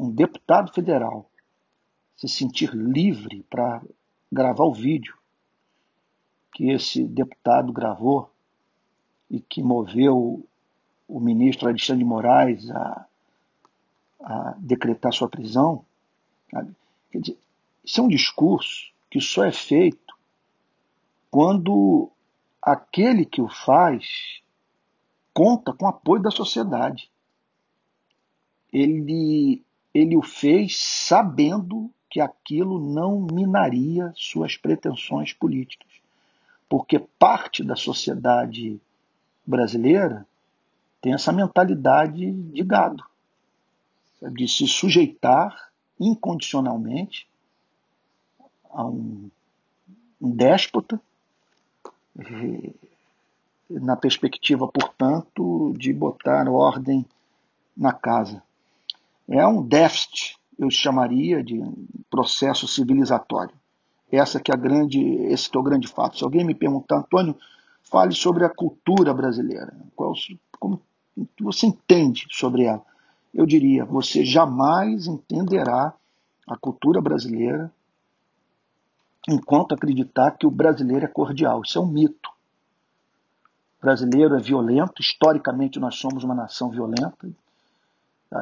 Um 0.00 0.10
deputado 0.10 0.72
federal 0.72 1.30
se 2.16 2.26
sentir 2.26 2.74
livre 2.74 3.42
para 3.50 3.82
gravar 4.32 4.64
o 4.64 4.72
vídeo 4.72 5.14
que 6.54 6.70
esse 6.70 7.04
deputado 7.06 7.70
gravou 7.70 8.30
e 9.30 9.40
que 9.40 9.62
moveu 9.62 10.42
o 11.06 11.20
ministro 11.20 11.68
Alexandre 11.68 12.02
de 12.02 12.08
Moraes 12.08 12.70
a, 12.70 13.06
a 14.22 14.54
decretar 14.56 15.12
sua 15.12 15.28
prisão. 15.28 15.84
Sabe? 16.50 16.74
Quer 17.10 17.20
dizer, 17.20 17.38
isso 17.84 18.00
é 18.00 18.04
um 18.04 18.08
discurso 18.08 18.90
que 19.10 19.20
só 19.20 19.44
é 19.44 19.52
feito 19.52 20.14
quando 21.30 22.10
aquele 22.62 23.26
que 23.26 23.42
o 23.42 23.50
faz 23.50 24.40
conta 25.34 25.74
com 25.74 25.84
o 25.84 25.88
apoio 25.88 26.22
da 26.22 26.30
sociedade. 26.30 27.10
Ele, 28.72 29.62
ele 29.94 30.16
o 30.16 30.22
fez 30.22 30.78
sabendo 30.80 31.90
que 32.08 32.20
aquilo 32.20 32.80
não 32.80 33.20
minaria 33.20 34.12
suas 34.16 34.56
pretensões 34.56 35.32
políticas. 35.32 35.88
Porque 36.68 36.98
parte 36.98 37.64
da 37.64 37.76
sociedade 37.76 38.80
brasileira 39.46 40.26
tem 41.00 41.14
essa 41.14 41.32
mentalidade 41.32 42.30
de 42.30 42.62
gado, 42.62 43.04
de 44.32 44.46
se 44.46 44.66
sujeitar 44.66 45.70
incondicionalmente 45.98 47.26
a 48.70 48.84
um, 48.84 49.30
um 50.20 50.30
déspota 50.30 51.00
na 53.68 53.96
perspectiva, 53.96 54.66
portanto, 54.68 55.74
de 55.76 55.92
botar 55.92 56.48
ordem 56.48 57.06
na 57.76 57.92
casa. 57.92 58.42
É 59.30 59.46
um 59.46 59.62
déficit, 59.62 60.36
eu 60.58 60.70
chamaria 60.70 61.42
de 61.42 61.62
processo 62.10 62.66
civilizatório. 62.66 63.54
Essa 64.10 64.40
que 64.40 64.50
é 64.50 64.54
a 64.54 64.58
grande, 64.58 65.00
esse 65.00 65.48
que 65.48 65.56
é 65.56 65.60
o 65.60 65.62
grande 65.62 65.86
fato. 65.86 66.18
Se 66.18 66.24
alguém 66.24 66.44
me 66.44 66.54
perguntar, 66.54 66.98
Antônio, 66.98 67.36
fale 67.82 68.12
sobre 68.12 68.44
a 68.44 68.48
cultura 68.48 69.14
brasileira. 69.14 69.72
Qual, 69.94 70.12
como 70.58 70.82
você 71.40 71.66
entende 71.66 72.26
sobre 72.30 72.64
ela? 72.64 72.84
Eu 73.32 73.46
diria, 73.46 73.84
você 73.84 74.24
jamais 74.24 75.06
entenderá 75.06 75.94
a 76.48 76.56
cultura 76.56 77.00
brasileira 77.00 77.72
enquanto 79.28 79.74
acreditar 79.74 80.32
que 80.32 80.46
o 80.46 80.50
brasileiro 80.50 81.04
é 81.04 81.08
cordial. 81.08 81.62
Isso 81.62 81.78
é 81.78 81.80
um 81.80 81.86
mito 81.86 82.30
brasileiro 83.80 84.36
é 84.36 84.40
violento, 84.40 85.00
historicamente 85.00 85.80
nós 85.80 85.94
somos 85.96 86.22
uma 86.22 86.34
nação 86.34 86.70
violenta, 86.70 87.28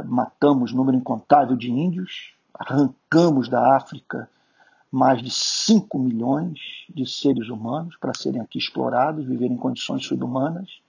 matamos 0.07 0.73
número 0.73 0.97
incontável 0.97 1.57
de 1.57 1.71
índios, 1.71 2.35
arrancamos 2.55 3.49
da 3.49 3.77
África 3.77 4.29
mais 4.91 5.23
de 5.23 5.31
5 5.31 5.99
milhões 5.99 6.59
de 6.89 7.07
seres 7.07 7.49
humanos 7.49 7.97
para 7.97 8.15
serem 8.15 8.41
aqui 8.41 8.59
explorados, 8.59 9.27
viverem 9.27 9.55
em 9.55 9.59
condições 9.59 10.07
subhumanas. 10.07 10.81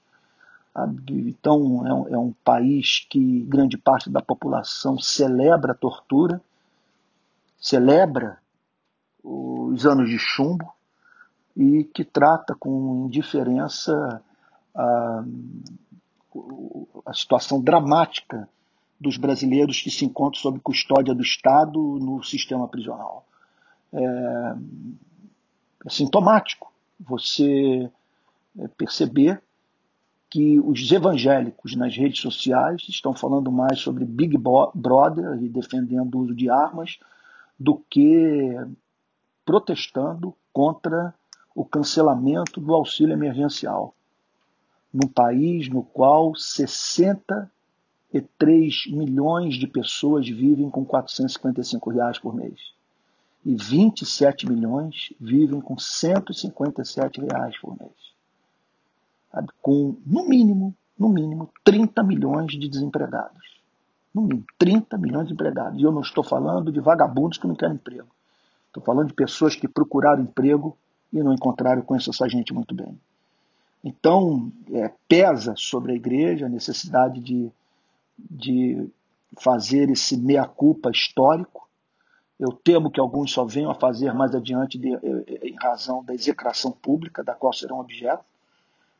Então, 1.09 1.85
é 1.85 1.93
um, 1.93 2.07
é 2.07 2.17
um, 2.17 2.31
país 2.43 3.05
que 3.09 3.41
grande 3.41 3.77
parte 3.77 4.09
da 4.09 4.21
população 4.21 4.97
celebra 4.97 5.73
a 5.73 5.75
tortura, 5.75 6.41
celebra 7.59 8.37
os 9.21 9.85
anos 9.85 10.09
de 10.09 10.17
chumbo 10.17 10.71
e 11.55 11.83
que 11.83 12.05
trata 12.05 12.55
com 12.55 13.07
indiferença 13.07 14.23
a, 14.73 15.23
a 17.05 17.13
situação 17.13 17.61
dramática 17.61 18.47
dos 18.99 19.17
brasileiros 19.17 19.81
que 19.81 19.89
se 19.89 20.05
encontram 20.05 20.41
sob 20.41 20.59
custódia 20.59 21.13
do 21.13 21.21
Estado 21.21 21.79
no 21.79 22.21
sistema 22.23 22.67
prisional. 22.67 23.25
É, 23.93 24.55
é 25.85 25.89
sintomático 25.89 26.71
você 26.99 27.89
é, 28.57 28.67
perceber 28.69 29.41
que 30.29 30.59
os 30.59 30.91
evangélicos 30.91 31.75
nas 31.75 31.95
redes 31.95 32.19
sociais 32.19 32.83
estão 32.87 33.15
falando 33.15 33.51
mais 33.51 33.79
sobre 33.79 34.05
Big 34.05 34.37
Brother 34.37 35.41
e 35.41 35.49
defendendo 35.49 36.15
o 36.15 36.19
uso 36.19 36.35
de 36.35 36.49
armas 36.49 36.99
do 37.59 37.81
que 37.89 38.55
protestando 39.43 40.35
contra 40.53 41.13
o 41.55 41.65
cancelamento 41.65 42.61
do 42.61 42.75
auxílio 42.75 43.13
emergencial 43.13 43.95
num 44.93 45.07
país 45.07 45.69
no 45.69 45.83
qual 45.83 46.35
63 48.11 48.87
milhões 48.91 49.55
de 49.55 49.67
pessoas 49.67 50.27
vivem 50.27 50.69
com 50.69 50.83
455 50.83 51.89
reais 51.91 52.17
por 52.17 52.35
mês. 52.35 52.59
E 53.45 53.55
27 53.55 54.49
milhões 54.49 55.13
vivem 55.19 55.61
com 55.61 55.77
157 55.77 57.21
reais 57.21 57.57
por 57.59 57.77
mês. 57.79 57.91
Com, 59.61 59.95
no 60.05 60.27
mínimo, 60.27 60.75
no 60.97 61.07
mínimo, 61.09 61.49
30 61.63 62.03
milhões 62.03 62.51
de 62.51 62.67
desempregados. 62.67 63.59
No 64.13 64.23
mínimo, 64.23 64.45
30 64.57 64.97
milhões 64.97 65.27
de 65.27 65.33
empregados. 65.33 65.79
E 65.79 65.83
eu 65.83 65.91
não 65.91 66.01
estou 66.01 66.23
falando 66.23 66.71
de 66.71 66.79
vagabundos 66.79 67.37
que 67.37 67.47
não 67.47 67.55
querem 67.55 67.75
emprego. 67.75 68.09
Estou 68.67 68.83
falando 68.83 69.07
de 69.07 69.13
pessoas 69.13 69.55
que 69.55 69.67
procuraram 69.67 70.23
emprego 70.23 70.75
e 71.13 71.21
não 71.21 71.33
encontraram. 71.33 71.81
Eu 71.81 71.85
conheço 71.85 72.09
essa 72.09 72.27
gente 72.27 72.53
muito 72.53 72.73
bem. 72.73 72.99
Então, 73.83 74.51
é, 74.71 74.91
pesa 75.07 75.53
sobre 75.55 75.93
a 75.93 75.95
igreja 75.95 76.47
a 76.47 76.49
necessidade 76.49 77.21
de, 77.21 77.49
de 78.29 78.89
fazer 79.37 79.89
esse 79.89 80.17
meia-culpa 80.17 80.89
histórico. 80.89 81.67
Eu 82.39 82.51
temo 82.51 82.89
que 82.89 82.99
alguns 82.99 83.31
só 83.31 83.45
venham 83.45 83.69
a 83.69 83.75
fazer 83.75 84.13
mais 84.13 84.33
adiante 84.33 84.77
de, 84.77 84.89
em 85.43 85.55
razão 85.61 86.03
da 86.03 86.13
execração 86.13 86.71
pública, 86.71 87.23
da 87.23 87.33
qual 87.33 87.53
serão 87.53 87.79
objeto. 87.79 88.23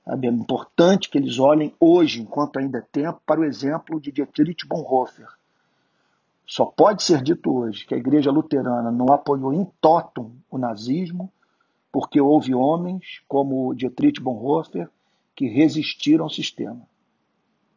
É 0.06 0.28
importante 0.28 1.10
que 1.10 1.18
eles 1.18 1.40
olhem 1.40 1.74
hoje, 1.80 2.22
enquanto 2.22 2.58
ainda 2.58 2.80
é 2.80 2.82
tempo, 2.82 3.22
para 3.26 3.40
o 3.40 3.46
exemplo 3.46 4.00
de 4.00 4.12
Dietrich 4.12 4.68
Bonhoeffer. 4.68 5.28
Só 6.46 6.66
pode 6.66 7.04
ser 7.04 7.22
dito 7.22 7.56
hoje 7.56 7.86
que 7.86 7.94
a 7.94 7.98
igreja 7.98 8.32
luterana 8.32 8.92
não 8.92 9.14
apoiou 9.14 9.54
em 9.54 9.66
totum 9.80 10.32
o 10.50 10.58
nazismo, 10.58 11.32
porque 11.92 12.20
houve 12.20 12.56
homens 12.56 13.22
como 13.28 13.74
Dietrich 13.76 14.20
Bonhoeffer 14.20 14.90
que 15.36 15.48
resistiram 15.48 16.26
ao 16.26 16.30
sistema. 16.30 16.89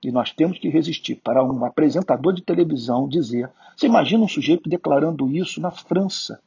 E 0.02 0.10
nós 0.10 0.32
temos 0.32 0.58
que 0.58 0.68
resistir. 0.68 1.16
Para 1.16 1.44
um 1.44 1.64
apresentador 1.64 2.32
de 2.32 2.42
televisão 2.42 3.08
dizer. 3.08 3.50
Você 3.76 3.86
imagina 3.86 4.24
um 4.24 4.28
sujeito 4.28 4.68
declarando 4.68 5.30
isso 5.30 5.60
na 5.60 5.70
França, 5.70 6.40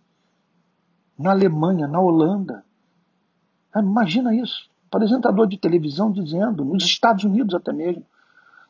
na 1.17 1.31
Alemanha, 1.31 1.87
na 1.87 1.99
Holanda. 1.99 2.65
Ah, 3.73 3.81
imagina 3.81 4.35
isso. 4.35 4.69
Apresentador 4.91 5.47
de 5.47 5.57
televisão 5.57 6.11
dizendo, 6.11 6.63
nos 6.63 6.83
Estados 6.83 7.23
Unidos 7.23 7.55
até 7.55 7.71
mesmo, 7.73 8.05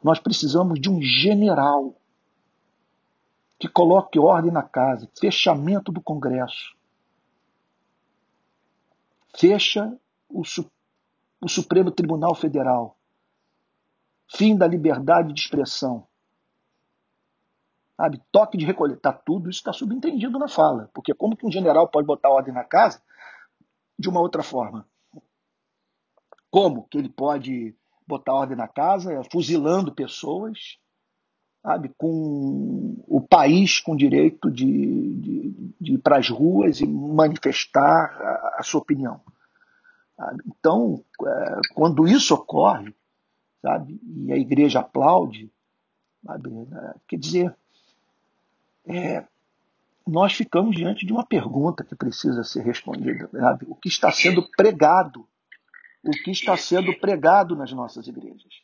nós 0.03 0.19
precisamos 0.19 0.79
de 0.79 0.89
um 0.89 1.01
general 1.01 1.95
que 3.59 3.67
coloque 3.67 4.19
ordem 4.19 4.51
na 4.51 4.61
casa, 4.61 5.09
fechamento 5.19 5.91
do 5.91 6.01
Congresso, 6.01 6.75
fecha 9.37 9.97
o, 10.29 10.41
o 11.41 11.49
Supremo 11.49 11.91
Tribunal 11.91 12.35
Federal, 12.35 12.97
fim 14.27 14.55
da 14.55 14.67
liberdade 14.67 15.33
de 15.33 15.39
expressão, 15.39 16.07
sabe? 17.97 18.21
toque 18.31 18.57
de 18.57 18.65
recolher, 18.65 18.97
tá 18.97 19.13
tudo 19.13 19.49
isso 19.49 19.59
está 19.59 19.73
subentendido 19.73 20.39
na 20.39 20.47
fala, 20.47 20.89
porque 20.93 21.13
como 21.13 21.35
que 21.35 21.45
um 21.45 21.51
general 21.51 21.87
pode 21.87 22.07
botar 22.07 22.29
ordem 22.29 22.53
na 22.53 22.63
casa 22.63 23.01
de 23.97 24.09
uma 24.09 24.19
outra 24.19 24.43
forma? 24.43 24.87
Como 26.49 26.87
que 26.87 26.97
ele 26.97 27.09
pode 27.09 27.75
botar 28.07 28.33
ordem 28.33 28.57
na 28.57 28.67
casa, 28.67 29.21
fuzilando 29.31 29.93
pessoas, 29.93 30.77
sabe, 31.61 31.91
com 31.97 32.95
o 33.07 33.19
país 33.19 33.79
com 33.79 33.95
direito 33.95 34.51
de, 34.51 35.15
de, 35.15 35.73
de 35.81 35.93
ir 35.93 35.97
para 35.97 36.17
as 36.17 36.29
ruas 36.29 36.79
e 36.79 36.87
manifestar 36.87 37.81
a, 37.81 38.57
a 38.59 38.63
sua 38.63 38.81
opinião. 38.81 39.19
Então, 40.45 41.03
é, 41.25 41.61
quando 41.73 42.07
isso 42.07 42.35
ocorre, 42.35 42.95
sabe, 43.65 43.99
e 44.03 44.31
a 44.31 44.37
igreja 44.37 44.79
aplaude, 44.79 45.51
sabe, 46.23 46.49
quer 47.07 47.17
dizer, 47.17 47.55
é, 48.87 49.25
nós 50.05 50.33
ficamos 50.33 50.75
diante 50.75 51.03
de 51.03 51.11
uma 51.11 51.25
pergunta 51.25 51.83
que 51.83 51.95
precisa 51.95 52.43
ser 52.43 52.61
respondida. 52.61 53.27
Sabe? 53.31 53.65
O 53.67 53.75
que 53.75 53.89
está 53.89 54.11
sendo 54.11 54.47
pregado? 54.51 55.27
O 56.03 56.11
que 56.11 56.29
está 56.29 56.55
sendo 56.55 56.95
pregado 56.99 57.55
nas 57.55 57.71
nossas 57.71 58.07
igrejas? 58.07 58.61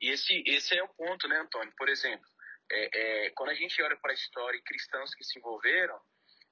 E 0.00 0.10
esse, 0.10 0.42
esse 0.44 0.76
é 0.76 0.82
o 0.82 0.88
ponto, 0.88 1.28
né, 1.28 1.38
Antônio? 1.38 1.72
Por 1.78 1.88
exemplo, 1.88 2.26
é, 2.72 3.26
é, 3.26 3.30
quando 3.30 3.50
a 3.50 3.54
gente 3.54 3.80
olha 3.80 3.96
para 3.96 4.10
a 4.10 4.14
história 4.14 4.58
e 4.58 4.62
cristãos 4.62 5.14
que 5.14 5.22
se 5.22 5.38
envolveram, 5.38 5.96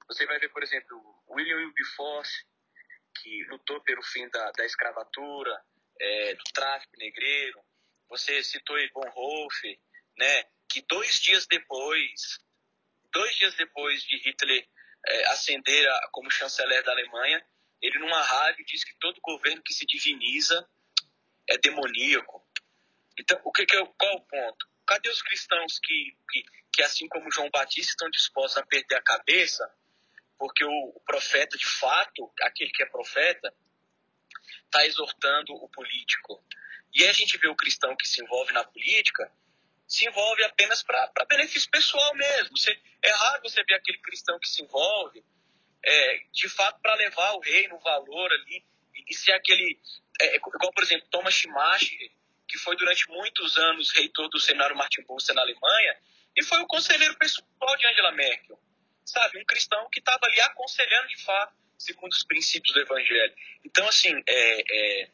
você 0.07 0.25
vai 0.25 0.39
ver, 0.39 0.47
por 0.49 0.63
exemplo, 0.63 0.97
William 1.29 1.57
Wilberforce, 1.57 2.45
que 3.21 3.43
lutou 3.49 3.81
pelo 3.81 4.01
fim 4.03 4.29
da, 4.29 4.51
da 4.51 4.65
escravatura, 4.65 5.61
é, 5.99 6.35
do 6.35 6.43
tráfico 6.53 6.93
negreiro. 6.97 7.59
Você 8.11 8.43
citou 8.43 8.75
Bonhoeffer, 8.93 9.79
né, 10.17 10.43
que 10.69 10.81
dois 10.81 11.19
dias 11.21 11.47
depois, 11.47 12.39
dois 13.09 13.33
dias 13.37 13.55
depois 13.55 14.03
de 14.03 14.17
Hitler 14.17 14.67
é, 15.07 15.25
ascender 15.27 15.89
a, 15.89 16.09
como 16.11 16.29
chanceler 16.29 16.83
da 16.83 16.91
Alemanha, 16.91 17.41
ele 17.81 17.99
numa 17.99 18.21
rádio 18.21 18.65
disse 18.65 18.85
que 18.85 18.99
todo 18.99 19.19
governo 19.21 19.63
que 19.63 19.73
se 19.73 19.85
diviniza 19.85 20.69
é 21.47 21.57
demoníaco. 21.57 22.45
Então, 23.17 23.39
o 23.45 23.51
que, 23.51 23.65
que 23.65 23.77
é, 23.77 23.85
qual 23.97 24.15
o 24.15 24.25
ponto? 24.25 24.69
Cadê 24.85 25.09
os 25.09 25.21
cristãos 25.21 25.79
que, 25.79 26.17
que, 26.29 26.43
que, 26.73 26.83
assim 26.83 27.07
como 27.07 27.31
João 27.31 27.49
Batista, 27.49 27.91
estão 27.91 28.09
dispostos 28.09 28.57
a 28.57 28.65
perder 28.65 28.95
a 28.95 29.01
cabeça? 29.01 29.73
Porque 30.37 30.65
o, 30.65 30.69
o 30.69 30.99
profeta, 31.05 31.57
de 31.57 31.67
fato, 31.67 32.29
aquele 32.41 32.71
que 32.71 32.83
é 32.83 32.87
profeta, 32.87 33.53
está 34.65 34.85
exortando 34.85 35.53
o 35.53 35.69
político. 35.69 36.43
E 36.93 37.07
a 37.07 37.13
gente 37.13 37.37
vê 37.37 37.47
o 37.47 37.55
cristão 37.55 37.95
que 37.95 38.07
se 38.07 38.21
envolve 38.21 38.51
na 38.53 38.63
política, 38.63 39.31
se 39.87 40.07
envolve 40.07 40.43
apenas 40.43 40.83
para 40.83 41.25
benefício 41.29 41.69
pessoal 41.69 42.15
mesmo. 42.15 42.57
Você, 42.57 42.77
é 43.03 43.11
raro 43.11 43.41
você 43.43 43.63
ver 43.63 43.75
aquele 43.75 43.97
cristão 43.99 44.39
que 44.39 44.47
se 44.47 44.61
envolve, 44.61 45.23
é, 45.83 46.19
de 46.31 46.47
fato, 46.49 46.79
para 46.81 46.95
levar 46.95 47.33
o 47.33 47.39
reino, 47.39 47.75
o 47.75 47.79
valor 47.79 48.31
ali, 48.31 48.63
e, 48.95 49.03
e 49.09 49.13
ser 49.13 49.33
aquele. 49.33 49.79
É, 50.19 50.35
igual, 50.35 50.71
por 50.73 50.83
exemplo, 50.83 51.07
Thomas 51.09 51.33
Schumacher, 51.33 52.11
que 52.47 52.57
foi 52.57 52.75
durante 52.75 53.09
muitos 53.09 53.57
anos 53.57 53.91
reitor 53.91 54.29
do 54.29 54.39
seminário 54.39 54.75
Martin 54.75 55.01
Bucer 55.03 55.33
na 55.33 55.41
Alemanha, 55.41 55.97
e 56.35 56.43
foi 56.43 56.59
o 56.59 56.67
conselheiro 56.67 57.17
pessoal 57.17 57.77
de 57.77 57.87
Angela 57.87 58.11
Merkel. 58.11 58.59
Sabe, 59.05 59.39
um 59.39 59.45
cristão 59.45 59.89
que 59.91 59.99
estava 59.99 60.25
ali 60.25 60.39
aconselhando 60.41 61.07
de 61.07 61.23
fato, 61.23 61.53
segundo 61.77 62.11
os 62.11 62.23
princípios 62.23 62.73
do 62.73 62.81
evangelho. 62.81 63.33
Então, 63.65 63.87
assim, 63.87 64.13
é, 64.27 64.61
é, 64.61 65.03
é 65.03 65.09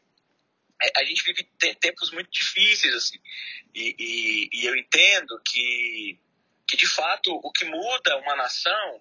a 0.96 1.04
gente 1.04 1.24
vive 1.24 1.44
tempos 1.80 2.10
muito 2.12 2.30
difíceis, 2.30 2.94
assim, 2.94 3.18
e, 3.74 3.94
e, 3.98 4.48
e 4.52 4.66
eu 4.66 4.76
entendo 4.76 5.40
que, 5.44 6.18
que, 6.66 6.76
de 6.76 6.86
fato, 6.86 7.32
o 7.32 7.50
que 7.50 7.64
muda 7.64 8.16
uma 8.18 8.36
nação 8.36 9.00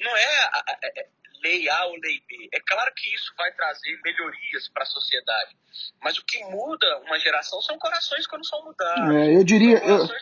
não 0.00 0.16
é 0.16 0.38
a, 0.40 0.48
a, 0.48 0.72
a, 0.72 1.04
lei 1.42 1.68
A 1.68 1.86
ou 1.86 1.92
lei 1.92 2.20
B. 2.26 2.48
É 2.52 2.60
claro 2.60 2.92
que 2.96 3.14
isso 3.14 3.32
vai 3.36 3.52
trazer 3.52 4.00
melhorias 4.02 4.68
para 4.72 4.82
a 4.82 4.86
sociedade, 4.86 5.56
mas 6.02 6.18
o 6.18 6.24
que 6.24 6.42
muda 6.44 7.00
uma 7.06 7.18
geração 7.18 7.60
são 7.60 7.78
corações 7.78 8.26
quando 8.26 8.46
são 8.46 8.64
mudados. 8.64 9.14
É, 9.14 9.36
eu 9.36 9.44
diria, 9.44 9.78
eu, 9.84 10.06
são... 10.06 10.16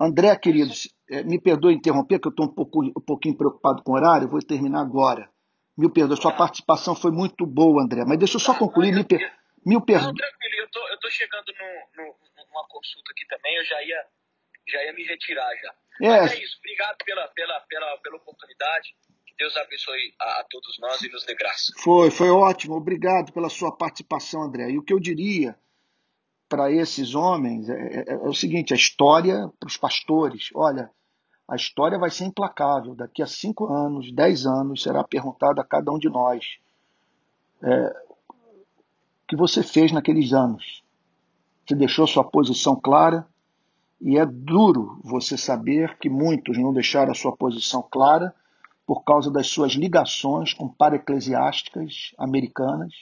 André, 0.00 0.34
querido, 0.36 0.72
é, 1.10 1.22
me 1.22 1.40
perdoe 1.40 1.74
interromper, 1.74 2.18
que 2.18 2.28
eu 2.28 2.30
estou 2.30 2.46
um, 2.46 2.54
pouco, 2.54 2.84
um 2.84 3.04
pouquinho 3.04 3.36
preocupado 3.36 3.82
com 3.82 3.92
o 3.92 3.94
horário, 3.94 4.28
vou 4.28 4.40
terminar 4.40 4.80
agora. 4.80 5.28
Me 5.76 5.90
perdoe, 5.92 6.20
sua 6.20 6.32
participação 6.32 6.94
foi 6.94 7.10
muito 7.10 7.46
boa, 7.46 7.82
André, 7.82 8.04
mas 8.06 8.18
deixa 8.18 8.36
eu 8.36 8.40
só 8.40 8.54
concluir. 8.54 8.92
me, 8.92 9.04
per... 9.04 9.20
me 9.66 9.84
perdoe. 9.84 10.06
Não, 10.06 10.14
tranquilo, 10.14 10.54
eu 10.58 10.70
tô, 10.70 10.80
estou 10.84 10.98
tô 10.98 11.10
chegando 11.10 11.52
no, 11.58 12.04
no, 12.04 12.16
numa 12.48 12.68
consulta 12.68 13.10
aqui 13.10 13.26
também, 13.26 13.56
eu 13.56 13.64
já 13.64 13.82
ia, 13.82 14.06
já 14.68 14.84
ia 14.84 14.92
me 14.92 15.04
retirar 15.04 15.50
já. 15.56 15.74
É. 16.02 16.20
Mas 16.20 16.32
é 16.32 16.42
isso, 16.42 16.56
obrigado 16.58 16.98
pela, 17.04 17.26
pela, 17.28 17.60
pela, 17.60 17.98
pela 17.98 18.16
oportunidade. 18.16 18.94
Deus 19.36 19.56
abençoe 19.56 20.14
a, 20.18 20.40
a, 20.40 20.46
todos 20.48 20.78
nós 20.78 21.00
e 21.02 21.10
nos 21.10 21.24
dê 21.24 21.34
graça. 21.34 21.72
Foi, 21.78 22.10
foi 22.10 22.30
ótimo. 22.30 22.74
Obrigado 22.74 23.32
pela 23.32 23.50
sua 23.50 23.76
participação, 23.76 24.42
André. 24.42 24.70
E 24.70 24.78
o 24.78 24.82
que 24.82 24.94
eu 24.94 25.00
diria 25.00 25.54
para 26.48 26.70
esses 26.70 27.14
homens 27.14 27.68
é, 27.68 27.74
é, 27.74 28.12
é, 28.12 28.16
o 28.16 28.32
seguinte: 28.32 28.72
a 28.72 28.76
história 28.76 29.50
para 29.58 29.66
os 29.66 29.76
pastores, 29.76 30.48
olha, 30.54 30.90
a 31.48 31.54
história 31.54 31.98
vai 31.98 32.10
ser 32.10 32.24
implacável. 32.24 32.94
Daqui 32.94 33.22
a 33.22 33.26
cinco 33.26 33.66
anos, 33.66 34.10
dez 34.12 34.46
anos, 34.46 34.82
será 34.82 35.04
perguntado 35.04 35.60
a 35.60 35.64
cada 35.64 35.92
um 35.92 35.98
de 35.98 36.08
nós 36.08 36.58
é, 37.62 38.05
que 39.26 39.36
você 39.36 39.62
fez 39.62 39.92
naqueles 39.92 40.32
anos. 40.32 40.82
Você 41.66 41.74
deixou 41.74 42.06
sua 42.06 42.24
posição 42.24 42.76
clara? 42.76 43.26
E 44.00 44.18
é 44.18 44.26
duro 44.26 45.00
você 45.02 45.36
saber 45.36 45.96
que 45.98 46.08
muitos 46.08 46.58
não 46.58 46.72
deixaram 46.72 47.12
a 47.12 47.14
sua 47.14 47.34
posição 47.36 47.82
clara 47.90 48.34
por 48.86 49.02
causa 49.02 49.30
das 49.30 49.48
suas 49.48 49.72
ligações 49.72 50.52
com 50.54 50.68
para-eclesiásticas 50.68 52.14
americanas, 52.16 52.92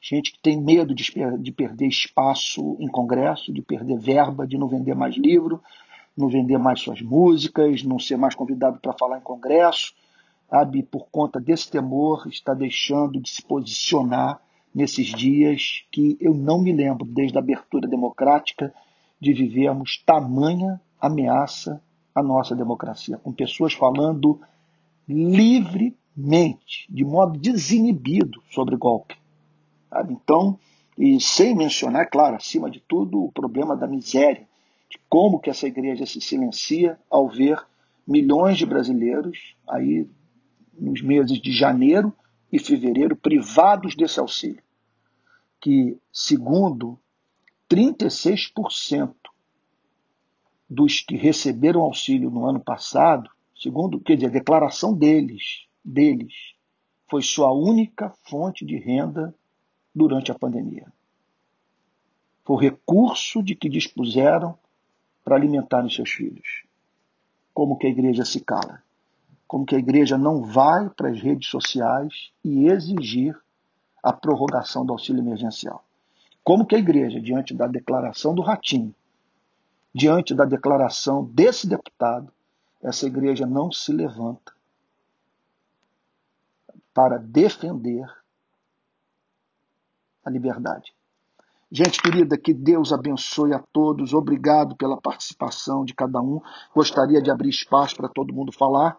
gente 0.00 0.30
que 0.30 0.38
tem 0.38 0.60
medo 0.60 0.94
de, 0.94 1.12
de 1.40 1.52
perder 1.52 1.88
espaço 1.88 2.76
em 2.78 2.86
congresso, 2.86 3.52
de 3.52 3.60
perder 3.60 3.98
verba, 3.98 4.46
de 4.46 4.56
não 4.56 4.68
vender 4.68 4.94
mais 4.94 5.16
livro, 5.16 5.60
não 6.16 6.28
vender 6.28 6.58
mais 6.58 6.80
suas 6.80 7.02
músicas, 7.02 7.82
não 7.82 7.98
ser 7.98 8.16
mais 8.16 8.34
convidado 8.34 8.78
para 8.78 8.92
falar 8.92 9.18
em 9.18 9.22
congresso, 9.22 9.92
sabe? 10.48 10.82
Por 10.84 11.08
conta 11.10 11.40
desse 11.40 11.68
temor, 11.68 12.28
está 12.28 12.54
deixando 12.54 13.20
de 13.20 13.28
se 13.28 13.42
posicionar 13.42 14.40
nesses 14.76 15.06
dias 15.06 15.86
que 15.90 16.18
eu 16.20 16.34
não 16.34 16.60
me 16.60 16.70
lembro, 16.70 17.06
desde 17.06 17.38
a 17.38 17.40
abertura 17.40 17.88
democrática, 17.88 18.74
de 19.18 19.32
vivermos 19.32 20.02
tamanha 20.04 20.78
ameaça 21.00 21.82
à 22.14 22.22
nossa 22.22 22.54
democracia, 22.54 23.16
com 23.16 23.32
pessoas 23.32 23.72
falando 23.72 24.38
livremente, 25.08 26.86
de 26.90 27.06
modo 27.06 27.38
desinibido 27.38 28.42
sobre 28.50 28.76
golpe. 28.76 29.16
Sabe? 29.88 30.12
Então, 30.12 30.58
e 30.98 31.18
sem 31.22 31.54
mencionar, 31.54 32.10
claro, 32.10 32.36
acima 32.36 32.70
de 32.70 32.80
tudo, 32.80 33.24
o 33.24 33.32
problema 33.32 33.74
da 33.74 33.86
miséria, 33.86 34.46
de 34.90 34.98
como 35.08 35.40
que 35.40 35.48
essa 35.48 35.66
igreja 35.66 36.04
se 36.04 36.20
silencia 36.20 36.98
ao 37.10 37.30
ver 37.30 37.58
milhões 38.06 38.58
de 38.58 38.66
brasileiros 38.66 39.56
aí 39.66 40.06
nos 40.78 41.00
meses 41.00 41.40
de 41.40 41.50
janeiro 41.50 42.12
e 42.52 42.58
fevereiro 42.58 43.16
privados 43.16 43.96
desse 43.96 44.20
auxílio, 44.20 44.65
que 45.66 45.98
segundo 46.12 46.96
36% 47.68 49.12
dos 50.70 51.00
que 51.00 51.16
receberam 51.16 51.80
auxílio 51.80 52.30
no 52.30 52.46
ano 52.46 52.60
passado 52.60 53.28
segundo, 53.60 53.98
quer 53.98 54.14
dizer, 54.14 54.28
a 54.28 54.30
declaração 54.30 54.94
deles, 54.94 55.66
deles, 55.84 56.54
foi 57.10 57.20
sua 57.20 57.52
única 57.52 58.10
fonte 58.22 58.64
de 58.64 58.78
renda 58.78 59.34
durante 59.92 60.30
a 60.30 60.38
pandemia. 60.38 60.86
Foi 62.44 62.54
o 62.54 62.60
recurso 62.60 63.42
de 63.42 63.56
que 63.56 63.68
dispuseram 63.68 64.56
para 65.24 65.34
alimentarem 65.34 65.90
seus 65.90 66.12
filhos. 66.12 66.62
Como 67.52 67.76
que 67.76 67.88
a 67.88 67.90
igreja 67.90 68.24
se 68.24 68.38
cala? 68.38 68.84
Como 69.48 69.66
que 69.66 69.74
a 69.74 69.80
igreja 69.80 70.16
não 70.16 70.42
vai 70.42 70.88
para 70.90 71.10
as 71.10 71.20
redes 71.20 71.48
sociais 71.48 72.30
e 72.44 72.68
exigir 72.68 73.36
a 74.02 74.12
prorrogação 74.12 74.84
do 74.84 74.92
auxílio 74.92 75.20
emergencial? 75.20 75.84
Como 76.44 76.66
que 76.66 76.76
a 76.76 76.78
igreja, 76.78 77.20
diante 77.20 77.54
da 77.54 77.66
declaração 77.66 78.34
do 78.34 78.42
Ratinho, 78.42 78.94
diante 79.94 80.34
da 80.34 80.44
declaração 80.44 81.24
desse 81.24 81.66
deputado, 81.66 82.32
essa 82.82 83.06
igreja 83.06 83.46
não 83.46 83.72
se 83.72 83.92
levanta 83.92 84.54
para 86.92 87.18
defender 87.18 88.06
a 90.24 90.30
liberdade. 90.30 90.94
Gente 91.70 92.00
querida, 92.00 92.38
que 92.38 92.54
Deus 92.54 92.92
abençoe 92.92 93.52
a 93.52 93.58
todos. 93.58 94.14
Obrigado 94.14 94.76
pela 94.76 95.00
participação 95.00 95.84
de 95.84 95.94
cada 95.94 96.20
um. 96.20 96.40
Gostaria 96.74 97.20
de 97.20 97.30
abrir 97.30 97.50
espaço 97.50 97.96
para 97.96 98.08
todo 98.08 98.32
mundo 98.32 98.52
falar, 98.52 98.96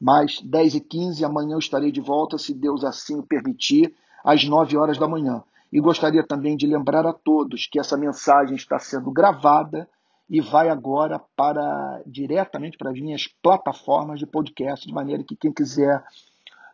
mas 0.00 0.40
10 0.40 0.74
e 0.74 0.80
15 0.80 1.24
amanhã 1.24 1.52
eu 1.52 1.58
estarei 1.58 1.92
de 1.92 2.00
volta, 2.00 2.36
se 2.36 2.52
Deus 2.52 2.84
assim 2.84 3.18
o 3.18 3.22
permitir, 3.22 3.94
às 4.24 4.44
9 4.44 4.76
horas 4.76 4.98
da 4.98 5.08
manhã. 5.08 5.42
E 5.72 5.80
gostaria 5.80 6.26
também 6.26 6.56
de 6.56 6.66
lembrar 6.66 7.06
a 7.06 7.12
todos 7.12 7.66
que 7.66 7.78
essa 7.78 7.96
mensagem 7.96 8.56
está 8.56 8.78
sendo 8.78 9.10
gravada 9.10 9.88
e 10.28 10.40
vai 10.40 10.68
agora 10.68 11.20
para 11.36 12.02
diretamente 12.06 12.78
para 12.78 12.90
as 12.90 13.00
minhas 13.00 13.26
plataformas 13.42 14.18
de 14.18 14.26
podcast, 14.26 14.86
de 14.86 14.94
maneira 14.94 15.24
que 15.24 15.36
quem 15.36 15.52
quiser 15.52 16.04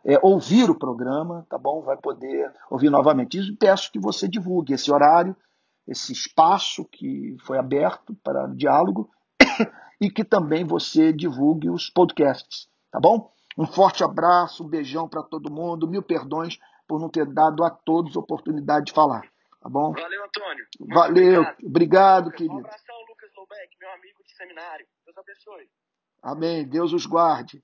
é, 0.05 0.17
ouvir 0.21 0.69
o 0.69 0.77
programa, 0.77 1.45
tá 1.49 1.57
bom, 1.57 1.81
vai 1.81 1.97
poder 1.97 2.51
ouvir 2.69 2.89
novamente. 2.89 3.39
E 3.39 3.55
peço 3.55 3.91
que 3.91 3.99
você 3.99 4.27
divulgue 4.27 4.73
esse 4.73 4.91
horário, 4.91 5.35
esse 5.87 6.13
espaço 6.13 6.85
que 6.85 7.35
foi 7.45 7.57
aberto 7.57 8.15
para 8.23 8.47
diálogo 8.47 9.09
e 9.99 10.09
que 10.09 10.23
também 10.23 10.63
você 10.63 11.11
divulgue 11.11 11.69
os 11.69 11.89
podcasts, 11.89 12.67
tá 12.91 12.99
bom? 12.99 13.31
Um 13.57 13.65
forte 13.65 14.03
abraço, 14.03 14.63
um 14.63 14.67
beijão 14.67 15.09
para 15.09 15.23
todo 15.23 15.51
mundo, 15.51 15.87
mil 15.87 16.03
perdões 16.03 16.59
por 16.87 16.99
não 16.99 17.09
ter 17.09 17.25
dado 17.25 17.63
a 17.63 17.69
todos 17.69 18.15
a 18.15 18.19
oportunidade 18.19 18.85
de 18.87 18.93
falar, 18.93 19.21
tá 19.61 19.69
bom? 19.69 19.93
Valeu, 19.93 20.23
Antônio. 20.23 20.65
Valeu, 20.79 21.41
obrigado, 21.41 21.65
obrigado 21.65 22.31
querido. 22.31 22.55
Um 22.55 22.59
abração, 22.59 22.95
Lucas 23.07 23.29
Loubeck, 23.35 23.77
meu 23.79 23.91
amigo 23.91 24.23
de 24.23 24.35
seminário. 24.35 24.87
Deus 25.05 25.17
abençoe. 25.17 25.69
Amém. 26.23 26.67
Deus 26.67 26.93
os 26.93 27.05
guarde. 27.05 27.63